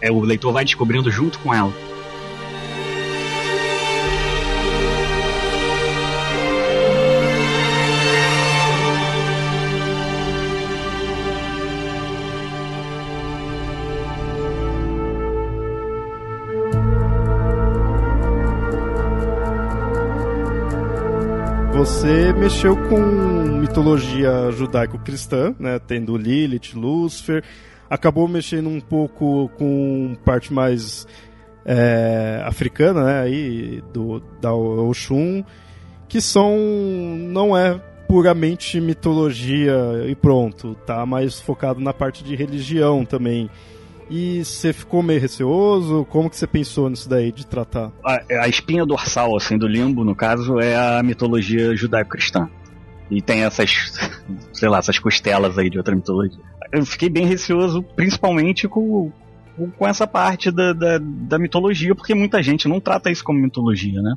é, 0.00 0.10
o 0.10 0.20
leitor 0.20 0.52
vai 0.52 0.64
descobrindo 0.64 1.12
junto 1.12 1.38
com 1.38 1.54
ela. 1.54 1.72
Você 21.90 22.32
mexeu 22.32 22.76
com 22.88 22.98
mitologia 23.58 24.50
judaico-cristã, 24.52 25.54
né? 25.58 25.78
Tendo 25.80 26.16
Lilith, 26.16 26.72
Lúcifer. 26.74 27.42
Acabou 27.90 28.28
mexendo 28.28 28.68
um 28.68 28.80
pouco 28.80 29.50
com 29.58 30.16
parte 30.24 30.52
mais 30.52 31.06
é, 31.64 32.42
africana, 32.46 33.04
né? 33.04 33.20
Aí, 33.22 33.82
do, 33.92 34.22
da 34.40 34.54
Oxum, 34.54 35.44
que 36.08 36.20
são. 36.20 36.56
não 37.28 37.56
é 37.56 37.78
puramente 38.06 38.80
mitologia 38.80 39.74
e 40.06 40.14
pronto, 40.14 40.76
tá 40.86 41.04
mais 41.04 41.40
focado 41.40 41.80
na 41.80 41.92
parte 41.92 42.22
de 42.22 42.36
religião 42.36 43.04
também. 43.04 43.50
E 44.10 44.44
você 44.44 44.72
ficou 44.72 45.04
meio 45.04 45.20
receoso? 45.20 46.04
Como 46.10 46.28
que 46.28 46.36
você 46.36 46.46
pensou 46.46 46.90
nisso 46.90 47.08
daí 47.08 47.30
de 47.30 47.46
tratar? 47.46 47.92
A, 48.04 48.42
a 48.42 48.48
espinha 48.48 48.84
dorsal 48.84 49.36
assim 49.36 49.56
do 49.56 49.68
limbo, 49.68 50.04
no 50.04 50.16
caso, 50.16 50.58
é 50.58 50.74
a 50.74 51.00
mitologia 51.00 51.76
judaico-cristã. 51.76 52.50
E 53.08 53.22
tem 53.22 53.44
essas, 53.44 53.92
sei 54.52 54.68
lá, 54.68 54.78
essas 54.78 54.98
costelas 54.98 55.56
aí 55.56 55.70
de 55.70 55.78
outra 55.78 55.94
mitologia. 55.94 56.40
Eu 56.72 56.84
fiquei 56.84 57.08
bem 57.08 57.24
receoso, 57.24 57.82
principalmente 57.82 58.66
com, 58.66 59.12
com 59.78 59.86
essa 59.86 60.08
parte 60.08 60.50
da, 60.50 60.72
da, 60.72 60.98
da 60.98 61.38
mitologia, 61.38 61.94
porque 61.94 62.14
muita 62.14 62.42
gente 62.42 62.66
não 62.66 62.80
trata 62.80 63.12
isso 63.12 63.22
como 63.22 63.38
mitologia, 63.38 64.02
né? 64.02 64.14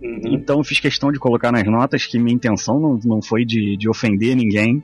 Uhum. 0.00 0.34
Então 0.34 0.58
eu 0.58 0.64
fiz 0.64 0.78
questão 0.78 1.10
de 1.10 1.18
colocar 1.18 1.50
nas 1.50 1.64
notas 1.64 2.06
que 2.06 2.18
minha 2.18 2.34
intenção 2.34 2.78
não, 2.78 2.98
não 3.04 3.22
foi 3.22 3.44
de, 3.44 3.76
de 3.76 3.88
ofender 3.88 4.36
ninguém, 4.36 4.82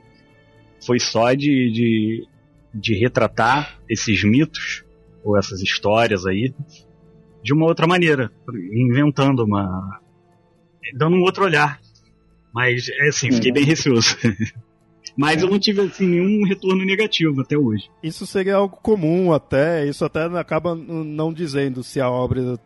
foi 0.85 0.99
só 0.99 1.33
de, 1.33 1.71
de, 1.71 2.27
de 2.73 2.95
retratar 2.95 3.79
esses 3.89 4.23
mitos 4.23 4.83
ou 5.23 5.37
essas 5.37 5.61
histórias 5.61 6.25
aí 6.25 6.53
de 7.43 7.53
uma 7.53 7.65
outra 7.65 7.87
maneira, 7.87 8.31
inventando 8.73 9.43
uma. 9.43 9.99
dando 10.95 11.15
um 11.15 11.21
outro 11.21 11.45
olhar. 11.45 11.79
Mas, 12.53 12.89
é 12.89 13.07
assim, 13.07 13.31
fiquei 13.31 13.51
bem 13.51 13.63
receoso. 13.63 14.17
Mas 15.17 15.41
eu 15.41 15.49
não 15.49 15.59
tive 15.59 15.81
assim, 15.81 16.07
nenhum 16.07 16.45
retorno 16.45 16.85
negativo 16.85 17.41
até 17.41 17.57
hoje. 17.57 17.89
Isso 18.01 18.25
seria 18.25 18.55
algo 18.55 18.77
comum 18.77 19.33
até, 19.33 19.85
isso 19.85 20.05
até 20.05 20.23
acaba 20.25 20.73
não 20.75 21.33
dizendo 21.33 21.83
se 21.83 21.99
a 21.99 22.09
obra 22.09 22.57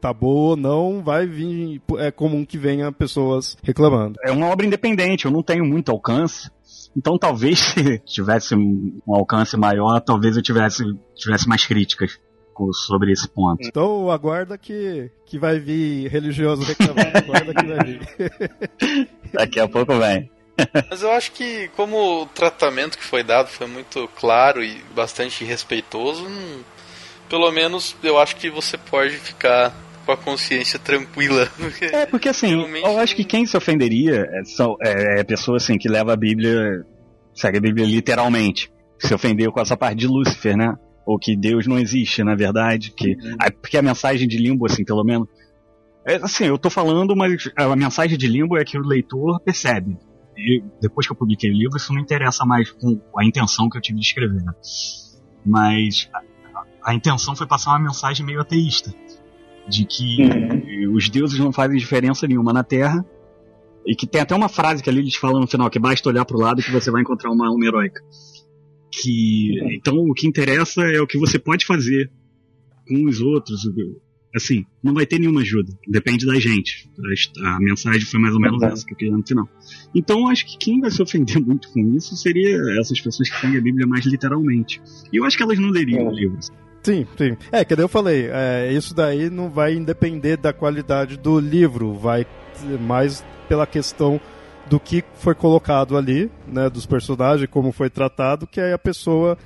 tá 0.00 0.12
boa 0.12 0.50
ou 0.50 0.56
não, 0.56 1.02
vai 1.02 1.26
vir, 1.26 1.80
é 1.98 2.10
comum 2.10 2.44
que 2.44 2.58
venha 2.58 2.92
pessoas 2.92 3.56
reclamando. 3.62 4.18
É 4.22 4.30
uma 4.30 4.46
obra 4.46 4.66
independente, 4.66 5.24
eu 5.24 5.30
não 5.30 5.42
tenho 5.42 5.64
muito 5.64 5.90
alcance, 5.90 6.50
então 6.96 7.18
talvez 7.18 7.58
se 7.74 7.98
tivesse 8.04 8.54
um 8.54 9.00
alcance 9.08 9.56
maior, 9.56 10.00
talvez 10.00 10.36
eu 10.36 10.42
tivesse, 10.42 10.82
tivesse 11.14 11.48
mais 11.48 11.66
críticas 11.66 12.18
sobre 12.86 13.12
esse 13.12 13.28
ponto. 13.28 13.62
Então 13.62 14.10
aguarda 14.10 14.56
que, 14.56 15.10
que 15.26 15.38
vai 15.38 15.58
vir 15.58 16.08
religioso 16.08 16.62
reclamando, 16.62 17.18
aguarda 17.18 17.54
que 17.54 17.66
vai 17.66 17.84
vir. 17.84 19.08
Daqui 19.32 19.60
a 19.60 19.68
pouco 19.68 19.94
vem. 19.98 20.30
Mas 20.90 21.02
eu 21.02 21.12
acho 21.12 21.32
que 21.32 21.68
como 21.76 22.22
o 22.22 22.26
tratamento 22.26 22.96
que 22.96 23.04
foi 23.04 23.22
dado 23.22 23.48
foi 23.48 23.66
muito 23.66 24.08
claro 24.18 24.64
e 24.64 24.82
bastante 24.94 25.44
respeitoso, 25.44 26.24
hum, 26.24 26.62
pelo 27.28 27.50
menos 27.52 27.94
eu 28.02 28.18
acho 28.18 28.36
que 28.36 28.48
você 28.48 28.78
pode 28.78 29.18
ficar 29.18 29.74
com 30.06 30.12
a 30.12 30.16
consciência 30.16 30.78
tranquila. 30.78 31.50
Porque 31.58 31.84
é, 31.84 32.06
porque 32.06 32.28
assim, 32.28 32.52
eu 32.52 32.98
acho 33.00 33.16
que 33.16 33.24
quem 33.24 33.44
se 33.44 33.56
ofenderia 33.56 34.28
é, 34.30 34.44
são, 34.44 34.76
é, 34.80 35.20
é 35.20 35.24
pessoa 35.24 35.56
assim 35.56 35.76
que 35.76 35.88
leva 35.88 36.12
a 36.12 36.16
Bíblia, 36.16 36.86
segue 37.34 37.58
a 37.58 37.60
Bíblia 37.60 37.84
literalmente. 37.84 38.72
Se 38.98 39.12
ofendeu 39.12 39.52
com 39.52 39.60
essa 39.60 39.76
parte 39.76 39.98
de 39.98 40.06
Lúcifer, 40.06 40.56
né? 40.56 40.74
Ou 41.04 41.18
que 41.18 41.36
Deus 41.36 41.66
não 41.66 41.78
existe, 41.78 42.22
na 42.22 42.34
verdade. 42.34 42.92
Que, 42.92 43.10
uhum. 43.10 43.36
porque 43.60 43.76
a 43.76 43.82
mensagem 43.82 44.26
de 44.26 44.38
limbo, 44.38 44.64
assim, 44.64 44.84
pelo 44.84 45.04
menos. 45.04 45.28
É, 46.06 46.16
assim, 46.16 46.44
eu 46.44 46.56
tô 46.56 46.70
falando, 46.70 47.14
mas 47.14 47.50
a 47.56 47.76
mensagem 47.76 48.16
de 48.16 48.26
limbo 48.26 48.56
é 48.56 48.64
que 48.64 48.78
o 48.78 48.82
leitor 48.82 49.40
percebe. 49.40 49.98
E 50.36 50.62
depois 50.80 51.06
que 51.06 51.12
eu 51.12 51.16
publiquei 51.16 51.50
o 51.50 51.54
livro, 51.54 51.76
isso 51.76 51.92
não 51.92 52.00
interessa 52.00 52.44
mais 52.46 52.70
com 52.70 53.00
a 53.18 53.24
intenção 53.24 53.68
que 53.68 53.76
eu 53.76 53.82
tive 53.82 53.98
de 53.98 54.06
escrever. 54.06 54.42
Né? 54.42 54.52
Mas 55.44 56.08
a, 56.14 56.90
a 56.90 56.94
intenção 56.94 57.36
foi 57.36 57.46
passar 57.46 57.70
uma 57.72 57.80
mensagem 57.80 58.24
meio 58.24 58.40
ateísta 58.40 58.94
de 59.68 59.84
que 59.84 60.22
uhum. 60.22 60.94
os 60.94 61.08
deuses 61.08 61.38
não 61.38 61.52
fazem 61.52 61.76
diferença 61.76 62.26
nenhuma 62.26 62.52
na 62.52 62.62
Terra 62.62 63.04
e 63.86 63.94
que 63.94 64.06
tem 64.06 64.20
até 64.20 64.34
uma 64.34 64.48
frase 64.48 64.82
que 64.82 64.90
a 64.90 64.92
Lilith 64.92 65.18
fala 65.18 65.40
no 65.40 65.46
final 65.46 65.70
que 65.70 65.78
basta 65.78 66.08
olhar 66.08 66.24
para 66.24 66.36
o 66.36 66.40
lado 66.40 66.62
que 66.62 66.70
você 66.70 66.90
vai 66.90 67.02
encontrar 67.02 67.30
uma 67.30 67.48
alma 67.48 67.64
heróica 67.64 68.02
que 68.90 69.60
uhum. 69.60 69.72
então 69.72 69.96
o 69.96 70.14
que 70.14 70.26
interessa 70.26 70.82
é 70.82 71.00
o 71.00 71.06
que 71.06 71.18
você 71.18 71.38
pode 71.38 71.66
fazer 71.66 72.10
com 72.88 73.04
os 73.06 73.20
outros 73.20 73.68
assim 74.34 74.64
não 74.82 74.94
vai 74.94 75.06
ter 75.06 75.18
nenhuma 75.18 75.40
ajuda 75.40 75.72
depende 75.88 76.26
da 76.26 76.38
gente 76.38 76.88
a, 77.44 77.56
a 77.56 77.58
mensagem 77.58 78.02
foi 78.02 78.20
mais 78.20 78.34
ou 78.34 78.40
menos 78.40 78.62
uhum. 78.62 78.68
essa 78.68 78.86
que 78.86 78.92
eu 78.92 78.96
queria 78.96 79.16
no 79.16 79.26
final 79.26 79.48
então 79.94 80.28
acho 80.28 80.46
que 80.46 80.58
quem 80.58 80.80
vai 80.80 80.90
se 80.90 81.02
ofender 81.02 81.40
muito 81.44 81.68
com 81.70 81.80
isso 81.94 82.16
seria 82.16 82.56
essas 82.80 83.00
pessoas 83.00 83.28
que 83.28 83.40
têm 83.40 83.56
a 83.56 83.60
Bíblia 83.60 83.86
mais 83.86 84.04
literalmente 84.06 84.80
e 85.12 85.16
eu 85.16 85.24
acho 85.24 85.36
que 85.36 85.42
elas 85.42 85.58
não 85.58 85.70
leriam 85.70 86.06
o 86.06 86.10
livro 86.10 86.38
Sim, 86.86 87.04
sim. 87.18 87.36
É, 87.50 87.64
que 87.64 87.74
eu 87.74 87.88
falei, 87.88 88.28
é, 88.30 88.70
isso 88.70 88.94
daí 88.94 89.28
não 89.28 89.50
vai 89.50 89.74
independer 89.74 90.36
da 90.36 90.52
qualidade 90.52 91.16
do 91.16 91.40
livro, 91.40 91.94
vai 91.94 92.24
mais 92.78 93.24
pela 93.48 93.66
questão 93.66 94.20
do 94.66 94.78
que 94.78 95.02
foi 95.14 95.34
colocado 95.34 95.96
ali, 95.96 96.30
né, 96.46 96.70
dos 96.70 96.86
personagens, 96.86 97.50
como 97.50 97.72
foi 97.72 97.90
tratado, 97.90 98.46
que 98.46 98.60
aí 98.60 98.72
a 98.72 98.78
pessoa 98.78 99.36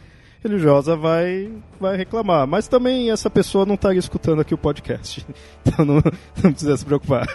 religiosa 0.45 0.95
vai, 0.95 1.51
vai 1.81 1.97
reclamar. 1.97 2.47
Mas 2.47 2.69
também 2.69 3.11
essa 3.11 3.31
pessoa 3.31 3.65
não 3.65 3.75
estaria 3.75 3.99
escutando 3.99 4.43
aqui 4.43 4.53
o 4.53 4.59
podcast. 4.59 5.27
Então 5.65 5.85
não, 5.85 5.95
não 6.43 6.53
precisa 6.53 6.77
se 6.77 6.85
preocupar. 6.85 7.27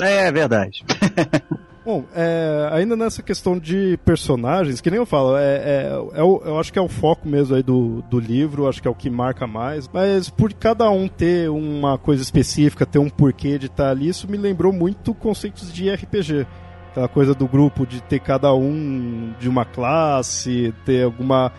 É, 0.00 0.26
é 0.26 0.32
verdade. 0.32 0.84
Bom, 1.88 2.04
é, 2.14 2.68
ainda 2.70 2.94
nessa 2.94 3.22
questão 3.22 3.58
de 3.58 3.98
personagens, 4.04 4.78
que 4.78 4.90
nem 4.90 4.98
eu 4.98 5.06
falo, 5.06 5.38
é, 5.38 5.54
é, 5.56 5.92
é 6.16 6.20
eu 6.20 6.60
acho 6.60 6.70
que 6.70 6.78
é 6.78 6.82
o 6.82 6.86
foco 6.86 7.26
mesmo 7.26 7.56
aí 7.56 7.62
do, 7.62 8.04
do 8.10 8.20
livro, 8.20 8.68
acho 8.68 8.82
que 8.82 8.86
é 8.86 8.90
o 8.90 8.94
que 8.94 9.08
marca 9.08 9.46
mais. 9.46 9.88
Mas 9.90 10.28
por 10.28 10.52
cada 10.52 10.90
um 10.90 11.08
ter 11.08 11.48
uma 11.48 11.96
coisa 11.96 12.22
específica, 12.22 12.84
ter 12.84 12.98
um 12.98 13.08
porquê 13.08 13.58
de 13.58 13.68
estar 13.68 13.88
ali, 13.88 14.06
isso 14.06 14.30
me 14.30 14.36
lembrou 14.36 14.70
muito 14.70 15.14
conceitos 15.14 15.72
de 15.72 15.88
RPG. 15.88 16.46
Aquela 16.90 17.08
coisa 17.08 17.34
do 17.34 17.48
grupo 17.48 17.86
de 17.86 18.02
ter 18.02 18.20
cada 18.20 18.52
um 18.52 19.32
de 19.40 19.48
uma 19.48 19.64
classe, 19.64 20.74
ter 20.84 21.04
alguma 21.04 21.50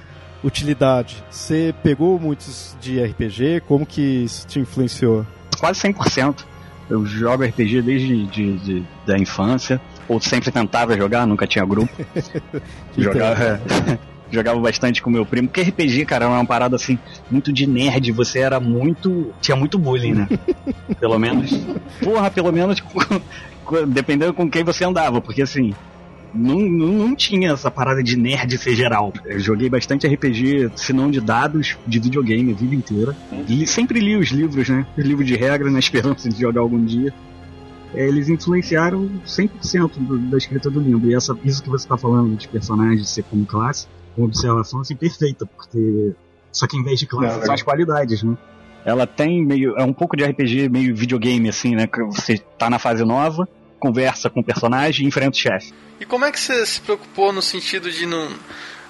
utilidade. 0.44 1.24
Você 1.32 1.74
pegou 1.82 2.20
muitos 2.20 2.78
de 2.80 3.04
RPG? 3.04 3.62
Como 3.68 3.84
que 3.84 4.26
isso 4.26 4.46
te 4.46 4.60
influenciou? 4.60 5.26
Quase 5.60 5.82
100%. 5.82 6.46
Eu 6.88 7.04
jogo 7.04 7.44
RPG 7.46 7.82
desde 7.82 8.26
de, 8.28 8.58
de, 8.60 8.84
da 9.08 9.18
infância 9.18 9.82
ou 10.10 10.20
sempre 10.20 10.52
tentava 10.52 10.98
jogar, 10.98 11.28
nunca 11.28 11.46
tinha 11.46 11.64
grupo. 11.64 11.94
jogava, 12.98 13.62
jogava 14.32 14.60
bastante 14.60 15.02
com 15.04 15.10
meu 15.12 15.24
primo, 15.26 15.48
porque 15.48 15.62
RPG, 15.62 16.06
cara, 16.06 16.26
era 16.26 16.34
uma 16.34 16.46
parada 16.46 16.76
assim, 16.76 16.98
muito 17.30 17.54
de 17.54 17.68
nerd, 17.68 18.12
você 18.12 18.40
era 18.40 18.60
muito. 18.60 19.32
tinha 19.40 19.56
muito 19.56 19.78
bullying, 19.78 20.14
né? 20.14 20.28
pelo 21.00 21.18
menos. 21.20 21.52
Porra, 22.04 22.32
pelo 22.32 22.52
menos 22.52 22.82
dependendo 23.88 24.34
com 24.34 24.50
quem 24.50 24.64
você 24.64 24.84
andava, 24.84 25.22
porque 25.22 25.44
assim. 25.44 25.74
Não, 26.32 26.60
não, 26.60 26.88
não, 27.08 27.16
tinha 27.16 27.54
essa 27.54 27.72
parada 27.72 28.04
de 28.04 28.16
nerd 28.16 28.56
ser 28.60 28.76
geral. 28.76 29.12
Eu 29.26 29.40
joguei 29.40 29.68
bastante 29.68 30.08
RPG, 30.08 30.70
se 30.76 30.94
não 30.94 31.10
de 31.10 31.20
dados, 31.20 31.76
de 31.88 32.00
videogame 32.00 32.52
a 32.52 32.56
vida 32.56 32.76
inteira. 32.76 33.18
E 33.48 33.66
sempre 33.66 34.00
li 34.00 34.16
os 34.16 34.30
livros, 34.30 34.70
né? 34.70 34.86
Os 34.96 35.04
livros 35.04 35.26
de 35.26 35.36
regra 35.36 35.72
na 35.72 35.80
esperança 35.80 36.30
de 36.30 36.40
jogar 36.40 36.62
algum 36.62 36.86
dia. 36.86 37.12
É, 37.94 38.08
eles 38.08 38.30
influenciaram 38.30 39.10
100% 39.26 39.92
do, 39.98 40.18
da 40.18 40.38
escrita 40.38 40.70
do 40.70 40.80
livro. 40.80 41.10
E 41.10 41.16
essa, 41.16 41.38
isso 41.44 41.64
que 41.64 41.70
você 41.70 41.86
está 41.86 41.98
falando 41.98 42.36
de 42.36 42.48
personagens 42.48 43.10
ser 43.10 43.24
como 43.24 43.46
classe, 43.46 43.88
com 44.16 44.24
observação, 44.24 44.82
assim, 44.82 44.96
perfeita, 44.96 45.46
porque. 45.46 46.14
Só 46.52 46.66
que 46.66 46.76
em 46.76 46.84
vez 46.84 47.00
de 47.00 47.06
classe 47.06 47.38
Não, 47.38 47.46
são 47.46 47.54
as 47.54 47.62
qualidades, 47.62 48.24
né? 48.24 48.36
Ela 48.84 49.06
tem 49.06 49.46
meio. 49.46 49.76
É 49.78 49.84
um 49.84 49.94
pouco 49.94 50.18
de 50.18 50.24
RPG, 50.24 50.70
meio 50.70 50.96
videogame, 50.96 51.50
assim, 51.50 51.76
né? 51.76 51.86
Que 51.86 52.04
você 52.04 52.38
tá 52.58 52.70
na 52.70 52.80
fase 52.80 53.04
nova, 53.04 53.48
conversa 53.80 54.30
com 54.30 54.40
o 54.40 54.44
personagem 54.44 55.06
e 55.06 55.08
enfrenta 55.08 55.32
o 55.32 55.40
chefe. 55.40 55.74
E 56.00 56.06
como 56.06 56.26
é 56.26 56.32
que 56.32 56.40
você 56.40 56.66
se 56.66 56.82
preocupou 56.82 57.32
no 57.32 57.42
sentido 57.42 57.92
de 57.92 58.06
não 58.06 58.30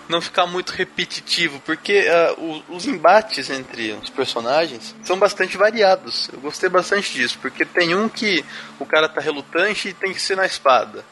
não 0.09 0.19
ficar 0.19 0.47
muito 0.47 0.71
repetitivo, 0.71 1.61
porque 1.61 2.07
uh, 2.37 2.63
os 2.67 2.87
embates 2.87 3.47
entre 3.49 3.91
os 3.93 4.09
personagens 4.09 4.95
são 5.03 5.17
bastante 5.19 5.55
variados. 5.55 6.27
Eu 6.33 6.39
gostei 6.39 6.67
bastante 6.67 7.13
disso, 7.13 7.37
porque 7.39 7.63
tem 7.63 7.93
um 7.93 8.09
que 8.09 8.43
o 8.79 8.85
cara 8.87 9.07
tá 9.07 9.21
relutante 9.21 9.89
e 9.89 9.93
tem 9.93 10.11
que 10.11 10.19
ser 10.19 10.35
na 10.35 10.47
espada. 10.47 11.05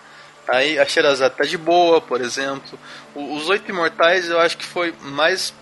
Aí 0.47 0.79
a 0.79 0.85
Sherazade 0.85 1.35
tá 1.35 1.43
de 1.43 1.57
boa, 1.57 2.01
por 2.01 2.21
exemplo. 2.21 2.79
O, 3.13 3.35
os 3.35 3.47
Oito 3.49 3.69
Imortais 3.69 4.29
eu 4.29 4.39
acho 4.39 4.57
que 4.57 4.65
foi 4.65 4.93
mais 5.01 5.53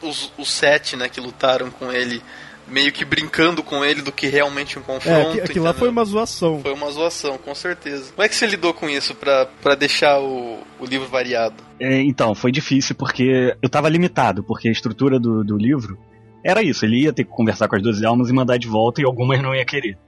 os, 0.00 0.32
os 0.38 0.48
sete 0.48 0.96
né, 0.96 1.08
que 1.08 1.20
lutaram 1.20 1.72
com 1.72 1.90
ele 1.90 2.22
meio 2.70 2.92
que 2.92 3.04
brincando 3.04 3.62
com 3.62 3.84
ele 3.84 4.02
do 4.02 4.12
que 4.12 4.26
realmente 4.26 4.78
um 4.78 4.82
confronto. 4.82 5.38
É, 5.38 5.42
aquilo 5.44 5.64
lá 5.64 5.72
foi 5.72 5.88
uma 5.88 6.04
zoação. 6.04 6.60
Foi 6.60 6.72
uma 6.72 6.90
zoação, 6.90 7.38
com 7.38 7.54
certeza. 7.54 8.12
Como 8.12 8.22
é 8.24 8.28
que 8.28 8.34
você 8.34 8.46
lidou 8.46 8.74
com 8.74 8.88
isso 8.88 9.14
para 9.14 9.74
deixar 9.74 10.20
o, 10.20 10.58
o 10.78 10.84
livro 10.84 11.08
variado? 11.08 11.62
É, 11.80 12.00
então, 12.02 12.34
foi 12.34 12.52
difícil 12.52 12.94
porque 12.94 13.56
eu 13.60 13.68
tava 13.68 13.88
limitado, 13.88 14.42
porque 14.42 14.68
a 14.68 14.72
estrutura 14.72 15.18
do, 15.18 15.44
do 15.44 15.56
livro 15.56 15.98
era 16.44 16.62
isso, 16.62 16.84
ele 16.84 17.02
ia 17.02 17.12
ter 17.12 17.24
que 17.24 17.30
conversar 17.30 17.68
com 17.68 17.76
as 17.76 17.82
duas 17.82 18.02
almas 18.02 18.30
e 18.30 18.32
mandar 18.32 18.58
de 18.58 18.68
volta 18.68 19.00
e 19.00 19.04
algumas 19.04 19.40
não 19.42 19.54
ia 19.54 19.64
querer. 19.64 19.98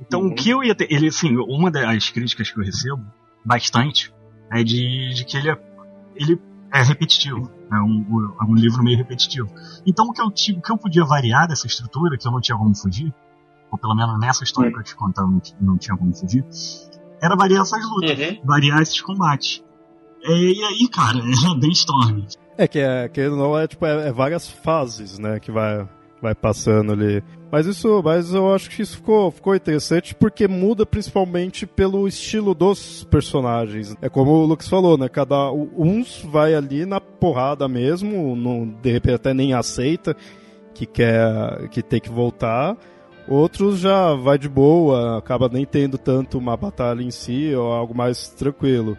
Então 0.00 0.20
uhum. 0.20 0.28
o 0.28 0.34
que 0.34 0.50
eu 0.50 0.62
ia 0.62 0.74
ter. 0.74 0.86
Ele, 0.90 1.08
assim, 1.08 1.36
uma 1.36 1.70
das 1.70 2.10
críticas 2.10 2.50
que 2.50 2.58
eu 2.58 2.64
recebo, 2.64 3.02
bastante, 3.44 4.12
é 4.52 4.62
de, 4.62 5.14
de 5.14 5.24
que 5.24 5.36
ele 5.36 5.50
é, 5.50 5.56
ele 6.16 6.38
é 6.80 6.82
repetitivo. 6.82 7.50
É 7.72 7.76
um, 7.76 8.04
é 8.40 8.44
um 8.44 8.54
livro 8.54 8.82
meio 8.82 8.96
repetitivo. 8.96 9.48
Então 9.86 10.06
o 10.06 10.12
que, 10.12 10.20
eu, 10.20 10.26
o 10.26 10.62
que 10.62 10.72
eu 10.72 10.78
podia 10.78 11.04
variar 11.04 11.48
dessa 11.48 11.66
estrutura, 11.66 12.16
que 12.16 12.26
eu 12.26 12.32
não 12.32 12.40
tinha 12.40 12.56
como 12.56 12.74
fugir, 12.74 13.12
ou 13.70 13.78
pelo 13.78 13.94
menos 13.94 14.18
nessa 14.20 14.44
história 14.44 14.72
que 14.72 14.78
eu 14.78 14.82
te 14.82 14.94
contava 14.94 15.28
não, 15.28 15.40
não 15.60 15.78
tinha 15.78 15.96
como 15.96 16.14
fugir, 16.14 16.44
era 17.20 17.34
variar 17.34 17.62
essas 17.62 17.82
lutas, 17.88 18.18
uhum. 18.18 18.40
variar 18.44 18.80
esses 18.80 19.00
combates. 19.00 19.64
É, 20.22 20.32
e 20.32 20.62
aí, 20.62 20.88
cara, 20.88 21.18
é 21.20 21.58
bem 21.58 21.70
Storm. 21.70 22.24
É 22.58 22.66
que, 22.66 22.78
é, 22.78 23.08
que 23.08 23.28
não 23.28 23.58
é, 23.58 23.66
tipo, 23.66 23.84
é, 23.84 24.08
é 24.08 24.12
várias 24.12 24.48
fases, 24.48 25.18
né, 25.18 25.38
que 25.40 25.50
vai, 25.50 25.86
vai 26.22 26.34
passando 26.34 26.92
ali. 26.92 27.22
Mas 27.50 27.66
isso, 27.66 28.02
mas 28.04 28.34
eu 28.34 28.52
acho 28.52 28.68
que 28.68 28.82
isso 28.82 28.96
ficou, 28.96 29.30
ficou 29.30 29.54
interessante 29.54 30.14
porque 30.14 30.48
muda 30.48 30.84
principalmente 30.84 31.66
pelo 31.66 32.08
estilo 32.08 32.54
dos 32.54 33.04
personagens. 33.04 33.96
É 34.02 34.08
como 34.08 34.32
o 34.32 34.46
Lucas 34.46 34.68
falou, 34.68 34.98
né? 34.98 35.08
Cada 35.08 35.52
uns 35.52 36.22
vai 36.22 36.54
ali 36.54 36.84
na 36.84 37.00
porrada 37.00 37.68
mesmo, 37.68 38.34
não, 38.34 38.66
de 38.66 38.90
repente 38.90 39.14
até 39.14 39.32
nem 39.32 39.54
aceita 39.54 40.16
que 40.74 40.86
quer 40.86 41.68
que 41.70 41.82
tem 41.82 42.00
que 42.00 42.10
voltar. 42.10 42.76
Outros 43.28 43.78
já 43.78 44.14
vai 44.14 44.38
de 44.38 44.48
boa, 44.48 45.18
acaba 45.18 45.48
nem 45.48 45.64
tendo 45.64 45.98
tanto 45.98 46.38
uma 46.38 46.56
batalha 46.56 47.02
em 47.02 47.10
si 47.10 47.54
ou 47.54 47.72
algo 47.72 47.94
mais 47.94 48.28
tranquilo. 48.28 48.96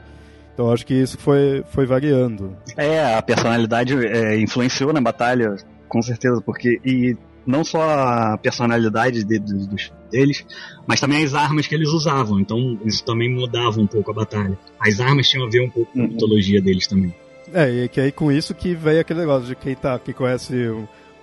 Então 0.54 0.72
acho 0.72 0.86
que 0.86 0.94
isso 0.94 1.18
foi, 1.18 1.64
foi 1.70 1.86
variando. 1.86 2.58
É, 2.76 3.14
a 3.14 3.22
personalidade 3.22 3.94
é, 4.06 4.40
influenciou 4.40 4.92
na 4.92 5.00
batalha, 5.00 5.56
com 5.88 6.02
certeza, 6.02 6.42
porque 6.42 6.82
e 6.84 7.16
não 7.48 7.64
só 7.64 7.82
a 7.82 8.38
personalidade 8.38 9.24
de, 9.24 9.40
de, 9.40 9.68
dos, 9.68 9.92
deles, 10.12 10.46
mas 10.86 11.00
também 11.00 11.24
as 11.24 11.34
armas 11.34 11.66
que 11.66 11.74
eles 11.74 11.90
usavam. 11.90 12.40
Então 12.40 12.78
isso 12.86 13.04
também 13.04 13.34
mudava 13.34 13.80
um 13.80 13.88
pouco 13.88 14.12
a 14.12 14.14
batalha. 14.14 14.58
As 14.80 15.00
armas 15.00 15.30
tinham 15.30 15.48
a 15.48 15.50
ver 15.50 15.62
um 15.62 15.70
pouco 15.70 15.92
com 15.94 16.00
a 16.00 16.04
uhum. 16.04 16.10
mitologia 16.10 16.62
deles 16.62 16.86
também. 16.86 17.16
É, 17.54 17.70
e 17.86 17.88
que 17.88 18.02
aí 18.02 18.12
com 18.12 18.30
isso 18.30 18.54
que 18.54 18.76
veio 18.76 19.00
aquele 19.00 19.22
negócio 19.22 19.48
de 19.48 19.56
quem 19.56 19.74
tá, 19.74 19.98
que 19.98 20.12
conhece 20.12 20.70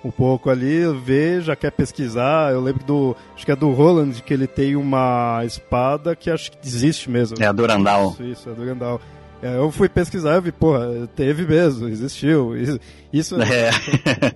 um 0.03 0.11
pouco 0.11 0.51
ali, 0.51 0.83
vê, 1.03 1.41
já 1.41 1.55
quer 1.55 1.71
pesquisar. 1.71 2.53
Eu 2.53 2.61
lembro 2.61 2.85
do. 2.85 3.17
Acho 3.35 3.45
que 3.45 3.53
é 3.53 3.57
do 3.57 3.71
Roland 3.71 4.13
que 4.25 4.33
ele 4.33 4.47
tem 4.47 4.77
uma 4.77 5.43
espada 5.45 6.17
que 6.17 6.31
acho 6.31 6.53
que 6.53 6.59
existe 6.65 7.11
mesmo. 7.11 7.37
É 7.41 7.47
a 7.47 7.53
Durandal. 7.53 8.11
Isso, 8.13 8.25
isso, 8.25 8.49
é 8.49 8.53
a 8.53 8.55
Durandal. 8.55 9.01
É, 9.43 9.57
eu 9.57 9.71
fui 9.71 9.89
pesquisar 9.89 10.39
e 10.39 10.41
vi, 10.41 10.53
porra, 10.53 11.07
teve 11.15 11.47
mesmo, 11.47 11.89
existiu. 11.89 12.57
Isso, 12.57 12.81
isso 13.13 13.37
é. 13.43 13.71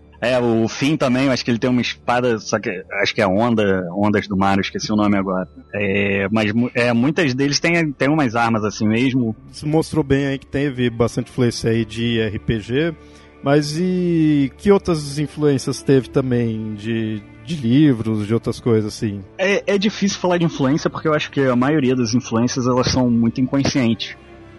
é, 0.20 0.38
o 0.38 0.66
Finn 0.66 0.96
também, 0.96 1.28
acho 1.28 1.44
que 1.44 1.50
ele 1.50 1.58
tem 1.58 1.70
uma 1.70 1.80
espada, 1.80 2.38
só 2.38 2.58
que 2.58 2.70
acho 3.02 3.14
que 3.14 3.20
é 3.20 3.26
Onda, 3.26 3.88
Ondas 3.92 4.26
do 4.26 4.36
Mar, 4.36 4.58
esqueci 4.58 4.92
o 4.92 4.96
nome 4.96 5.16
agora. 5.16 5.48
É, 5.72 6.28
mas 6.30 6.52
é, 6.74 6.92
muitas 6.92 7.34
deles 7.34 7.60
têm, 7.60 7.92
têm 7.92 8.08
umas 8.08 8.34
armas 8.34 8.64
assim 8.64 8.86
mesmo. 8.86 9.36
Isso 9.52 9.66
mostrou 9.66 10.02
bem 10.02 10.26
aí 10.26 10.38
que 10.38 10.46
teve 10.46 10.90
bastante 10.90 11.30
influência 11.30 11.70
aí 11.70 11.84
de 11.84 12.20
RPG. 12.20 12.94
Mas 13.42 13.78
e 13.78 14.50
que 14.58 14.72
outras 14.72 15.18
influências 15.18 15.80
teve 15.80 16.08
também 16.08 16.74
de, 16.74 17.22
de 17.44 17.54
livros, 17.54 18.26
de 18.26 18.34
outras 18.34 18.58
coisas 18.58 18.92
assim? 18.92 19.20
É, 19.38 19.74
é 19.74 19.78
difícil 19.78 20.18
falar 20.18 20.38
de 20.38 20.44
influência 20.44 20.90
porque 20.90 21.06
eu 21.06 21.14
acho 21.14 21.30
que 21.30 21.40
a 21.42 21.54
maioria 21.54 21.94
das 21.94 22.14
influências 22.14 22.66
elas 22.66 22.90
são 22.90 23.08
muito 23.08 23.40
inconscientes. 23.40 24.16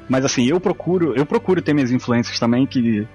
Mas 0.07 0.24
assim, 0.24 0.47
eu 0.47 0.60
procuro, 0.60 1.14
eu 1.16 1.26
procuro 1.26 1.62
ter 1.62 1.74
minhas 1.74 1.91
influências 1.91 2.39
também, 2.39 2.66
que 2.66 3.05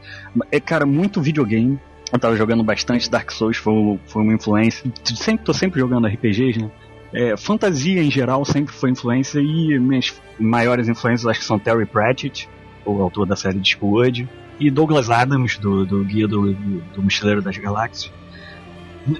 é, 0.52 0.60
cara, 0.60 0.84
muito 0.84 1.20
videogame. 1.22 1.80
Eu 2.14 2.20
tava 2.20 2.36
jogando 2.36 2.62
bastante 2.62 3.10
Dark 3.10 3.28
Souls, 3.32 3.56
foi, 3.56 3.98
foi 4.06 4.22
uma 4.22 4.32
influência. 4.32 4.88
Sempre, 5.16 5.44
tô 5.44 5.52
sempre 5.52 5.80
jogando 5.80 6.06
RPGs, 6.06 6.60
né? 6.60 6.70
É, 7.12 7.36
fantasia 7.36 8.00
em 8.00 8.10
geral 8.10 8.44
sempre 8.44 8.72
foi 8.72 8.90
influência 8.90 9.40
e 9.40 9.76
minhas 9.80 10.22
maiores 10.38 10.88
influências 10.88 11.26
acho 11.26 11.40
que 11.40 11.44
são 11.44 11.58
Terry 11.58 11.84
Pratchett, 11.84 12.48
o 12.84 13.02
autor 13.02 13.26
da 13.26 13.34
série 13.34 13.58
Discworld, 13.58 14.28
e 14.60 14.70
Douglas 14.70 15.10
Adams, 15.10 15.58
do, 15.58 15.84
do 15.84 16.04
Guia 16.04 16.28
do, 16.28 16.54
do, 16.54 16.80
do 16.82 17.02
Mochileiro 17.02 17.42
das 17.42 17.56
Galáxias. 17.56 18.12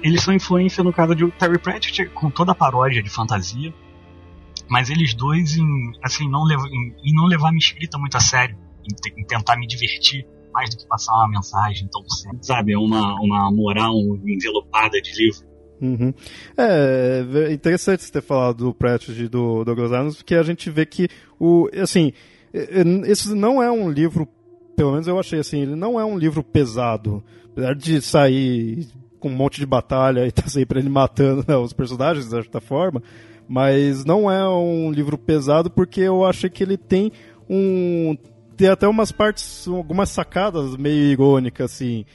Eles 0.01 0.23
são 0.23 0.33
influência 0.33 0.81
no 0.81 0.93
caso 0.93 1.13
de 1.13 1.29
Terry 1.31 1.59
Pratchett 1.59 2.05
com 2.11 2.29
toda 2.29 2.53
a 2.53 2.55
paródia 2.55 3.03
de 3.03 3.09
fantasia, 3.09 3.73
mas 4.69 4.89
eles 4.89 5.13
dois 5.13 5.57
em, 5.57 5.91
assim, 6.01 6.29
não 6.29 6.45
lev 6.45 6.61
em, 6.67 6.95
em 7.03 7.13
não 7.13 7.25
levar 7.25 7.49
minha 7.49 7.59
escrita 7.59 7.97
muito 7.97 8.15
a 8.15 8.21
sério, 8.21 8.57
em, 8.85 9.21
em, 9.21 9.25
tentar 9.25 9.57
me 9.57 9.67
divertir 9.67 10.25
mais 10.55 10.69
do 10.71 10.77
que 10.77 10.87
passar 10.87 11.13
uma 11.13 11.29
mensagem 11.29 11.87
tão 11.91 12.01
sabe, 12.41 12.73
é 12.73 12.77
uma, 12.77 13.13
uma 13.21 13.51
moral 13.51 13.93
envelopada 14.25 14.99
de 15.01 15.11
livro. 15.15 15.45
Uhum. 15.81 16.13
É, 16.57 17.25
é 17.49 17.53
interessante 17.53 18.03
você 18.03 18.11
ter 18.11 18.21
falado 18.21 18.65
do 18.65 18.73
Pratchett 18.73 19.27
do 19.27 19.63
Douglas 19.65 19.91
Adams, 19.91 20.15
porque 20.15 20.33
a 20.33 20.43
gente 20.43 20.69
vê 20.71 20.85
que 20.85 21.09
o, 21.37 21.69
assim, 21.79 22.13
esse 23.05 23.35
não 23.35 23.61
é 23.61 23.69
um 23.69 23.89
livro 23.89 24.27
pelo 24.75 24.91
menos 24.91 25.07
eu 25.07 25.19
achei 25.19 25.39
assim, 25.39 25.61
ele 25.61 25.75
não 25.75 25.99
é 25.99 26.05
um 26.05 26.17
livro 26.17 26.43
pesado. 26.43 27.23
Apesar 27.51 27.73
de 27.73 28.01
sair 28.01 28.87
com 29.19 29.29
um 29.29 29.35
monte 29.35 29.59
de 29.59 29.65
batalha 29.65 30.27
e 30.27 30.31
tá 30.33 30.47
sempre 30.47 30.79
ele 30.79 30.89
matando 30.89 31.43
né, 31.47 31.55
os 31.55 31.73
personagens, 31.73 32.25
de 32.25 32.31
certa 32.31 32.59
forma, 32.59 33.01
mas 33.47 34.03
não 34.03 34.29
é 34.29 34.47
um 34.47 34.91
livro 34.91 35.17
pesado 35.17 35.69
porque 35.69 36.01
eu 36.01 36.25
achei 36.25 36.49
que 36.49 36.63
ele 36.63 36.77
tem 36.77 37.11
um. 37.49 38.17
Tem 38.55 38.69
até 38.69 38.87
umas 38.87 39.11
partes, 39.11 39.67
algumas 39.67 40.09
sacadas 40.09 40.75
meio 40.75 41.11
irônicas, 41.11 41.71
assim. 41.73 42.05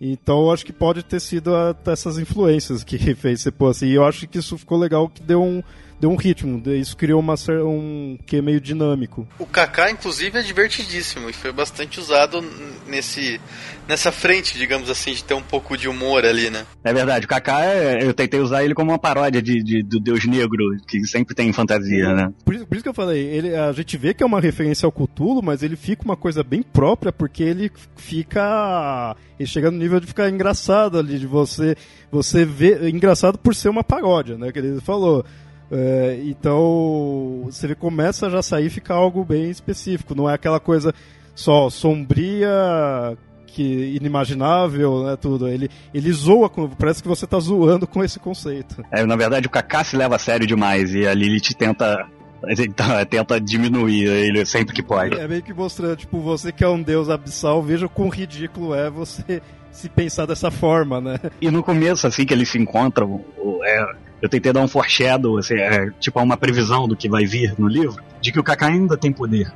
Então 0.00 0.42
eu 0.42 0.52
acho 0.52 0.66
que 0.66 0.72
pode 0.72 1.02
ter 1.02 1.20
sido 1.20 1.54
até 1.54 1.92
essas 1.92 2.18
influências 2.18 2.84
que 2.84 2.98
fez 3.14 3.40
ser 3.40 3.52
pô 3.52 3.68
assim. 3.68 3.88
Eu 3.88 4.04
acho 4.04 4.26
que 4.26 4.38
isso 4.38 4.58
ficou 4.58 4.78
legal, 4.78 5.08
que 5.08 5.22
deu 5.22 5.42
um 5.42 5.62
deu 6.00 6.10
um 6.10 6.16
ritmo, 6.16 6.62
isso 6.72 6.96
criou 6.96 7.20
uma, 7.20 7.34
um 7.64 8.18
que 8.26 8.36
é 8.36 8.42
meio 8.42 8.60
dinâmico. 8.60 9.26
O 9.38 9.46
Kaká, 9.46 9.90
inclusive, 9.90 10.38
é 10.38 10.42
divertidíssimo 10.42 11.30
e 11.30 11.32
foi 11.32 11.52
bastante 11.52 11.98
usado 11.98 12.44
nesse 12.86 13.40
nessa 13.88 14.10
frente, 14.10 14.58
digamos 14.58 14.90
assim, 14.90 15.12
de 15.12 15.22
ter 15.22 15.34
um 15.34 15.42
pouco 15.42 15.76
de 15.76 15.88
humor 15.88 16.24
ali, 16.24 16.50
né? 16.50 16.66
É 16.82 16.92
verdade, 16.92 17.24
o 17.24 17.28
Kaká, 17.28 17.64
é, 17.64 18.02
eu 18.02 18.12
tentei 18.12 18.40
usar 18.40 18.64
ele 18.64 18.74
como 18.74 18.90
uma 18.90 18.98
paródia 18.98 19.40
de, 19.40 19.62
de 19.62 19.82
do 19.82 20.00
Deus 20.00 20.24
Negro, 20.26 20.64
que 20.88 21.06
sempre 21.06 21.34
tem 21.34 21.52
fantasia, 21.52 22.12
né? 22.12 22.32
Por 22.44 22.54
isso, 22.54 22.66
por 22.66 22.74
isso 22.74 22.82
que 22.82 22.88
eu 22.88 22.94
falei, 22.94 23.24
ele, 23.24 23.54
a 23.54 23.72
gente 23.72 23.96
vê 23.96 24.12
que 24.12 24.22
é 24.22 24.26
uma 24.26 24.40
referência 24.40 24.86
ao 24.86 24.92
Cthulhu, 24.92 25.40
mas 25.42 25.62
ele 25.62 25.76
fica 25.76 26.04
uma 26.04 26.16
coisa 26.16 26.42
bem 26.42 26.62
própria, 26.62 27.12
porque 27.12 27.42
ele 27.42 27.70
fica... 27.96 29.14
ele 29.38 29.48
chega 29.48 29.70
no 29.70 29.78
nível 29.78 30.00
de 30.00 30.06
ficar 30.06 30.28
engraçado 30.28 30.98
ali, 30.98 31.18
de 31.18 31.26
você, 31.26 31.76
você 32.10 32.44
ver... 32.44 32.88
engraçado 32.88 33.38
por 33.38 33.54
ser 33.54 33.68
uma 33.68 33.84
paródia, 33.84 34.36
né? 34.36 34.50
Que 34.50 34.58
ele 34.58 34.80
falou... 34.80 35.24
É, 35.70 36.20
então, 36.24 37.42
você 37.44 37.74
começa 37.74 38.26
a 38.26 38.30
já 38.30 38.42
sair 38.42 38.70
ficar 38.70 38.94
algo 38.94 39.24
bem 39.24 39.50
específico, 39.50 40.14
não 40.14 40.30
é 40.30 40.34
aquela 40.34 40.60
coisa 40.60 40.94
só 41.34 41.68
sombria, 41.68 43.16
que 43.46 43.96
inimaginável, 43.96 45.04
né, 45.04 45.16
tudo. 45.16 45.48
Ele, 45.48 45.70
ele 45.94 46.12
zoa, 46.12 46.48
com, 46.48 46.68
parece 46.68 47.02
que 47.02 47.08
você 47.08 47.24
está 47.24 47.38
zoando 47.38 47.86
com 47.86 48.04
esse 48.04 48.18
conceito. 48.20 48.84
É, 48.92 49.04
na 49.04 49.16
verdade, 49.16 49.46
o 49.46 49.50
Kaká 49.50 49.82
se 49.82 49.96
leva 49.96 50.16
a 50.16 50.18
sério 50.18 50.46
demais 50.46 50.94
e 50.94 51.06
a 51.06 51.14
Lilith 51.14 51.54
tenta 51.56 52.06
tenta 53.08 53.40
diminuir 53.40 54.06
ele 54.06 54.44
sempre 54.44 54.74
que 54.74 54.82
pode. 54.82 55.18
É 55.18 55.26
meio 55.26 55.42
que 55.42 55.54
mostrando, 55.54 55.96
tipo, 55.96 56.20
você 56.20 56.52
que 56.52 56.62
é 56.62 56.68
um 56.68 56.82
deus 56.82 57.08
abissal, 57.08 57.62
veja 57.62 57.88
quão 57.88 58.08
ridículo 58.08 58.74
é 58.74 58.90
você 58.90 59.40
se 59.72 59.88
pensar 59.88 60.26
dessa 60.26 60.50
forma, 60.50 61.00
né? 61.00 61.18
E 61.40 61.50
no 61.50 61.62
começo, 61.62 62.06
assim 62.06 62.24
que 62.24 62.34
eles 62.34 62.48
se 62.48 62.58
encontram, 62.58 63.24
é, 63.64 63.86
eu 64.20 64.28
tentei 64.28 64.52
dar 64.52 64.62
um 64.62 64.68
foreshadow, 64.68 65.38
assim, 65.38 65.54
é, 65.54 65.90
tipo 66.00 66.20
uma 66.20 66.36
previsão 66.36 66.88
do 66.88 66.96
que 66.96 67.08
vai 67.08 67.24
vir 67.24 67.54
no 67.58 67.68
livro, 67.68 68.02
de 68.20 68.32
que 68.32 68.40
o 68.40 68.42
Kaká 68.42 68.66
ainda 68.66 68.96
tem 68.96 69.12
poder. 69.12 69.52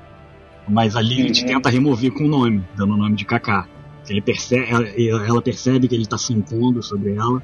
Mas 0.69 0.95
a 0.97 1.01
Lilith 1.01 1.41
uhum. 1.41 1.47
tenta 1.47 1.71
remover 1.71 2.13
com 2.13 2.25
o 2.25 2.29
nome, 2.29 2.65
dando 2.77 2.95
o 2.95 2.97
nome 2.97 3.17
de 3.17 3.25
Kaká. 3.25 3.67
Ele 4.09 4.21
percebe, 4.21 4.67
ela, 4.69 5.27
ela 5.27 5.43
percebe 5.43 5.87
que 5.89 5.95
ele 5.95 6.03
está 6.03 6.19
se 6.19 6.33
impondo 6.33 6.83
sobre 6.83 7.15
ela, 7.15 7.43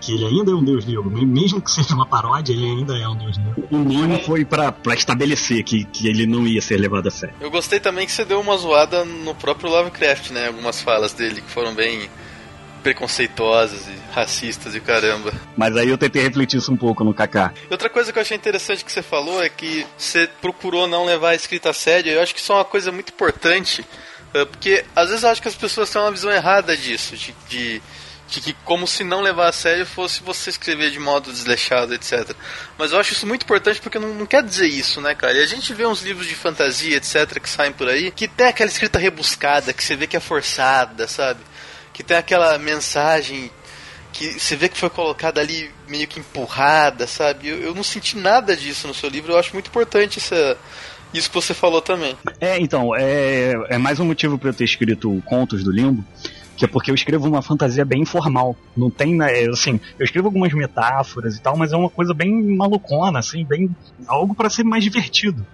que 0.00 0.12
ele 0.12 0.24
ainda 0.24 0.52
é 0.52 0.54
um 0.54 0.62
deus 0.62 0.84
negro, 0.84 1.10
mesmo 1.10 1.60
que 1.60 1.70
seja 1.70 1.94
uma 1.94 2.06
paródia, 2.06 2.52
ele 2.52 2.64
ainda 2.64 2.96
é 2.96 3.08
um 3.08 3.16
deus 3.16 3.38
negro. 3.38 3.66
O 3.70 3.78
nome 3.78 4.22
foi 4.22 4.44
para 4.44 4.74
estabelecer 4.94 5.62
que, 5.64 5.84
que 5.84 6.06
ele 6.06 6.26
não 6.26 6.46
ia 6.46 6.60
ser 6.60 6.76
levado 6.76 7.08
a 7.08 7.10
sério. 7.10 7.34
Eu 7.40 7.50
gostei 7.50 7.80
também 7.80 8.06
que 8.06 8.12
você 8.12 8.24
deu 8.24 8.40
uma 8.40 8.56
zoada 8.56 9.04
no 9.04 9.34
próprio 9.34 9.70
Lovecraft, 9.70 10.30
né? 10.30 10.48
Algumas 10.48 10.80
falas 10.80 11.12
dele 11.12 11.40
que 11.40 11.50
foram 11.50 11.74
bem 11.74 12.08
preconceituosas 12.86 13.88
e 13.88 14.14
racistas 14.14 14.76
e 14.76 14.80
caramba. 14.80 15.32
Mas 15.56 15.76
aí 15.76 15.88
eu 15.88 15.98
tentei 15.98 16.22
refletir 16.22 16.58
isso 16.58 16.72
um 16.72 16.76
pouco 16.76 17.02
no 17.02 17.12
Kaká. 17.12 17.52
Outra 17.68 17.90
coisa 17.90 18.12
que 18.12 18.18
eu 18.18 18.22
achei 18.22 18.36
interessante 18.36 18.84
que 18.84 18.92
você 18.92 19.02
falou 19.02 19.42
é 19.42 19.48
que 19.48 19.84
você 19.98 20.30
procurou 20.40 20.86
não 20.86 21.04
levar 21.04 21.30
a 21.30 21.34
escrita 21.34 21.70
a 21.70 21.72
sério. 21.72 22.12
Eu 22.12 22.22
acho 22.22 22.32
que 22.32 22.38
isso 22.38 22.52
é 22.52 22.54
uma 22.54 22.64
coisa 22.64 22.92
muito 22.92 23.12
importante, 23.12 23.84
eh, 24.32 24.44
porque 24.44 24.84
às 24.94 25.08
vezes 25.08 25.24
eu 25.24 25.30
acho 25.30 25.42
que 25.42 25.48
as 25.48 25.56
pessoas 25.56 25.90
têm 25.90 26.00
uma 26.00 26.12
visão 26.12 26.30
errada 26.30 26.76
disso, 26.76 27.16
de, 27.16 27.34
de 27.48 27.82
de 28.28 28.40
que 28.40 28.52
como 28.64 28.88
se 28.88 29.04
não 29.04 29.20
levar 29.20 29.48
a 29.48 29.52
sério 29.52 29.86
fosse 29.86 30.20
você 30.20 30.50
escrever 30.50 30.90
de 30.90 30.98
modo 30.98 31.30
desleixado, 31.30 31.94
etc. 31.94 32.34
Mas 32.76 32.90
eu 32.90 32.98
acho 32.98 33.12
isso 33.12 33.24
muito 33.24 33.44
importante 33.44 33.80
porque 33.80 34.00
não, 34.00 34.12
não, 34.14 34.26
quer 34.26 34.42
dizer 34.42 34.66
isso, 34.66 35.00
né, 35.00 35.14
cara? 35.14 35.34
E 35.34 35.44
a 35.44 35.46
gente 35.46 35.72
vê 35.72 35.86
uns 35.86 36.02
livros 36.02 36.26
de 36.26 36.34
fantasia, 36.34 36.96
etc, 36.96 37.38
que 37.40 37.48
saem 37.48 37.72
por 37.72 37.88
aí, 37.88 38.10
que 38.10 38.26
tem 38.26 38.48
aquela 38.48 38.68
escrita 38.68 38.98
rebuscada, 38.98 39.72
que 39.72 39.82
você 39.82 39.94
vê 39.94 40.08
que 40.08 40.16
é 40.16 40.20
forçada, 40.20 41.06
sabe? 41.06 41.38
Que 41.96 42.02
tem 42.02 42.18
aquela 42.18 42.58
mensagem 42.58 43.50
que 44.12 44.38
você 44.38 44.54
vê 44.54 44.68
que 44.68 44.76
foi 44.76 44.90
colocada 44.90 45.40
ali 45.40 45.70
meio 45.88 46.06
que 46.06 46.20
empurrada, 46.20 47.06
sabe? 47.06 47.48
Eu, 47.48 47.56
eu 47.62 47.74
não 47.74 47.82
senti 47.82 48.18
nada 48.18 48.54
disso 48.54 48.86
no 48.86 48.92
seu 48.92 49.08
livro. 49.08 49.32
Eu 49.32 49.38
acho 49.38 49.54
muito 49.54 49.68
importante 49.68 50.18
essa, 50.18 50.58
isso 51.14 51.30
que 51.30 51.34
você 51.34 51.54
falou 51.54 51.80
também. 51.80 52.14
É, 52.38 52.60
então, 52.60 52.94
é, 52.94 53.54
é 53.70 53.78
mais 53.78 53.98
um 53.98 54.04
motivo 54.04 54.36
para 54.38 54.50
eu 54.50 54.52
ter 54.52 54.64
escrito 54.64 55.22
Contos 55.24 55.64
do 55.64 55.72
Limbo, 55.72 56.04
que 56.54 56.66
é 56.66 56.68
porque 56.68 56.90
eu 56.90 56.94
escrevo 56.94 57.26
uma 57.28 57.40
fantasia 57.40 57.82
bem 57.82 58.02
informal. 58.02 58.54
Não 58.76 58.90
tem, 58.90 59.14
né, 59.14 59.46
assim, 59.50 59.80
eu 59.98 60.04
escrevo 60.04 60.28
algumas 60.28 60.52
metáforas 60.52 61.34
e 61.36 61.40
tal, 61.40 61.56
mas 61.56 61.72
é 61.72 61.76
uma 61.78 61.88
coisa 61.88 62.12
bem 62.12 62.30
malucona, 62.54 63.20
assim, 63.20 63.42
bem 63.42 63.74
algo 64.06 64.34
para 64.34 64.50
ser 64.50 64.64
mais 64.64 64.84
divertido. 64.84 65.46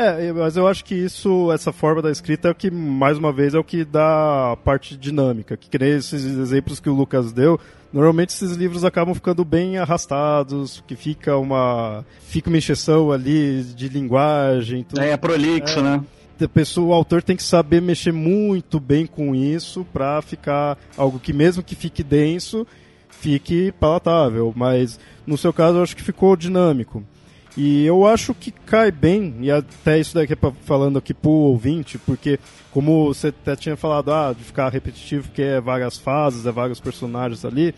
É, 0.00 0.32
mas 0.32 0.56
eu 0.56 0.66
acho 0.66 0.82
que 0.82 0.94
isso, 0.94 1.52
essa 1.52 1.72
forma 1.72 2.00
da 2.00 2.10
escrita 2.10 2.48
é 2.48 2.50
o 2.50 2.54
que, 2.54 2.70
mais 2.70 3.18
uma 3.18 3.30
vez, 3.30 3.52
é 3.52 3.58
o 3.58 3.64
que 3.64 3.84
dá 3.84 4.52
a 4.52 4.56
parte 4.56 4.96
dinâmica. 4.96 5.58
Que, 5.58 5.68
que 5.68 5.78
nem 5.78 5.90
esses 5.90 6.24
exemplos 6.24 6.80
que 6.80 6.88
o 6.88 6.94
Lucas 6.94 7.34
deu, 7.34 7.60
normalmente 7.92 8.30
esses 8.30 8.52
livros 8.52 8.82
acabam 8.82 9.14
ficando 9.14 9.44
bem 9.44 9.76
arrastados, 9.76 10.82
que 10.86 10.96
fica 10.96 11.36
uma 11.36 12.02
fica 12.22 12.48
uma 12.48 12.56
encheção 12.56 13.12
ali 13.12 13.62
de 13.62 13.90
linguagem. 13.90 14.84
Tudo. 14.84 15.02
É, 15.02 15.10
é 15.10 15.16
prolixo, 15.18 15.80
é, 15.80 15.82
né? 15.82 16.04
Pessoa, 16.54 16.88
o 16.88 16.92
autor 16.94 17.22
tem 17.22 17.36
que 17.36 17.42
saber 17.42 17.82
mexer 17.82 18.12
muito 18.12 18.80
bem 18.80 19.04
com 19.04 19.34
isso 19.34 19.86
para 19.92 20.22
ficar 20.22 20.78
algo 20.96 21.18
que 21.18 21.34
mesmo 21.34 21.62
que 21.62 21.74
fique 21.74 22.02
denso, 22.02 22.66
fique 23.10 23.70
palatável. 23.72 24.50
Mas 24.56 24.98
no 25.26 25.36
seu 25.36 25.52
caso 25.52 25.76
eu 25.76 25.82
acho 25.82 25.94
que 25.94 26.02
ficou 26.02 26.34
dinâmico. 26.36 27.04
E 27.56 27.84
eu 27.84 28.06
acho 28.06 28.32
que 28.32 28.50
cai 28.50 28.92
bem, 28.92 29.34
e 29.40 29.50
até 29.50 29.98
isso 29.98 30.14
daqui 30.14 30.34
é 30.34 30.52
falando 30.62 30.98
aqui 30.98 31.12
pro 31.12 31.30
ouvinte, 31.30 31.98
porque 31.98 32.38
como 32.70 33.06
você 33.12 33.28
até 33.28 33.56
tinha 33.56 33.76
falado, 33.76 34.12
ah, 34.12 34.32
de 34.36 34.44
ficar 34.44 34.68
repetitivo, 34.68 35.30
que 35.30 35.42
é 35.42 35.60
várias 35.60 35.98
fases, 35.98 36.46
é 36.46 36.52
vários 36.52 36.78
personagens 36.78 37.44
ali, 37.44 37.74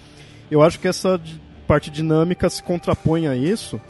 eu 0.50 0.62
acho 0.62 0.78
que 0.78 0.86
essa 0.86 1.18
parte 1.66 1.90
dinâmica 1.90 2.50
se 2.50 2.62
contrapõe 2.62 3.26
a 3.26 3.34
isso, 3.34 3.80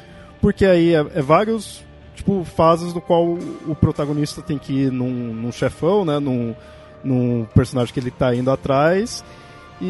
porque 0.41 0.65
aí 0.65 0.95
é, 0.95 0.99
é 1.15 1.23
vários 1.23 1.83
tipo 2.15 2.45
fases 2.45 2.95
no 2.95 3.01
qual 3.01 3.25
o 3.67 3.75
protagonista 3.75 4.41
tem 4.41 4.59
que 4.59 4.73
ir 4.73 4.93
num, 4.93 5.11
num 5.35 5.51
chefão, 5.51 6.05
né, 6.05 6.21
num, 6.21 6.55
num 7.03 7.45
personagem 7.55 7.93
que 7.93 7.99
ele 7.99 8.11
está 8.11 8.33
indo 8.35 8.51
atrás, 8.51 9.25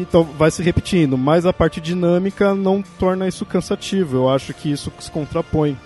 então 0.01 0.23
vai 0.23 0.49
se 0.49 0.63
repetindo, 0.63 1.17
mas 1.17 1.45
a 1.45 1.53
parte 1.53 1.79
dinâmica 1.79 2.55
não 2.55 2.81
torna 2.81 3.27
isso 3.27 3.45
cansativo. 3.45 4.17
Eu 4.17 4.29
acho 4.29 4.53
que 4.53 4.71
isso 4.71 4.91
se 4.99 5.11
contrapõe. 5.11 5.77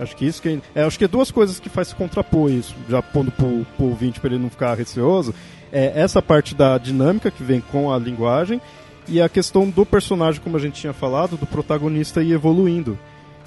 Acho 0.00 0.16
que 0.16 0.24
isso 0.24 0.40
que 0.40 0.60
é, 0.74 0.82
acho 0.82 0.98
que 0.98 1.04
é 1.04 1.08
duas 1.08 1.30
coisas 1.30 1.60
que 1.60 1.68
faz 1.68 1.88
se 1.88 1.94
contrapor 1.94 2.50
isso, 2.50 2.74
já 2.88 3.02
pondo 3.02 3.30
pro, 3.30 3.64
pro 3.76 3.86
ouvinte 3.86 4.18
para 4.18 4.30
ele 4.30 4.42
não 4.42 4.50
ficar 4.50 4.74
receoso, 4.74 5.34
é 5.70 5.92
essa 5.94 6.20
parte 6.20 6.54
da 6.54 6.76
dinâmica 6.76 7.30
que 7.30 7.42
vem 7.42 7.60
com 7.60 7.92
a 7.92 7.98
linguagem 7.98 8.60
e 9.06 9.20
a 9.20 9.28
questão 9.28 9.68
do 9.68 9.84
personagem, 9.84 10.40
como 10.40 10.56
a 10.56 10.60
gente 10.60 10.80
tinha 10.80 10.92
falado, 10.92 11.36
do 11.36 11.46
protagonista 11.46 12.22
ir 12.22 12.32
evoluindo. 12.32 12.98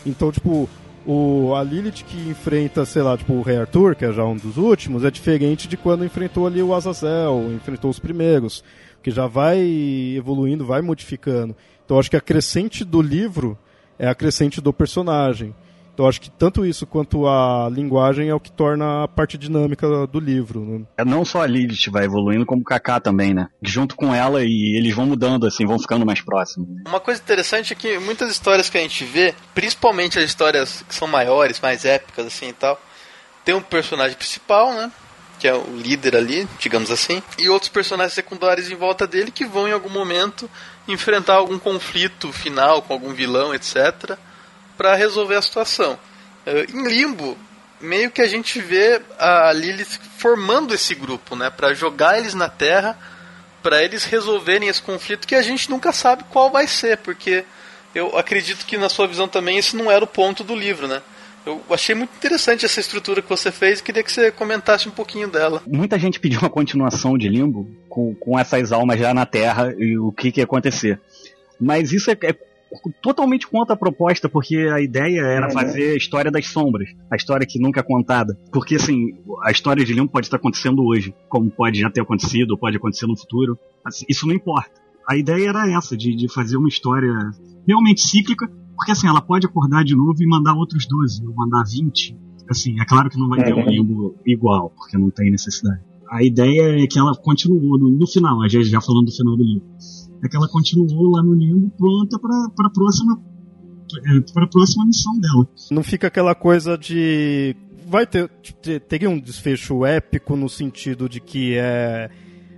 Então, 0.05 0.31
tipo, 0.31 0.69
o, 1.05 1.53
a 1.55 1.63
Lilith 1.63 2.03
que 2.03 2.29
enfrenta, 2.29 2.85
sei 2.85 3.01
lá, 3.01 3.17
tipo, 3.17 3.33
o 3.33 3.41
Rei 3.41 3.57
Arthur, 3.57 3.95
que 3.95 4.05
é 4.05 4.11
já 4.11 4.23
um 4.23 4.35
dos 4.35 4.57
últimos, 4.57 5.03
é 5.03 5.11
diferente 5.11 5.67
de 5.67 5.77
quando 5.77 6.05
enfrentou 6.05 6.47
ali 6.47 6.61
o 6.61 6.73
Azazel, 6.73 7.51
enfrentou 7.53 7.89
os 7.89 7.99
primeiros 7.99 8.63
que 9.05 9.11
já 9.11 9.27
vai 9.27 9.59
evoluindo, 10.17 10.65
vai 10.65 10.81
modificando. 10.81 11.55
Então 11.85 11.99
acho 11.99 12.09
que 12.09 12.17
a 12.17 12.21
crescente 12.21 12.83
do 12.83 13.03
livro 13.03 13.55
é 13.99 14.07
a 14.07 14.15
crescente 14.15 14.59
do 14.59 14.73
personagem. 14.73 15.53
Então 15.93 16.07
acho 16.07 16.19
que 16.19 16.31
tanto 16.31 16.65
isso 16.65 16.87
quanto 16.87 17.27
a 17.27 17.69
linguagem 17.71 18.29
é 18.29 18.33
o 18.33 18.39
que 18.39 18.51
torna 18.51 19.03
a 19.03 19.07
parte 19.07 19.37
dinâmica 19.37 20.07
do 20.07 20.19
livro. 20.19 20.65
Né? 20.65 20.85
É 20.97 21.05
não 21.05 21.23
só 21.23 21.43
a 21.43 21.45
Lilith 21.45 21.91
vai 21.91 22.05
evoluindo, 22.05 22.47
como 22.47 22.63
o 22.63 22.65
Kaká 22.65 22.99
também, 22.99 23.31
né? 23.31 23.47
Junto 23.61 23.95
com 23.95 24.11
ela 24.11 24.43
e 24.43 24.75
eles 24.75 24.95
vão 24.95 25.05
mudando, 25.05 25.45
assim, 25.45 25.67
vão 25.67 25.77
ficando 25.77 26.03
mais 26.03 26.21
próximos. 26.21 26.67
Uma 26.87 26.99
coisa 26.99 27.21
interessante 27.21 27.73
é 27.73 27.75
que 27.75 27.99
muitas 27.99 28.31
histórias 28.31 28.71
que 28.71 28.77
a 28.79 28.81
gente 28.81 29.05
vê, 29.05 29.35
principalmente 29.53 30.17
as 30.17 30.25
histórias 30.25 30.83
que 30.89 30.95
são 30.95 31.07
maiores, 31.07 31.61
mais 31.61 31.85
épicas, 31.85 32.25
assim 32.25 32.49
e 32.49 32.53
tal, 32.53 32.81
tem 33.45 33.53
um 33.53 33.61
personagem 33.61 34.17
principal, 34.17 34.73
né? 34.73 34.91
Que 35.39 35.47
é 35.47 35.53
o 35.53 35.77
líder 35.77 36.15
ali, 36.15 36.47
digamos 36.59 36.91
assim, 36.91 37.21
e 37.37 37.49
outros 37.49 37.69
personagens 37.69 38.13
secundários 38.13 38.69
em 38.69 38.75
volta 38.75 39.05
dele 39.05 39.31
que 39.31 39.45
vão 39.45 39.67
em 39.67 39.71
algum 39.71 39.89
momento 39.89 40.49
enfrentar 40.87 41.35
algum 41.35 41.59
conflito 41.59 42.31
final 42.31 42.81
com 42.81 42.93
algum 42.93 43.13
vilão, 43.13 43.53
etc, 43.53 44.17
para 44.77 44.95
resolver 44.95 45.35
a 45.35 45.41
situação. 45.41 45.99
Eh, 46.45 46.67
em 46.69 46.87
Limbo, 46.87 47.37
meio 47.81 48.11
que 48.11 48.21
a 48.21 48.27
gente 48.27 48.59
vê 48.59 49.01
a 49.17 49.51
Lilith 49.51 49.99
formando 50.17 50.73
esse 50.73 50.95
grupo, 50.95 51.35
né, 51.35 51.49
para 51.49 51.73
jogar 51.73 52.17
eles 52.17 52.33
na 52.33 52.49
Terra, 52.49 52.97
para 53.61 53.83
eles 53.83 54.03
resolverem 54.03 54.69
esse 54.69 54.81
conflito 54.81 55.27
que 55.27 55.35
a 55.35 55.41
gente 55.41 55.69
nunca 55.69 55.91
sabe 55.91 56.23
qual 56.29 56.51
vai 56.51 56.67
ser, 56.67 56.97
porque 56.97 57.43
eu 57.93 58.17
acredito 58.17 58.65
que 58.65 58.77
na 58.77 58.89
sua 58.89 59.07
visão 59.07 59.27
também 59.27 59.57
esse 59.57 59.75
não 59.75 59.89
era 59.89 60.03
o 60.03 60.07
ponto 60.07 60.43
do 60.43 60.55
livro, 60.55 60.87
né? 60.87 61.01
Eu 61.45 61.61
achei 61.69 61.93
muito 61.93 62.15
interessante 62.15 62.65
essa 62.65 62.79
estrutura 62.79 63.21
que 63.21 63.29
você 63.29 63.51
fez 63.51 63.79
e 63.79 63.83
queria 63.83 64.03
que 64.03 64.11
você 64.11 64.31
comentasse 64.31 64.89
um 64.89 64.91
pouquinho 64.91 65.27
dela. 65.27 65.61
Muita 65.67 65.99
gente 65.99 66.19
pediu 66.19 66.39
uma 66.39 66.49
continuação 66.49 67.17
de 67.17 67.29
Limbo 67.29 67.69
com, 67.87 68.15
com 68.15 68.37
essas 68.39 68.71
almas 68.71 68.99
já 68.99 69.13
na 69.13 69.25
Terra 69.25 69.73
e 69.77 69.97
o 69.97 70.11
que, 70.11 70.31
que 70.31 70.39
ia 70.39 70.45
acontecer. 70.45 70.99
Mas 71.59 71.91
isso 71.91 72.09
é, 72.09 72.17
é 72.23 72.35
totalmente 73.01 73.47
contra 73.47 73.75
a 73.75 73.77
proposta, 73.77 74.27
porque 74.27 74.57
a 74.57 74.81
ideia 74.81 75.21
era 75.21 75.45
é, 75.45 75.47
né? 75.47 75.53
fazer 75.53 75.93
a 75.93 75.97
história 75.97 76.31
das 76.31 76.47
sombras, 76.47 76.89
a 77.11 77.15
história 77.15 77.45
que 77.47 77.59
nunca 77.59 77.79
é 77.79 77.83
contada. 77.83 78.37
Porque, 78.51 78.75
assim, 78.75 79.13
a 79.43 79.51
história 79.51 79.85
de 79.85 79.93
Limbo 79.93 80.11
pode 80.11 80.25
estar 80.27 80.37
acontecendo 80.37 80.83
hoje, 80.83 81.13
como 81.29 81.49
pode 81.49 81.79
já 81.79 81.89
ter 81.89 82.01
acontecido, 82.01 82.51
ou 82.51 82.57
pode 82.57 82.77
acontecer 82.77 83.05
no 83.05 83.17
futuro. 83.17 83.57
Assim, 83.83 84.05
isso 84.09 84.27
não 84.27 84.33
importa. 84.33 84.71
A 85.07 85.15
ideia 85.15 85.49
era 85.49 85.69
essa, 85.71 85.95
de, 85.95 86.15
de 86.15 86.27
fazer 86.33 86.57
uma 86.57 86.67
história 86.67 87.13
realmente 87.67 88.01
cíclica, 88.01 88.49
porque 88.75 88.91
assim, 88.91 89.07
ela 89.07 89.21
pode 89.21 89.45
acordar 89.45 89.83
de 89.83 89.95
novo 89.95 90.15
e 90.21 90.27
mandar 90.27 90.53
outros 90.53 90.85
12, 90.85 91.25
ou 91.25 91.33
mandar 91.33 91.63
20. 91.63 92.17
Assim, 92.49 92.79
é 92.79 92.85
claro 92.85 93.09
que 93.09 93.17
não 93.17 93.27
vai 93.27 93.43
ter 93.43 93.53
um 93.53 93.67
limbo 93.67 94.15
igual, 94.25 94.69
porque 94.69 94.97
não 94.97 95.09
tem 95.09 95.31
necessidade. 95.31 95.81
A 96.09 96.23
ideia 96.23 96.83
é 96.83 96.87
que 96.87 96.99
ela 96.99 97.15
continuou 97.15 97.79
no, 97.79 97.89
no 97.89 98.07
final, 98.07 98.41
a 98.41 98.47
gente 98.47 98.65
já 98.65 98.79
falando 98.79 99.07
do 99.07 99.11
final 99.11 99.35
do 99.35 99.43
livro. 99.43 99.67
É 100.23 100.29
que 100.29 100.37
ela 100.37 100.47
continuou 100.47 101.11
lá 101.11 101.23
no 101.23 101.33
limbo 101.33 101.71
pronta 101.77 102.19
para 102.19 102.67
a 102.67 102.69
próxima 102.69 103.19
é, 104.05 104.19
para 104.33 104.45
a 104.45 104.47
próxima 104.47 104.85
missão 104.85 105.17
dela. 105.19 105.47
Não 105.71 105.83
fica 105.83 106.07
aquela 106.07 106.35
coisa 106.35 106.77
de 106.77 107.55
vai 107.87 108.05
ter 108.05 108.29
teria 108.87 109.09
um 109.09 109.19
desfecho 109.19 109.85
épico 109.85 110.35
no 110.35 110.49
sentido 110.49 111.07
de 111.07 111.19
que 111.19 111.55
é 111.55 112.09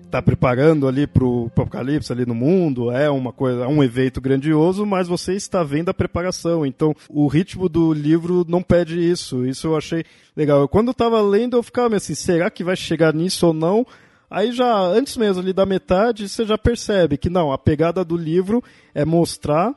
tá 0.10 0.22
preparando 0.22 0.88
ali 0.88 1.06
pro, 1.06 1.50
pro 1.54 1.64
apocalipse 1.64 2.12
ali 2.12 2.26
no 2.26 2.34
mundo, 2.34 2.92
é 2.92 3.10
uma 3.10 3.34
coisa, 3.34 3.64
é 3.64 3.68
um 3.68 3.84
evento 3.84 4.22
grandioso, 4.22 4.86
mas 4.86 5.08
você 5.08 5.34
está 5.34 5.64
vendo 5.64 5.90
a 5.90 5.94
preparação. 5.94 6.66
Então, 6.66 6.96
o 7.10 7.28
ritmo 7.28 7.68
do 7.68 7.94
livro 7.94 8.46
não 8.48 8.62
pede 8.62 9.00
isso. 9.00 9.46
Isso 9.46 9.68
eu 9.68 9.78
achei 9.78 10.06
legal. 10.36 10.68
Quando 10.68 10.90
eu 10.90 10.94
tava 10.94 11.22
lendo, 11.22 11.58
eu 11.58 11.64
ficava 11.64 11.96
assim, 11.96 12.16
será 12.16 12.50
que 12.50 12.64
vai 12.64 12.76
chegar 12.76 13.14
nisso 13.14 13.48
ou 13.48 13.54
não? 13.54 13.86
Aí 14.30 14.52
já, 14.52 14.78
antes 14.78 15.16
mesmo 15.16 15.42
ali 15.42 15.54
da 15.54 15.66
metade, 15.66 16.28
você 16.28 16.46
já 16.46 16.58
percebe 16.58 17.18
que 17.18 17.30
não, 17.30 17.52
a 17.52 17.58
pegada 17.58 18.04
do 18.04 18.18
livro 18.18 18.64
é 18.94 19.06
mostrar 19.06 19.74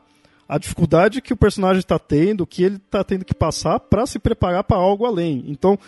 a 0.49 0.59
dificuldade 0.59 1.23
que 1.23 1.33
o 1.33 1.37
personagem 1.37 1.79
está 1.79 1.97
tendo, 1.97 2.45
que 2.45 2.65
ele 2.65 2.77
está 2.77 3.05
tendo 3.05 3.25
que 3.25 3.35
passar 3.35 3.79
para 3.79 4.05
se 4.07 4.19
preparar 4.19 4.65
para 4.65 4.77
algo 4.77 5.07
além. 5.07 5.45
Então, 5.47 5.79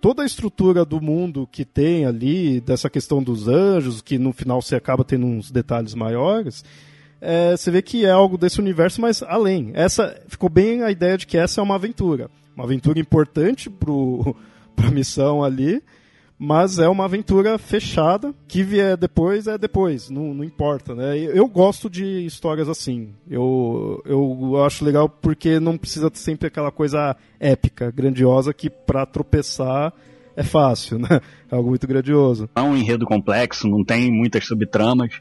toda 0.00 0.22
a 0.22 0.26
estrutura 0.26 0.84
do 0.84 1.00
mundo 1.00 1.48
que 1.50 1.64
tem 1.64 2.04
ali, 2.04 2.60
dessa 2.60 2.88
questão 2.88 3.22
dos 3.22 3.48
anjos, 3.48 4.00
que 4.00 4.18
no 4.18 4.32
final 4.32 4.62
você 4.62 4.76
acaba 4.76 5.04
tendo 5.04 5.26
uns 5.26 5.50
detalhes 5.50 5.94
maiores, 5.94 6.64
é, 7.20 7.56
você 7.56 7.70
vê 7.70 7.82
que 7.82 8.04
é 8.04 8.10
algo 8.10 8.38
desse 8.38 8.60
universo, 8.60 9.00
mas 9.00 9.22
além. 9.22 9.72
Essa 9.74 10.20
ficou 10.28 10.48
bem 10.48 10.82
a 10.82 10.90
ideia 10.90 11.18
de 11.18 11.26
que 11.26 11.36
essa 11.36 11.60
é 11.60 11.64
uma 11.64 11.74
aventura, 11.74 12.30
uma 12.54 12.64
aventura 12.64 12.98
importante 12.98 13.68
para 13.68 14.88
a 14.88 14.90
missão 14.90 15.42
ali, 15.42 15.82
mas 16.38 16.78
é 16.78 16.88
uma 16.88 17.04
aventura 17.04 17.58
fechada, 17.58 18.32
que 18.46 18.62
vier 18.62 18.96
depois 18.96 19.46
é 19.46 19.58
depois, 19.58 20.08
não, 20.08 20.32
não 20.32 20.44
importa, 20.44 20.94
né? 20.94 21.18
Eu 21.18 21.48
gosto 21.48 21.90
de 21.90 22.24
histórias 22.24 22.68
assim, 22.68 23.12
eu, 23.28 24.00
eu 24.04 24.64
acho 24.64 24.84
legal 24.84 25.08
porque 25.08 25.58
não 25.58 25.76
precisa 25.76 26.10
ter 26.10 26.18
sempre 26.18 26.46
aquela 26.46 26.70
coisa 26.70 27.16
épica, 27.40 27.90
grandiosa, 27.90 28.54
que 28.54 28.70
para 28.70 29.04
tropeçar 29.04 29.92
é 30.36 30.44
fácil, 30.44 30.98
né? 30.98 31.08
É 31.50 31.56
algo 31.56 31.70
muito 31.70 31.86
grandioso. 31.86 32.46
É 32.54 32.60
um 32.60 32.76
enredo 32.76 33.06
complexo, 33.06 33.66
não 33.66 33.82
tem 33.82 34.12
muitas 34.12 34.44
subtramas. 34.44 35.12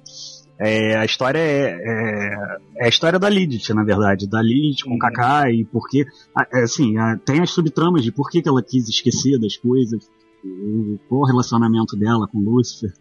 É, 0.59 0.97
a 0.97 1.05
história 1.05 1.39
é, 1.39 1.69
é, 1.69 2.35
é, 2.79 2.85
a 2.85 2.89
história 2.89 3.17
da 3.17 3.29
Lilith, 3.29 3.73
na 3.73 3.83
verdade, 3.83 4.27
da 4.27 4.41
Lilith 4.41 4.83
com 4.83 4.95
o 4.95 4.97
Kaká 4.97 5.49
e 5.49 5.63
porque, 5.63 6.05
é, 6.53 6.63
assim, 6.63 6.95
tem 7.25 7.41
as 7.41 7.51
subtramas 7.51 8.03
de 8.03 8.11
por 8.11 8.29
que, 8.29 8.41
que 8.41 8.49
ela 8.49 8.61
quis 8.61 8.89
esquecer 8.89 9.39
das 9.39 9.55
coisas, 9.55 10.09
o, 10.47 10.99
o 11.09 11.25
relacionamento 11.25 11.95
dela 11.95 12.27
com 12.27 12.39
Lúcifer. 12.39 12.93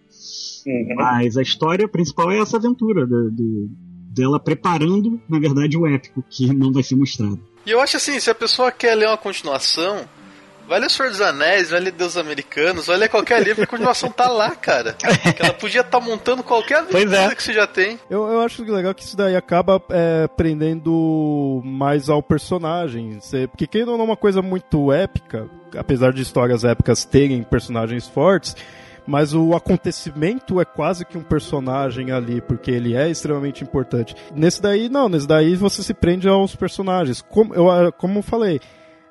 Uhum. 0.67 0.95
Mas 0.97 1.37
a 1.37 1.43
história 1.43 1.89
principal 1.89 2.31
é 2.31 2.39
essa 2.39 2.57
aventura 2.57 3.07
do, 3.07 3.31
do, 3.31 3.71
dela 4.11 4.41
preparando, 4.41 5.21
na 5.29 5.39
verdade, 5.39 5.77
o 5.77 5.87
épico, 5.87 6.25
que 6.29 6.53
não 6.53 6.73
vai 6.73 6.83
ser 6.83 6.97
mostrado. 6.97 7.41
E 7.65 7.71
eu 7.71 7.81
acho 7.81 7.97
assim, 7.97 8.19
se 8.19 8.31
a 8.31 8.35
pessoa 8.35 8.73
quer 8.73 8.95
ler 8.95 9.07
uma 9.07 9.17
continuação, 9.17 10.07
Vai 10.69 10.81
ler 10.81 10.87
O 10.87 10.91
Senhor 10.91 11.11
dos 11.11 11.21
Anéis, 11.21 11.71
vai 11.71 11.79
ler 11.79 11.93
Deus 11.93 12.17
Americanos, 12.17 12.87
vai 12.87 12.97
ler 12.97 13.09
qualquer 13.09 13.41
livro, 13.43 13.63
a 13.63 13.67
continuação 13.67 14.11
tá 14.11 14.29
lá, 14.29 14.51
cara. 14.51 14.95
Que 14.95 15.07
ela 15.43 15.53
podia 15.53 15.81
estar 15.81 16.01
tá 16.01 16.05
montando 16.05 16.43
qualquer 16.43 16.79
aventura 16.79 17.17
é. 17.17 17.35
que 17.35 17.43
você 17.43 17.53
já 17.53 17.67
tem. 17.67 17.99
Eu, 18.11 18.27
eu 18.27 18.41
acho 18.41 18.65
legal 18.65 18.93
que 18.93 19.03
isso 19.03 19.17
daí 19.17 19.37
acaba 19.37 19.81
é, 19.91 20.27
prendendo 20.27 21.63
mais 21.65 22.09
ao 22.09 22.23
personagem. 22.23 23.19
Porque 23.49 23.67
quem 23.67 23.85
não 23.85 24.01
é 24.01 24.03
uma 24.03 24.17
coisa 24.17 24.43
muito 24.43 24.93
épica, 24.93 25.49
apesar 25.77 26.13
de 26.13 26.23
histórias 26.23 26.65
épicas 26.65 27.05
terem 27.05 27.43
personagens 27.43 28.07
fortes, 28.07 28.57
mas 29.07 29.33
o 29.33 29.55
acontecimento 29.55 30.61
é 30.61 30.65
quase 30.65 31.05
que 31.05 31.17
um 31.17 31.23
personagem 31.23 32.11
ali, 32.11 32.41
porque 32.41 32.71
ele 32.71 32.95
é 32.95 33.09
extremamente 33.09 33.63
importante. 33.63 34.17
Nesse 34.35 34.61
daí, 34.61 34.89
não, 34.89 35.09
nesse 35.09 35.27
daí 35.27 35.55
você 35.55 35.83
se 35.83 35.95
prende 35.95 36.29
aos 36.29 36.57
personagens. 36.57 37.23
Como 37.23 37.55
eu, 37.55 37.93
como 37.93 38.19
eu 38.19 38.23
falei, 38.23 38.61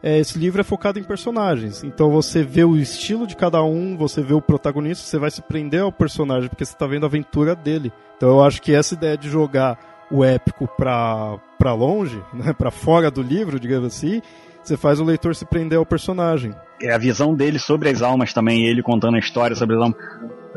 é, 0.03 0.19
esse 0.19 0.37
livro 0.37 0.61
é 0.61 0.63
focado 0.63 0.99
em 0.99 1.03
personagens. 1.03 1.83
Então 1.83 2.11
você 2.11 2.43
vê 2.43 2.63
o 2.63 2.77
estilo 2.77 3.25
de 3.25 3.35
cada 3.35 3.63
um, 3.63 3.95
você 3.95 4.21
vê 4.21 4.33
o 4.33 4.41
protagonista, 4.41 5.03
você 5.03 5.17
vai 5.17 5.31
se 5.31 5.41
prender 5.41 5.81
ao 5.81 5.91
personagem, 5.91 6.49
porque 6.49 6.65
você 6.65 6.73
está 6.73 6.85
vendo 6.85 7.05
a 7.05 7.07
aventura 7.07 7.55
dele. 7.55 7.91
Então 8.17 8.29
eu 8.29 8.43
acho 8.43 8.61
que 8.61 8.75
essa 8.75 8.93
ideia 8.93 9.17
de 9.17 9.29
jogar 9.29 9.79
o 10.11 10.23
épico 10.23 10.67
pra 10.77 11.73
longe, 11.73 12.21
né, 12.33 12.53
pra 12.53 12.69
fora 12.69 13.09
do 13.09 13.21
livro, 13.21 13.59
digamos 13.59 13.87
assim, 13.87 14.21
você 14.67 14.77
faz 14.77 14.99
o 14.99 15.03
leitor 15.03 15.35
se 15.35 15.45
prender 15.45 15.77
ao 15.77 15.85
personagem. 15.85 16.53
É 16.81 16.93
a 16.93 16.97
visão 16.97 17.33
dele 17.33 17.59
sobre 17.59 17.89
as 17.89 18.01
almas 18.01 18.33
também, 18.33 18.65
ele 18.65 18.81
contando 18.81 19.15
a 19.15 19.19
história 19.19 19.55
sobre 19.55 19.75
as 19.75 19.81
almas. 19.81 19.97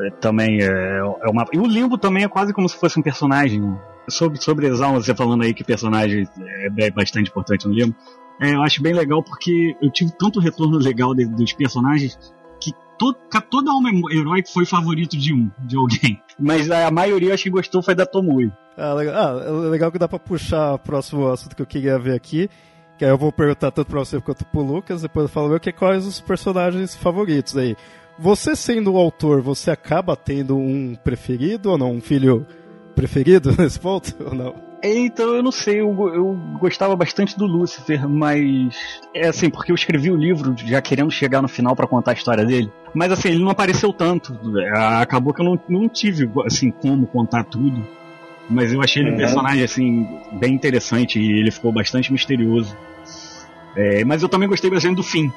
É, 0.01 0.11
também 0.21 0.63
é, 0.63 0.99
é 0.99 1.31
uma. 1.31 1.45
E 1.53 1.59
o 1.59 1.67
Limbo 1.67 1.99
também 1.99 2.25
é 2.25 2.29
quase 2.29 2.53
como 2.53 2.69
se 2.69 2.77
fosse 2.77 2.99
um 2.99 3.03
personagem. 3.03 3.63
Sobre, 4.09 4.43
sobre 4.43 4.67
as 4.67 4.81
almas, 4.81 5.05
você 5.05 5.15
falando 5.15 5.43
aí 5.43 5.53
que 5.53 5.63
personagem 5.63 6.27
é 6.79 6.91
bastante 6.91 7.29
importante 7.29 7.69
no 7.69 7.75
Limbo. 7.75 7.95
É, 8.41 8.55
eu 8.55 8.63
acho 8.63 8.83
bem 8.83 8.95
legal 8.95 9.23
porque 9.23 9.77
eu 9.83 9.91
tive 9.91 10.13
tanto 10.19 10.41
retorno 10.41 10.79
legal 10.79 11.15
de, 11.15 11.27
dos 11.27 11.53
personagens 11.53 12.17
que 12.61 12.73
todo, 12.99 13.17
toda 13.51 13.71
alma 13.71 13.91
herói 14.13 14.43
foi 14.47 14.65
favorito 14.65 15.17
de 15.17 15.35
um, 15.35 15.51
de 15.61 15.77
alguém. 15.77 16.21
Mas 16.39 16.71
a 16.71 16.91
maioria 16.91 17.35
acho 17.35 17.45
que 17.45 17.51
gostou 17.51 17.83
foi 17.83 17.95
da 17.95 18.07
Tomui. 18.07 18.51
Ah, 18.77 18.95
legal, 18.95 19.15
ah, 19.17 19.45
é 19.45 19.51
legal 19.71 19.91
que 19.91 19.99
dá 19.99 20.07
pra 20.07 20.21
puxar 20.21 20.75
o 20.75 20.79
próximo 20.79 21.27
assunto 21.29 21.57
que 21.57 21.63
eu 21.63 21.67
queria 21.67 21.99
ver 21.99 22.15
aqui, 22.15 22.49
que 22.99 23.05
aí 23.05 23.11
eu 23.11 23.17
vou 23.17 23.31
perguntar 23.31 23.71
tanto 23.71 23.89
pra 23.89 24.01
você 24.01 24.21
quanto 24.21 24.45
pro 24.45 24.61
Lucas, 24.61 25.03
depois 25.03 25.25
eu 25.25 25.29
falo 25.29 25.49
meu 25.49 25.61
que 25.61 25.73
quais 25.73 26.05
os 26.05 26.21
personagens 26.21 26.97
favoritos 26.97 27.57
aí. 27.57 27.77
Você 28.19 28.57
sendo 28.57 28.93
o 28.93 28.97
autor, 28.97 29.41
você 29.41 29.71
acaba 29.71 30.17
tendo 30.17 30.57
um 30.57 30.97
preferido 30.97 31.71
ou 31.71 31.79
não? 31.79 31.93
Um 31.93 32.01
filho 32.01 32.45
preferido 32.97 33.55
nesse 33.57 33.79
ponto 33.79 34.13
ou 34.21 34.35
não? 34.35 34.69
Então, 34.83 35.35
eu 35.35 35.43
não 35.43 35.51
sei, 35.51 35.81
eu, 35.81 35.91
eu 36.13 36.39
gostava 36.61 36.95
bastante 36.95 37.37
do 37.37 37.47
Lúcifer, 37.47 38.09
mas. 38.09 39.01
É 39.15 39.29
assim, 39.29 39.51
porque 39.51 39.73
eu 39.73 39.75
escrevi 39.75 40.11
o 40.11 40.17
livro 40.17 40.55
já 40.57 40.81
querendo 40.81 41.11
chegar 41.11 41.43
no 41.43 41.49
final 41.49 41.75
para 41.75 41.87
contar 41.87 42.13
a 42.13 42.15
história 42.15 42.45
dele. 42.45 42.71
Mas 42.95 43.11
assim, 43.13 43.29
ele 43.29 43.43
não 43.43 43.51
apareceu 43.51 43.93
tanto. 43.93 44.39
Acabou 45.01 45.33
que 45.33 45.41
eu 45.41 45.45
não, 45.45 45.61
não 45.69 45.89
tive, 45.89 46.31
assim, 46.45 46.71
como 46.71 47.07
contar 47.07 47.45
tudo. 47.45 47.85
Mas 48.49 48.73
eu 48.73 48.81
achei 48.81 49.03
ele 49.03 49.11
um 49.11 49.13
uhum. 49.13 49.19
personagem, 49.19 49.63
assim, 49.63 50.09
bem 50.33 50.55
interessante 50.55 51.19
e 51.19 51.41
ele 51.41 51.51
ficou 51.51 51.73
bastante 51.73 52.13
misterioso. 52.13 52.77
É, 53.77 54.05
mas 54.05 54.23
eu 54.23 54.29
também 54.29 54.49
gostei 54.49 54.71
bastante 54.71 54.97
do 54.97 55.03
fim. 55.03 55.33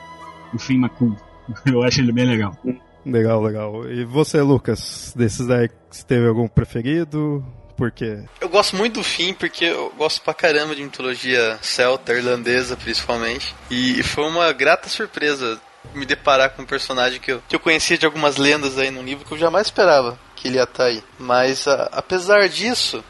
Do 0.51 0.59
fim 0.59 0.77
Macum. 0.77 1.15
Eu 1.65 1.83
acho 1.83 1.99
ele 1.99 2.11
bem 2.11 2.25
legal. 2.25 2.57
Legal, 3.05 3.41
legal. 3.41 3.89
E 3.89 4.05
você, 4.05 4.41
Lucas? 4.41 5.13
Desses 5.15 5.49
aí, 5.49 5.69
você 5.89 6.03
teve 6.03 6.27
algum 6.27 6.47
preferido? 6.47 7.43
Por 7.75 7.91
quê? 7.91 8.23
Eu 8.39 8.47
gosto 8.47 8.75
muito 8.75 8.95
do 8.95 9.03
fim, 9.03 9.33
porque 9.33 9.65
eu 9.65 9.91
gosto 9.97 10.21
pra 10.21 10.33
caramba 10.33 10.75
de 10.75 10.83
mitologia 10.83 11.57
celta, 11.61 12.13
irlandesa 12.13 12.77
principalmente. 12.77 13.55
E 13.71 14.03
foi 14.03 14.23
uma 14.25 14.51
grata 14.53 14.87
surpresa 14.87 15.59
me 15.93 16.05
deparar 16.05 16.51
com 16.51 16.61
um 16.61 16.65
personagem 16.65 17.19
que 17.19 17.31
eu, 17.31 17.43
que 17.47 17.55
eu 17.55 17.59
conhecia 17.59 17.97
de 17.97 18.05
algumas 18.05 18.37
lendas 18.37 18.77
aí 18.77 18.91
no 18.91 19.01
livro 19.01 19.25
que 19.25 19.33
eu 19.33 19.37
jamais 19.37 19.67
esperava 19.67 20.17
que 20.41 20.47
ele 20.47 20.57
ia 20.57 20.63
estar 20.63 20.83
tá 20.83 20.85
aí. 20.85 21.03
Mas 21.19 21.67
a, 21.67 21.83
apesar 21.91 22.49
disso, 22.49 23.03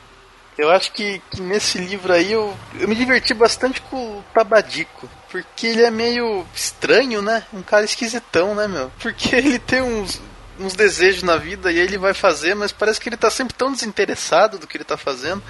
eu 0.57 0.69
acho 0.69 0.91
que, 0.91 1.21
que, 1.31 1.41
nesse 1.41 1.77
livro 1.77 2.11
aí 2.11 2.33
eu, 2.33 2.55
eu 2.79 2.87
me 2.87 2.95
diverti 2.95 3.33
bastante 3.33 3.81
com 3.81 4.17
o 4.17 4.23
Tabadico. 4.33 5.09
Porque 5.29 5.67
ele 5.67 5.83
é 5.83 5.89
meio 5.89 6.45
estranho, 6.53 7.21
né? 7.21 7.45
Um 7.53 7.61
cara 7.61 7.85
esquisitão, 7.85 8.53
né, 8.53 8.67
meu? 8.67 8.91
Porque 8.99 9.33
ele 9.35 9.57
tem 9.57 9.81
uns, 9.81 10.21
uns 10.59 10.73
desejos 10.73 11.23
na 11.23 11.37
vida 11.37 11.71
e 11.71 11.79
aí 11.79 11.85
ele 11.85 11.97
vai 11.97 12.13
fazer, 12.13 12.53
mas 12.53 12.73
parece 12.73 12.99
que 12.99 13.07
ele 13.07 13.17
tá 13.17 13.29
sempre 13.29 13.53
tão 13.53 13.71
desinteressado 13.71 14.59
do 14.59 14.67
que 14.67 14.75
ele 14.75 14.83
tá 14.83 14.97
fazendo. 14.97 15.41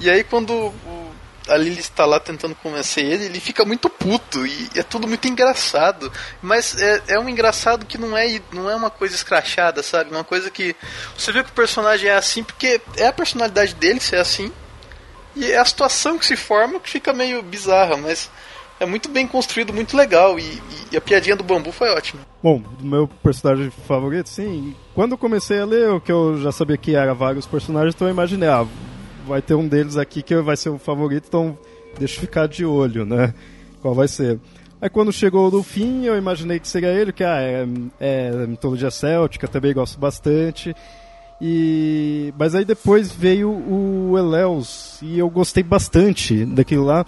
E 0.00 0.10
aí 0.10 0.24
quando 0.24 0.52
o, 0.52 0.99
a 1.50 1.56
Lily 1.56 1.80
está 1.80 2.06
lá 2.06 2.20
tentando 2.20 2.54
convencer 2.54 3.04
ele, 3.04 3.24
ele 3.24 3.40
fica 3.40 3.64
muito 3.64 3.90
puto 3.90 4.46
e 4.46 4.70
é 4.76 4.82
tudo 4.82 5.08
muito 5.08 5.26
engraçado. 5.26 6.10
Mas 6.40 6.80
é, 6.80 7.02
é 7.08 7.18
um 7.18 7.28
engraçado 7.28 7.84
que 7.84 7.98
não 7.98 8.16
é, 8.16 8.40
não 8.52 8.70
é 8.70 8.74
uma 8.74 8.90
coisa 8.90 9.14
escrachada, 9.14 9.82
sabe? 9.82 10.10
Uma 10.10 10.24
coisa 10.24 10.50
que 10.50 10.76
você 11.16 11.32
vê 11.32 11.42
que 11.42 11.50
o 11.50 11.54
personagem 11.54 12.08
é 12.08 12.14
assim 12.14 12.44
porque 12.44 12.80
é 12.96 13.08
a 13.08 13.12
personalidade 13.12 13.74
dele 13.74 14.00
ser 14.00 14.16
assim. 14.16 14.52
E 15.34 15.50
é 15.50 15.58
a 15.58 15.64
situação 15.64 16.18
que 16.18 16.26
se 16.26 16.36
forma 16.36 16.80
que 16.80 16.90
fica 16.90 17.12
meio 17.12 17.42
bizarra, 17.42 17.96
mas 17.96 18.30
é 18.80 18.86
muito 18.86 19.08
bem 19.08 19.26
construído, 19.26 19.72
muito 19.72 19.96
legal. 19.96 20.38
E, 20.38 20.60
e, 20.90 20.96
a 20.96 21.00
piadinha 21.00 21.36
do 21.36 21.44
bambu 21.44 21.70
foi 21.70 21.90
ótima. 21.90 22.22
Bom, 22.42 22.62
meu 22.80 23.06
personagem 23.06 23.70
favorito, 23.86 24.28
sim. 24.28 24.74
Quando 24.94 25.12
eu 25.12 25.18
comecei 25.18 25.60
a 25.60 25.64
ler, 25.64 25.90
o 25.90 26.00
que 26.00 26.10
eu 26.10 26.40
já 26.40 26.50
sabia 26.50 26.76
que 26.76 26.96
era 26.96 27.14
vários 27.14 27.46
personagens, 27.46 27.94
então 27.94 28.08
eu 28.08 28.12
imaginei, 28.12 28.48
ah, 28.48 28.66
vai 29.26 29.42
ter 29.42 29.54
um 29.54 29.66
deles 29.66 29.96
aqui 29.96 30.22
que 30.22 30.36
vai 30.36 30.56
ser 30.56 30.70
o 30.70 30.78
favorito, 30.78 31.24
então 31.28 31.58
deixa 31.98 32.16
eu 32.16 32.20
ficar 32.20 32.46
de 32.48 32.64
olho, 32.64 33.04
né? 33.04 33.34
Qual 33.80 33.94
vai 33.94 34.08
ser. 34.08 34.38
Aí 34.80 34.88
quando 34.88 35.12
chegou 35.12 35.50
no 35.50 35.62
fim, 35.62 36.04
eu 36.04 36.16
imaginei 36.16 36.58
que 36.58 36.68
seria 36.68 36.88
ele, 36.88 37.12
que 37.12 37.22
ah, 37.22 37.40
é, 37.40 37.66
é 38.00 38.46
mitologia 38.46 38.90
céltica, 38.90 39.46
também 39.46 39.74
gosto 39.74 39.98
bastante. 39.98 40.74
E 41.40 42.34
mas 42.38 42.54
aí 42.54 42.64
depois 42.64 43.10
veio 43.12 43.50
o 43.50 44.18
Eleus 44.18 44.98
e 45.02 45.18
eu 45.18 45.28
gostei 45.30 45.62
bastante 45.62 46.44
daquilo 46.44 46.84
lá, 46.84 47.04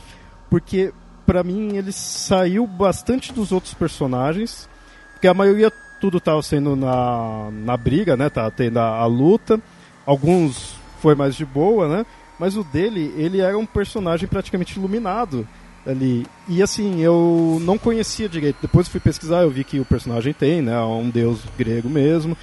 porque 0.48 0.92
para 1.26 1.42
mim 1.42 1.76
ele 1.76 1.92
saiu 1.92 2.66
bastante 2.66 3.32
dos 3.32 3.52
outros 3.52 3.74
personagens, 3.74 4.68
porque 5.12 5.28
a 5.28 5.34
maioria 5.34 5.70
tudo 6.00 6.18
estava 6.18 6.42
sendo 6.42 6.74
na, 6.74 7.48
na 7.52 7.76
briga, 7.76 8.16
né? 8.16 8.28
Tá 8.28 8.50
tendo 8.50 8.78
a, 8.78 8.98
a 8.98 9.06
luta. 9.06 9.60
Alguns 10.04 10.74
foi 11.02 11.16
mais 11.16 11.34
de 11.34 11.44
boa, 11.44 11.88
né? 11.88 12.06
Mas 12.38 12.56
o 12.56 12.62
dele, 12.62 13.12
ele 13.16 13.40
era 13.40 13.58
um 13.58 13.66
personagem 13.66 14.28
praticamente 14.28 14.78
iluminado 14.78 15.46
ali. 15.84 16.24
E 16.48 16.62
assim, 16.62 17.00
eu 17.00 17.58
não 17.60 17.76
conhecia 17.76 18.28
direito. 18.28 18.58
Depois 18.62 18.88
fui 18.88 19.00
pesquisar, 19.00 19.42
eu 19.42 19.50
vi 19.50 19.64
que 19.64 19.80
o 19.80 19.84
personagem 19.84 20.32
tem, 20.32 20.62
né? 20.62 20.80
Um 20.80 21.10
deus 21.10 21.40
grego 21.58 21.90
mesmo. 21.90 22.38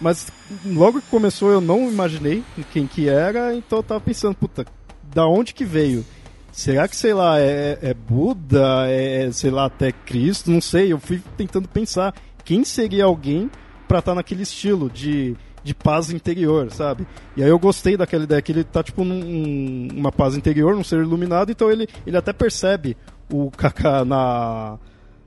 Mas 0.00 0.28
logo 0.64 1.02
que 1.02 1.08
começou 1.08 1.50
eu 1.50 1.60
não 1.60 1.90
imaginei 1.90 2.42
quem 2.72 2.86
que 2.86 3.08
era, 3.08 3.54
então 3.54 3.80
eu 3.80 3.82
tava 3.82 4.00
pensando, 4.00 4.34
puta, 4.34 4.64
da 5.02 5.26
onde 5.26 5.52
que 5.52 5.64
veio? 5.64 6.04
Será 6.52 6.88
que, 6.88 6.96
sei 6.96 7.12
lá, 7.12 7.38
é, 7.38 7.78
é 7.82 7.94
Buda? 7.94 8.86
É, 8.88 9.30
sei 9.32 9.50
lá, 9.50 9.66
até 9.66 9.92
Cristo? 9.92 10.50
Não 10.50 10.60
sei. 10.60 10.92
Eu 10.92 10.98
fui 10.98 11.22
tentando 11.36 11.68
pensar 11.68 12.14
quem 12.44 12.64
seria 12.64 13.04
alguém 13.04 13.50
para 13.86 13.98
estar 13.98 14.12
tá 14.12 14.16
naquele 14.16 14.42
estilo 14.42 14.88
de 14.88 15.36
de 15.68 15.74
paz 15.74 16.10
interior, 16.10 16.70
sabe? 16.72 17.06
E 17.36 17.42
aí 17.42 17.48
eu 17.48 17.58
gostei 17.58 17.96
daquela 17.96 18.24
ideia 18.24 18.40
que 18.40 18.50
ele 18.50 18.64
tá 18.64 18.82
tipo 18.82 19.04
num, 19.04 19.88
uma 19.94 20.10
paz 20.10 20.34
interior, 20.34 20.74
num 20.74 20.82
ser 20.82 21.00
iluminado, 21.00 21.52
então 21.52 21.70
ele, 21.70 21.86
ele 22.06 22.16
até 22.16 22.32
percebe 22.32 22.96
o 23.30 23.50
Kaká 23.50 24.04
na 24.04 24.78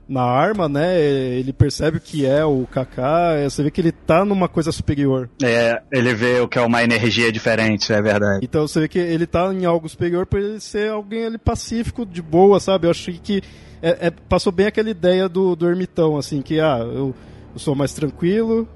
na 0.08 0.22
arma, 0.24 0.68
né? 0.68 1.00
Ele 1.00 1.52
percebe 1.52 1.96
o 1.96 2.00
que 2.00 2.26
é 2.26 2.44
o 2.44 2.66
Kaká, 2.70 3.36
você 3.44 3.62
vê 3.62 3.70
que 3.70 3.80
ele 3.80 3.92
tá 3.92 4.24
numa 4.24 4.48
coisa 4.48 4.72
superior. 4.72 5.30
É, 5.42 5.80
ele 5.90 6.12
vê 6.12 6.40
o 6.40 6.48
que 6.48 6.58
é 6.58 6.62
uma 6.62 6.82
energia 6.82 7.30
diferente, 7.30 7.92
é 7.92 8.02
verdade. 8.02 8.44
Então 8.44 8.66
você 8.66 8.80
vê 8.80 8.88
que 8.88 8.98
ele 8.98 9.26
tá 9.26 9.54
em 9.54 9.64
algo 9.64 9.88
superior 9.88 10.26
para 10.26 10.40
ele 10.40 10.60
ser 10.60 10.90
alguém 10.90 11.24
ali 11.24 11.38
pacífico, 11.38 12.04
de 12.04 12.20
boa, 12.20 12.58
sabe? 12.58 12.88
Eu 12.88 12.90
achei 12.90 13.14
que 13.14 13.42
é, 13.80 14.08
é, 14.08 14.10
passou 14.10 14.52
bem 14.52 14.66
aquela 14.66 14.90
ideia 14.90 15.28
do, 15.28 15.56
do 15.56 15.68
ermitão, 15.68 16.18
assim, 16.18 16.42
que 16.42 16.60
ah, 16.60 16.78
eu, 16.80 17.14
eu 17.54 17.58
sou 17.58 17.74
mais 17.74 17.94
tranquilo, 17.94 18.68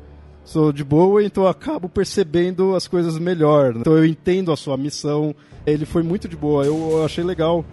sou 0.46 0.72
de 0.72 0.84
boa, 0.84 1.22
então 1.22 1.42
eu 1.42 1.48
acabo 1.48 1.88
percebendo 1.88 2.74
as 2.74 2.88
coisas 2.88 3.18
melhor. 3.18 3.74
Então 3.76 3.96
eu 3.96 4.06
entendo 4.06 4.52
a 4.52 4.56
sua 4.56 4.76
missão. 4.76 5.34
Ele 5.66 5.84
foi 5.84 6.02
muito 6.02 6.28
de 6.28 6.36
boa, 6.36 6.64
eu 6.64 7.04
achei 7.04 7.22
legal. 7.22 7.64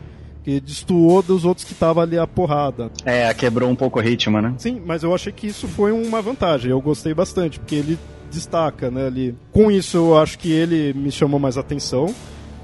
Que 0.43 0.59
destoou 0.59 1.24
dos 1.24 1.45
outros 1.45 1.65
que 1.65 1.71
estavam 1.71 2.03
ali 2.03 2.17
a 2.17 2.28
porrada. 2.28 2.91
É, 3.05 3.34
quebrou 3.34 3.69
um 3.69 3.76
pouco 3.76 3.99
o 3.99 4.01
ritmo, 4.01 4.41
né? 4.41 4.53
Sim, 4.57 4.82
mas 4.86 5.01
eu 5.01 5.15
achei 5.15 5.32
que 5.32 5.47
isso 5.47 5.69
foi 5.69 5.93
uma 5.93 6.21
vantagem. 6.21 6.69
Eu 6.69 6.82
gostei 6.82 7.13
bastante, 7.13 7.57
porque 7.57 7.76
ele 7.76 7.97
destaca, 8.30 8.91
né, 8.91 9.07
ali. 9.07 9.38
Com 9.53 9.71
isso, 9.71 9.95
eu 9.95 10.17
acho 10.17 10.38
que 10.38 10.51
ele 10.51 10.93
me 10.93 11.11
chamou 11.11 11.39
mais 11.39 11.57
atenção. 11.57 12.13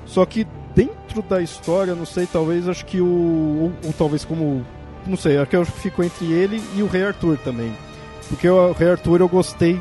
Só 0.05 0.25
que 0.25 0.45
dentro 0.75 1.21
da 1.21 1.41
história, 1.41 1.95
não 1.95 2.05
sei, 2.05 2.25
talvez 2.25 2.67
acho 2.67 2.85
que 2.85 2.99
o. 2.99 3.05
Ou, 3.05 3.71
ou 3.85 3.93
talvez 3.97 4.25
como. 4.25 4.65
Não 5.07 5.15
sei, 5.15 5.37
acho 5.37 5.49
que 5.49 5.55
eu 5.55 5.65
fico 5.65 6.03
entre 6.03 6.25
ele 6.33 6.61
e 6.75 6.83
o 6.83 6.87
Rei 6.87 7.03
Arthur 7.03 7.37
também. 7.37 7.71
Porque 8.27 8.49
o 8.49 8.73
Rei 8.73 8.89
Arthur 8.89 9.21
eu 9.21 9.29
gostei 9.29 9.79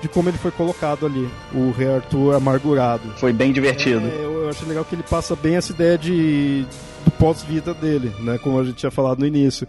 de 0.00 0.08
como 0.08 0.28
ele 0.28 0.38
foi 0.38 0.50
colocado 0.50 1.06
ali, 1.06 1.28
o 1.54 1.70
Rei 1.70 1.88
Arthur 1.88 2.34
amargurado. 2.34 3.08
Foi 3.16 3.32
bem 3.32 3.52
divertido. 3.52 4.06
É, 4.06 4.24
eu, 4.24 4.42
eu 4.42 4.48
acho 4.48 4.66
legal 4.66 4.84
que 4.84 4.94
ele 4.94 5.02
passa 5.02 5.36
bem 5.36 5.56
essa 5.56 5.72
ideia 5.72 5.98
de 5.98 6.64
do 7.04 7.10
pós-vida 7.12 7.72
dele, 7.72 8.12
né, 8.20 8.38
como 8.38 8.58
a 8.58 8.64
gente 8.64 8.76
tinha 8.76 8.90
falado 8.90 9.20
no 9.20 9.26
início. 9.26 9.66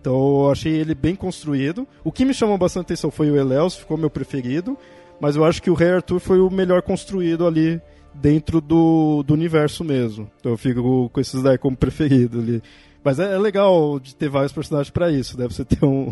Então 0.00 0.14
eu 0.14 0.50
achei 0.50 0.72
ele 0.72 0.94
bem 0.94 1.14
construído. 1.14 1.86
O 2.02 2.10
que 2.10 2.24
me 2.24 2.32
chamou 2.32 2.56
bastante 2.56 2.84
atenção 2.84 3.10
foi 3.10 3.30
o 3.30 3.36
Eleus, 3.36 3.76
ficou 3.76 3.96
meu 3.96 4.08
preferido. 4.08 4.76
Mas 5.20 5.36
eu 5.36 5.44
acho 5.44 5.62
que 5.62 5.70
o 5.70 5.74
Rei 5.74 5.90
Arthur 5.90 6.18
foi 6.18 6.40
o 6.40 6.48
melhor 6.48 6.80
construído 6.80 7.46
ali 7.46 7.80
dentro 8.14 8.60
do, 8.60 9.22
do 9.22 9.34
universo 9.34 9.84
mesmo. 9.84 10.30
Então 10.40 10.52
eu 10.52 10.56
fico 10.56 11.10
com 11.12 11.20
esses 11.20 11.42
daí 11.42 11.58
como 11.58 11.76
preferido 11.76 12.38
ali. 12.38 12.62
Mas 13.04 13.18
é, 13.18 13.34
é 13.34 13.38
legal 13.38 14.00
de 14.00 14.16
ter 14.16 14.30
vários 14.30 14.52
personagens 14.52 14.90
para 14.90 15.10
isso, 15.10 15.36
deve 15.36 15.54
você 15.54 15.64
ter 15.66 15.84
um, 15.84 16.10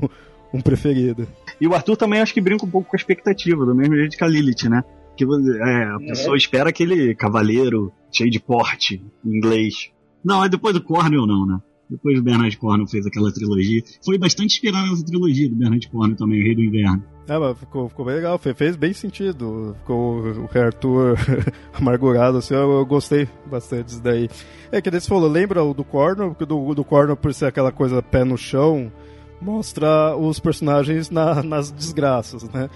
um 0.52 0.60
preferido. 0.60 1.26
E 1.60 1.66
o 1.66 1.74
Arthur 1.74 1.96
também 1.96 2.20
acho 2.20 2.32
que 2.32 2.40
brinca 2.40 2.64
um 2.64 2.70
pouco 2.70 2.90
com 2.90 2.96
a 2.96 2.98
expectativa, 2.98 3.64
do 3.64 3.74
mesmo 3.74 3.96
jeito 3.96 4.16
que 4.16 4.24
a 4.24 4.28
Lilith, 4.28 4.68
né? 4.68 4.82
Que 5.16 5.24
é, 5.24 5.84
a 5.84 5.98
pessoa 5.98 6.36
é. 6.36 6.38
espera 6.38 6.70
aquele 6.70 7.14
cavaleiro 7.14 7.92
cheio 8.12 8.30
de 8.30 8.38
porte 8.38 9.02
em 9.24 9.36
inglês. 9.36 9.90
Não, 10.24 10.44
é 10.44 10.48
depois 10.48 10.74
do 10.74 10.82
Cornell 10.82 11.26
não, 11.26 11.46
né? 11.46 11.58
Depois 11.90 12.16
do 12.16 12.22
Bernard 12.22 12.54
Cornell 12.58 12.86
fez 12.86 13.06
aquela 13.06 13.32
trilogia. 13.32 13.82
Foi 14.04 14.18
bastante 14.18 14.54
inspirada 14.54 14.90
nessa 14.90 15.04
trilogia 15.04 15.48
do 15.48 15.56
Bernard 15.56 15.88
Cornell 15.88 16.16
também, 16.16 16.40
o 16.40 16.44
Rei 16.44 16.54
do 16.54 16.62
Inverno. 16.62 17.02
É, 17.26 17.38
mas 17.38 17.58
ficou, 17.58 17.88
ficou 17.88 18.04
bem 18.04 18.14
legal, 18.16 18.38
fez 18.38 18.76
bem 18.76 18.92
sentido. 18.92 19.74
Ficou 19.80 20.18
o 20.18 20.46
Rei 20.46 20.62
Arthur 20.62 21.16
amargurado, 21.72 22.38
assim, 22.38 22.54
eu, 22.54 22.70
eu, 22.70 22.86
gostei 22.86 23.28
bastante 23.46 23.86
disso 23.86 24.02
daí. 24.02 24.28
É 24.70 24.80
que 24.80 24.90
você 24.90 25.08
falou, 25.08 25.30
lembra 25.30 25.62
o 25.62 25.72
do 25.72 25.84
Cornell? 25.84 26.30
Porque 26.30 26.44
do, 26.44 26.74
do 26.74 26.84
Cornell, 26.84 27.16
por 27.16 27.32
ser 27.32 27.46
aquela 27.46 27.72
coisa 27.72 28.02
pé 28.02 28.22
no 28.22 28.36
chão, 28.36 28.92
mostra 29.40 30.16
os 30.16 30.38
personagens 30.38 31.10
na, 31.10 31.42
nas 31.42 31.70
desgraças, 31.70 32.44
né? 32.44 32.68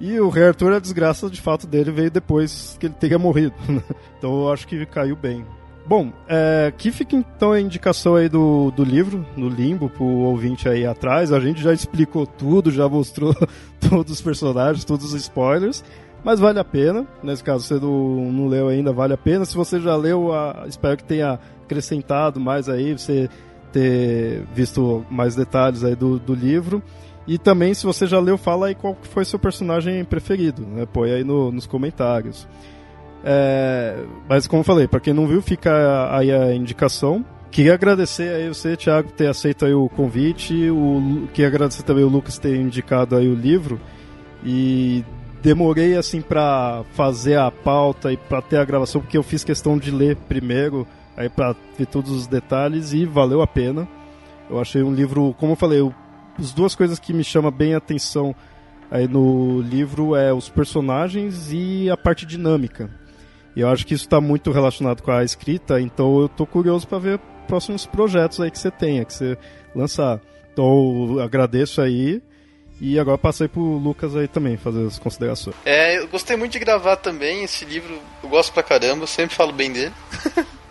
E 0.00 0.18
o 0.20 0.28
Rei 0.28 0.44
Arthur, 0.44 0.74
a 0.74 0.78
desgraça 0.78 1.28
de 1.28 1.40
fato 1.40 1.66
dele 1.66 1.90
veio 1.90 2.10
depois 2.10 2.76
que 2.78 2.86
ele 2.86 2.94
teria 2.94 3.18
morrido. 3.18 3.54
Né? 3.68 3.82
Então 4.16 4.42
eu 4.42 4.52
acho 4.52 4.66
que 4.66 4.86
caiu 4.86 5.16
bem. 5.16 5.44
Bom, 5.86 6.12
é, 6.28 6.66
aqui 6.68 6.92
fica 6.92 7.16
então 7.16 7.52
a 7.52 7.60
indicação 7.60 8.14
aí 8.14 8.28
do, 8.28 8.70
do 8.70 8.84
livro, 8.84 9.24
no 9.36 9.48
Limbo, 9.48 9.88
pro 9.88 10.04
ouvinte 10.04 10.68
aí 10.68 10.86
atrás. 10.86 11.32
A 11.32 11.40
gente 11.40 11.62
já 11.62 11.72
explicou 11.72 12.26
tudo, 12.26 12.70
já 12.70 12.88
mostrou 12.88 13.34
todos 13.80 14.12
os 14.12 14.20
personagens, 14.20 14.84
todos 14.84 15.12
os 15.12 15.20
spoilers. 15.20 15.82
Mas 16.22 16.40
vale 16.40 16.58
a 16.58 16.64
pena, 16.64 17.06
nesse 17.22 17.42
caso 17.42 17.64
você 17.64 17.74
não, 17.74 18.32
não 18.32 18.48
leu 18.48 18.68
ainda, 18.68 18.92
vale 18.92 19.14
a 19.14 19.16
pena. 19.16 19.44
Se 19.44 19.56
você 19.56 19.80
já 19.80 19.96
leu, 19.96 20.32
a, 20.32 20.64
espero 20.66 20.96
que 20.96 21.04
tenha 21.04 21.38
acrescentado 21.64 22.38
mais 22.38 22.68
aí, 22.68 22.92
você 22.92 23.30
ter 23.72 24.42
visto 24.54 25.04
mais 25.10 25.34
detalhes 25.34 25.84
aí 25.84 25.94
do, 25.94 26.18
do 26.18 26.34
livro. 26.34 26.82
E 27.26 27.36
também, 27.36 27.74
se 27.74 27.84
você 27.84 28.06
já 28.06 28.18
leu, 28.18 28.38
fala 28.38 28.68
aí 28.68 28.74
qual 28.74 28.96
foi 29.02 29.24
seu 29.24 29.38
personagem 29.38 30.02
preferido, 30.04 30.62
né? 30.62 30.86
Põe 30.90 31.12
aí 31.12 31.24
no, 31.24 31.52
nos 31.52 31.66
comentários. 31.66 32.48
É, 33.22 34.02
mas 34.28 34.46
como 34.46 34.60
eu 34.60 34.64
falei, 34.64 34.88
para 34.88 35.00
quem 35.00 35.12
não 35.12 35.26
viu, 35.26 35.42
fica 35.42 36.08
aí 36.16 36.32
a 36.32 36.54
indicação. 36.54 37.24
Queria 37.50 37.74
agradecer 37.74 38.34
aí 38.34 38.48
você, 38.48 38.76
Thiago, 38.76 39.08
por 39.08 39.16
ter 39.16 39.26
aceito 39.26 39.64
aí 39.64 39.74
o 39.74 39.88
convite. 39.88 40.70
O, 40.70 41.28
queria 41.32 41.48
agradecer 41.48 41.82
também 41.82 42.04
o 42.04 42.08
Lucas 42.08 42.38
ter 42.38 42.56
indicado 42.56 43.16
aí 43.16 43.28
o 43.28 43.34
livro. 43.34 43.80
E 44.44 45.04
demorei 45.42 45.96
assim 45.96 46.20
para 46.20 46.82
fazer 46.92 47.38
a 47.38 47.50
pauta 47.50 48.12
e 48.12 48.16
para 48.16 48.42
ter 48.42 48.58
a 48.58 48.64
gravação, 48.64 49.00
porque 49.00 49.16
eu 49.16 49.22
fiz 49.22 49.44
questão 49.44 49.78
de 49.78 49.90
ler 49.90 50.16
primeiro, 50.16 50.86
aí 51.18 51.28
para 51.28 51.54
ver 51.76 51.86
todos 51.86 52.12
os 52.12 52.26
detalhes 52.28 52.92
e 52.92 53.04
valeu 53.04 53.42
a 53.42 53.46
pena. 53.46 53.88
Eu 54.48 54.60
achei 54.60 54.82
um 54.82 54.94
livro, 54.94 55.34
como 55.36 55.52
eu 55.52 55.56
falei, 55.56 55.80
eu, 55.80 55.92
as 56.38 56.52
duas 56.52 56.76
coisas 56.76 56.98
que 57.00 57.12
me 57.12 57.24
chamam 57.24 57.50
bem 57.50 57.74
a 57.74 57.78
atenção 57.78 58.34
aí 58.88 59.08
no 59.08 59.60
livro 59.60 60.14
é 60.14 60.32
os 60.32 60.48
personagens 60.48 61.52
e 61.52 61.90
a 61.90 61.96
parte 61.96 62.24
dinâmica. 62.24 62.88
E 63.56 63.60
eu 63.60 63.68
acho 63.68 63.84
que 63.84 63.94
isso 63.94 64.04
está 64.04 64.20
muito 64.20 64.52
relacionado 64.52 65.02
com 65.02 65.10
a 65.10 65.24
escrita, 65.24 65.80
então 65.80 66.20
eu 66.20 66.26
estou 66.26 66.46
curioso 66.46 66.86
para 66.86 66.98
ver 66.98 67.18
próximos 67.48 67.84
projetos 67.84 68.40
aí 68.40 68.50
que 68.50 68.58
você 68.58 68.70
tenha, 68.70 69.04
que 69.04 69.12
você 69.12 69.36
lançar. 69.74 70.20
Então 70.52 71.18
agradeço 71.20 71.82
aí. 71.82 72.22
E 72.80 72.96
agora 72.96 73.18
passei 73.18 73.48
pro 73.48 73.60
Lucas 73.60 74.14
aí 74.14 74.28
também 74.28 74.56
fazer 74.56 74.86
as 74.86 75.00
considerações. 75.00 75.56
É, 75.64 75.98
eu 75.98 76.06
gostei 76.06 76.36
muito 76.36 76.52
de 76.52 76.60
gravar 76.60 76.94
também 76.94 77.42
esse 77.42 77.64
livro, 77.64 77.98
eu 78.22 78.28
gosto 78.28 78.52
pra 78.52 78.62
caramba, 78.62 79.04
sempre 79.04 79.34
falo 79.34 79.50
bem 79.50 79.72
dele. 79.72 79.92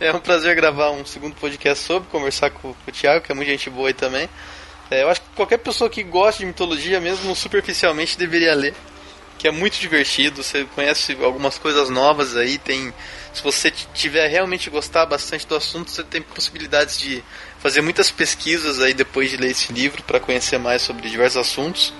é 0.00 0.12
um 0.12 0.20
prazer 0.20 0.54
gravar 0.56 0.90
um 0.90 1.04
segundo 1.04 1.34
podcast 1.36 1.84
sobre, 1.84 2.08
conversar 2.08 2.50
com, 2.50 2.72
com 2.74 2.90
o 2.90 2.92
Thiago, 2.92 3.24
que 3.24 3.32
é 3.32 3.34
muita 3.34 3.50
gente 3.50 3.70
boa 3.70 3.88
aí 3.88 3.94
também. 3.94 4.28
É, 4.90 5.02
eu 5.02 5.08
acho 5.08 5.20
que 5.20 5.28
qualquer 5.34 5.58
pessoa 5.58 5.88
que 5.88 6.02
gosta 6.02 6.40
de 6.40 6.46
mitologia, 6.46 7.00
mesmo 7.00 7.34
superficialmente, 7.34 8.18
deveria 8.18 8.54
ler 8.54 8.74
que 9.38 9.48
é 9.48 9.50
muito 9.50 9.78
divertido. 9.78 10.42
Você 10.42 10.64
conhece 10.74 11.16
algumas 11.22 11.58
coisas 11.58 11.90
novas 11.90 12.36
aí. 12.36 12.58
Tem, 12.58 12.92
se 13.32 13.42
você 13.42 13.70
tiver 13.70 14.26
realmente 14.28 14.70
gostar 14.70 15.06
bastante 15.06 15.46
do 15.46 15.56
assunto, 15.56 15.90
você 15.90 16.02
tem 16.02 16.22
possibilidades 16.22 16.98
de 16.98 17.22
fazer 17.58 17.80
muitas 17.80 18.10
pesquisas 18.10 18.80
aí 18.80 18.94
depois 18.94 19.30
de 19.30 19.36
ler 19.36 19.50
esse 19.50 19.72
livro 19.72 20.02
para 20.02 20.20
conhecer 20.20 20.58
mais 20.58 20.82
sobre 20.82 21.08
diversos 21.08 21.36
assuntos. 21.36 21.92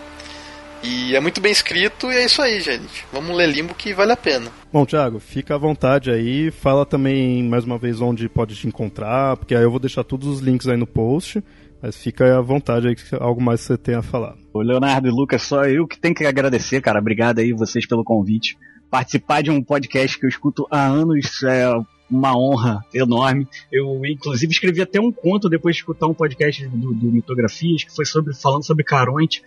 E 0.84 1.16
é 1.16 1.20
muito 1.20 1.40
bem 1.40 1.50
escrito 1.50 2.12
e 2.12 2.16
é 2.16 2.26
isso 2.26 2.42
aí, 2.42 2.60
gente. 2.60 3.06
Vamos 3.10 3.34
ler 3.34 3.48
Limbo 3.48 3.74
que 3.74 3.94
vale 3.94 4.12
a 4.12 4.16
pena. 4.16 4.50
Bom, 4.70 4.84
Thiago, 4.84 5.18
fica 5.18 5.54
à 5.54 5.58
vontade 5.58 6.10
aí. 6.10 6.50
Fala 6.50 6.84
também 6.84 7.42
mais 7.42 7.64
uma 7.64 7.78
vez 7.78 8.02
onde 8.02 8.28
pode 8.28 8.54
te 8.54 8.68
encontrar, 8.68 9.38
porque 9.38 9.54
aí 9.54 9.62
eu 9.62 9.70
vou 9.70 9.80
deixar 9.80 10.04
todos 10.04 10.28
os 10.28 10.40
links 10.40 10.68
aí 10.68 10.76
no 10.76 10.86
post. 10.86 11.42
Mas 11.80 11.96
fica 11.96 12.38
à 12.38 12.40
vontade 12.40 12.88
aí, 12.88 12.96
algo 13.18 13.42
mais 13.42 13.60
que 13.60 13.66
você 13.68 13.78
tenha 13.78 14.00
a 14.00 14.02
falar. 14.02 14.36
O 14.52 14.60
Leonardo 14.60 15.08
e 15.08 15.10
Lucas, 15.10 15.42
só 15.42 15.64
eu 15.64 15.86
que 15.86 15.98
tenho 15.98 16.14
que 16.14 16.26
agradecer, 16.26 16.80
cara. 16.82 16.98
Obrigado 16.98 17.38
aí 17.38 17.52
vocês 17.52 17.86
pelo 17.86 18.04
convite. 18.04 18.56
Participar 18.90 19.42
de 19.42 19.50
um 19.50 19.62
podcast 19.62 20.18
que 20.18 20.26
eu 20.26 20.28
escuto 20.28 20.66
há 20.70 20.86
anos 20.86 21.42
é 21.42 21.66
uma 22.10 22.36
honra 22.36 22.84
enorme. 22.92 23.46
Eu, 23.72 24.00
inclusive, 24.04 24.52
escrevi 24.52 24.82
até 24.82 25.00
um 25.00 25.10
conto 25.10 25.48
depois 25.48 25.76
de 25.76 25.80
escutar 25.80 26.06
um 26.06 26.14
podcast 26.14 26.66
do, 26.68 26.94
do 26.94 27.06
Mitografias, 27.06 27.84
que 27.84 27.94
foi 27.94 28.04
sobre, 28.04 28.34
falando 28.34 28.64
sobre 28.64 28.84
Caronte. 28.84 29.42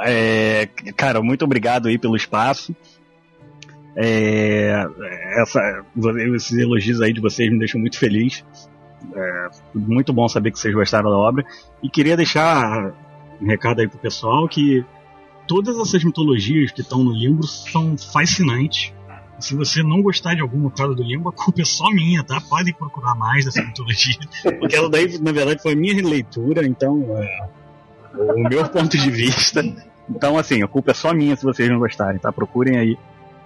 É, 0.00 0.66
cara, 0.96 1.22
muito 1.22 1.44
obrigado 1.44 1.88
aí 1.88 1.98
pelo 1.98 2.16
espaço. 2.16 2.74
É, 3.96 4.86
essa, 5.40 5.84
esses 6.34 6.58
elogios 6.58 7.00
aí 7.00 7.12
de 7.12 7.20
vocês 7.20 7.50
me 7.50 7.58
deixam 7.58 7.80
muito 7.80 7.98
feliz. 7.98 8.44
É 9.14 9.48
muito 9.74 10.12
bom 10.12 10.28
saber 10.28 10.50
que 10.50 10.58
vocês 10.58 10.74
gostaram 10.74 11.10
da 11.10 11.16
obra. 11.16 11.44
E 11.82 11.88
queria 11.88 12.16
deixar 12.16 12.92
um 13.40 13.46
recado 13.46 13.80
aí 13.80 13.88
pro 13.88 13.98
pessoal 13.98 14.48
que 14.48 14.84
todas 15.46 15.78
essas 15.78 16.04
mitologias 16.04 16.70
que 16.72 16.80
estão 16.82 17.02
no 17.02 17.12
livro 17.12 17.42
são 17.44 17.96
fascinantes. 17.96 18.92
Se 19.38 19.54
você 19.54 19.82
não 19.82 20.02
gostar 20.02 20.34
de 20.34 20.40
alguma 20.40 20.70
coisa 20.70 20.94
do 20.94 21.02
livro, 21.02 21.28
a 21.28 21.32
culpa 21.32 21.60
é 21.60 21.64
só 21.64 21.90
minha, 21.90 22.24
tá? 22.24 22.40
Podem 22.40 22.72
procurar 22.72 23.14
mais 23.14 23.44
dessa 23.44 23.60
mitologia. 23.64 24.16
Porque 24.58 24.74
ela 24.74 24.88
daí, 24.88 25.18
na 25.18 25.32
verdade, 25.32 25.62
foi 25.62 25.72
a 25.72 25.76
minha 25.76 25.94
releitura, 25.94 26.66
então. 26.66 27.04
É, 27.18 27.48
o 28.18 28.48
meu 28.48 28.68
ponto 28.68 28.96
de 28.96 29.10
vista. 29.10 29.62
Então, 30.08 30.38
assim, 30.38 30.62
a 30.62 30.68
culpa 30.68 30.92
é 30.92 30.94
só 30.94 31.12
minha 31.12 31.36
se 31.36 31.44
vocês 31.44 31.68
não 31.68 31.78
gostarem, 31.78 32.18
tá? 32.18 32.32
Procurem 32.32 32.78
aí 32.78 32.98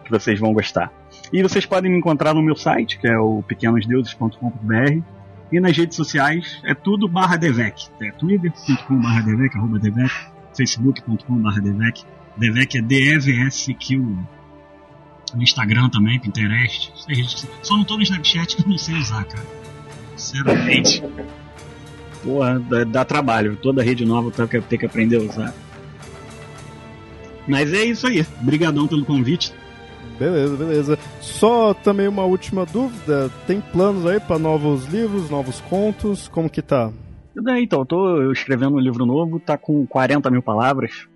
que 0.04 0.10
vocês 0.10 0.38
vão 0.38 0.52
gostar. 0.52 0.92
E 1.32 1.42
vocês 1.42 1.64
podem 1.64 1.90
me 1.90 1.98
encontrar 1.98 2.34
no 2.34 2.42
meu 2.42 2.56
site, 2.56 2.98
que 2.98 3.08
é 3.08 3.18
o 3.18 3.42
pequenosdeuses.com.br 3.42 5.02
e 5.52 5.58
nas 5.58 5.76
redes 5.76 5.96
sociais 5.96 6.60
é 6.64 6.74
tudo 6.74 7.08
barra 7.08 7.36
Devec. 7.36 7.88
É 8.00 8.12
twitter.com 8.12 9.00
barra 9.00 9.22
Devec, 9.22 9.56
arroba 9.56 9.78
Devec, 9.78 10.12
facebook.com 10.56 11.36
barra 11.36 11.60
Devec. 11.60 12.04
Devec 12.36 12.78
é 12.78 12.82
D-E-V-S-Q. 12.82 13.96
No 15.34 15.42
Instagram 15.42 15.88
também, 15.90 16.18
Pinterest. 16.18 16.92
Só 17.62 17.76
não 17.76 17.84
tô 17.84 17.96
no 17.96 18.02
Snapchat 18.02 18.56
que 18.56 18.62
eu 18.62 18.68
não 18.68 18.78
sei 18.78 18.96
usar, 18.96 19.24
cara. 19.24 19.46
Sinceramente. 20.16 21.02
Porra, 22.22 22.58
dá, 22.58 22.84
dá 22.84 23.04
trabalho. 23.04 23.56
Toda 23.56 23.82
rede 23.82 24.04
nova 24.04 24.28
eu 24.28 24.48
tenho 24.48 24.80
que 24.80 24.86
aprender 24.86 25.16
a 25.16 25.20
usar. 25.20 25.54
Mas 27.46 27.72
é 27.72 27.84
isso 27.84 28.06
aí. 28.06 28.24
Obrigadão 28.40 28.86
pelo 28.86 29.04
convite. 29.04 29.52
Beleza, 30.18 30.56
beleza. 30.56 30.98
Só 31.20 31.72
também 31.72 32.06
uma 32.06 32.24
última 32.24 32.66
dúvida: 32.66 33.30
tem 33.46 33.60
planos 33.60 34.06
aí 34.06 34.20
para 34.20 34.38
novos 34.38 34.86
livros, 34.86 35.30
novos 35.30 35.60
contos? 35.62 36.28
Como 36.28 36.50
que 36.50 36.60
tá? 36.60 36.92
Então, 37.58 37.80
eu 37.80 37.86
tô 37.86 38.32
escrevendo 38.32 38.76
um 38.76 38.80
livro 38.80 39.06
novo, 39.06 39.40
tá 39.40 39.56
com 39.56 39.86
40 39.86 40.30
mil 40.30 40.42
palavras. 40.42 41.08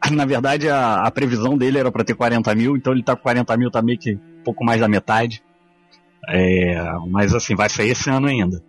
Na 0.10 0.24
verdade, 0.24 0.68
a, 0.68 1.02
a 1.02 1.10
previsão 1.10 1.56
dele 1.56 1.78
era 1.78 1.92
para 1.92 2.04
ter 2.04 2.14
40 2.14 2.54
mil, 2.54 2.76
então 2.76 2.92
ele 2.92 3.02
tá 3.02 3.14
com 3.14 3.22
40 3.22 3.56
mil, 3.56 3.70
tá 3.70 3.82
meio 3.82 3.98
que 3.98 4.14
um 4.14 4.42
pouco 4.44 4.64
mais 4.64 4.80
da 4.80 4.88
metade. 4.88 5.42
É, 6.28 6.82
mas 7.08 7.34
assim, 7.34 7.54
vai 7.54 7.68
sair 7.68 7.90
esse 7.90 8.08
ano 8.08 8.26
ainda. 8.26 8.62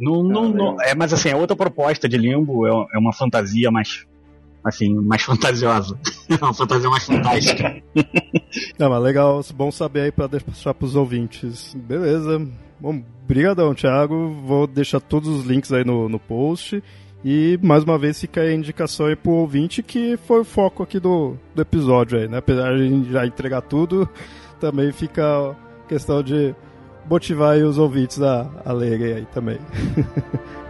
Não, 0.00 0.22
não, 0.22 0.48
não, 0.48 0.82
é, 0.82 0.94
mas 0.94 1.12
assim, 1.12 1.28
é 1.28 1.36
outra 1.36 1.54
proposta 1.54 2.08
de 2.08 2.16
Limbo, 2.16 2.66
é, 2.66 2.70
é 2.94 2.98
uma 2.98 3.12
fantasia 3.12 3.70
mais 3.70 4.06
assim, 4.64 4.94
mais 4.94 5.22
fantasiosa. 5.22 5.98
uma 6.40 6.54
fantasia 6.54 6.88
mais 6.88 7.04
fantástica. 7.04 7.82
Não, 8.78 8.90
mas 8.90 9.02
legal, 9.02 9.40
bom 9.54 9.70
saber 9.70 10.02
aí 10.02 10.12
pra 10.12 10.26
deixar 10.26 10.74
pros 10.74 10.96
ouvintes. 10.96 11.74
Beleza. 11.74 12.46
Bom, 12.80 13.02
brigadão, 13.26 13.74
Thiago. 13.74 14.30
Vou 14.44 14.66
deixar 14.66 15.00
todos 15.00 15.28
os 15.28 15.44
links 15.44 15.72
aí 15.72 15.84
no, 15.84 16.08
no 16.08 16.18
post. 16.18 16.82
E 17.24 17.58
mais 17.62 17.84
uma 17.84 17.98
vez 17.98 18.18
fica 18.18 18.40
aí 18.40 18.48
a 18.48 18.54
indicação 18.54 19.06
aí 19.06 19.14
pro 19.14 19.32
ouvinte 19.32 19.82
que 19.82 20.16
foi 20.26 20.40
o 20.40 20.44
foco 20.44 20.82
aqui 20.82 20.98
do, 20.98 21.36
do 21.54 21.60
episódio 21.60 22.18
aí, 22.18 22.26
né? 22.26 22.38
Apesar 22.38 22.74
de 22.74 22.82
a 22.82 22.88
gente 22.88 23.12
já 23.12 23.26
entregar 23.26 23.60
tudo, 23.60 24.08
também 24.58 24.90
fica 24.90 25.50
a 25.50 25.54
questão 25.86 26.22
de 26.22 26.54
motivar 27.08 27.56
os 27.58 27.78
ouvintes 27.78 28.20
a, 28.22 28.48
a 28.64 28.72
lerem 28.72 29.14
aí 29.14 29.26
também. 29.32 29.58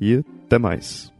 E 0.00 0.22
até 0.46 0.58
mais. 0.58 1.12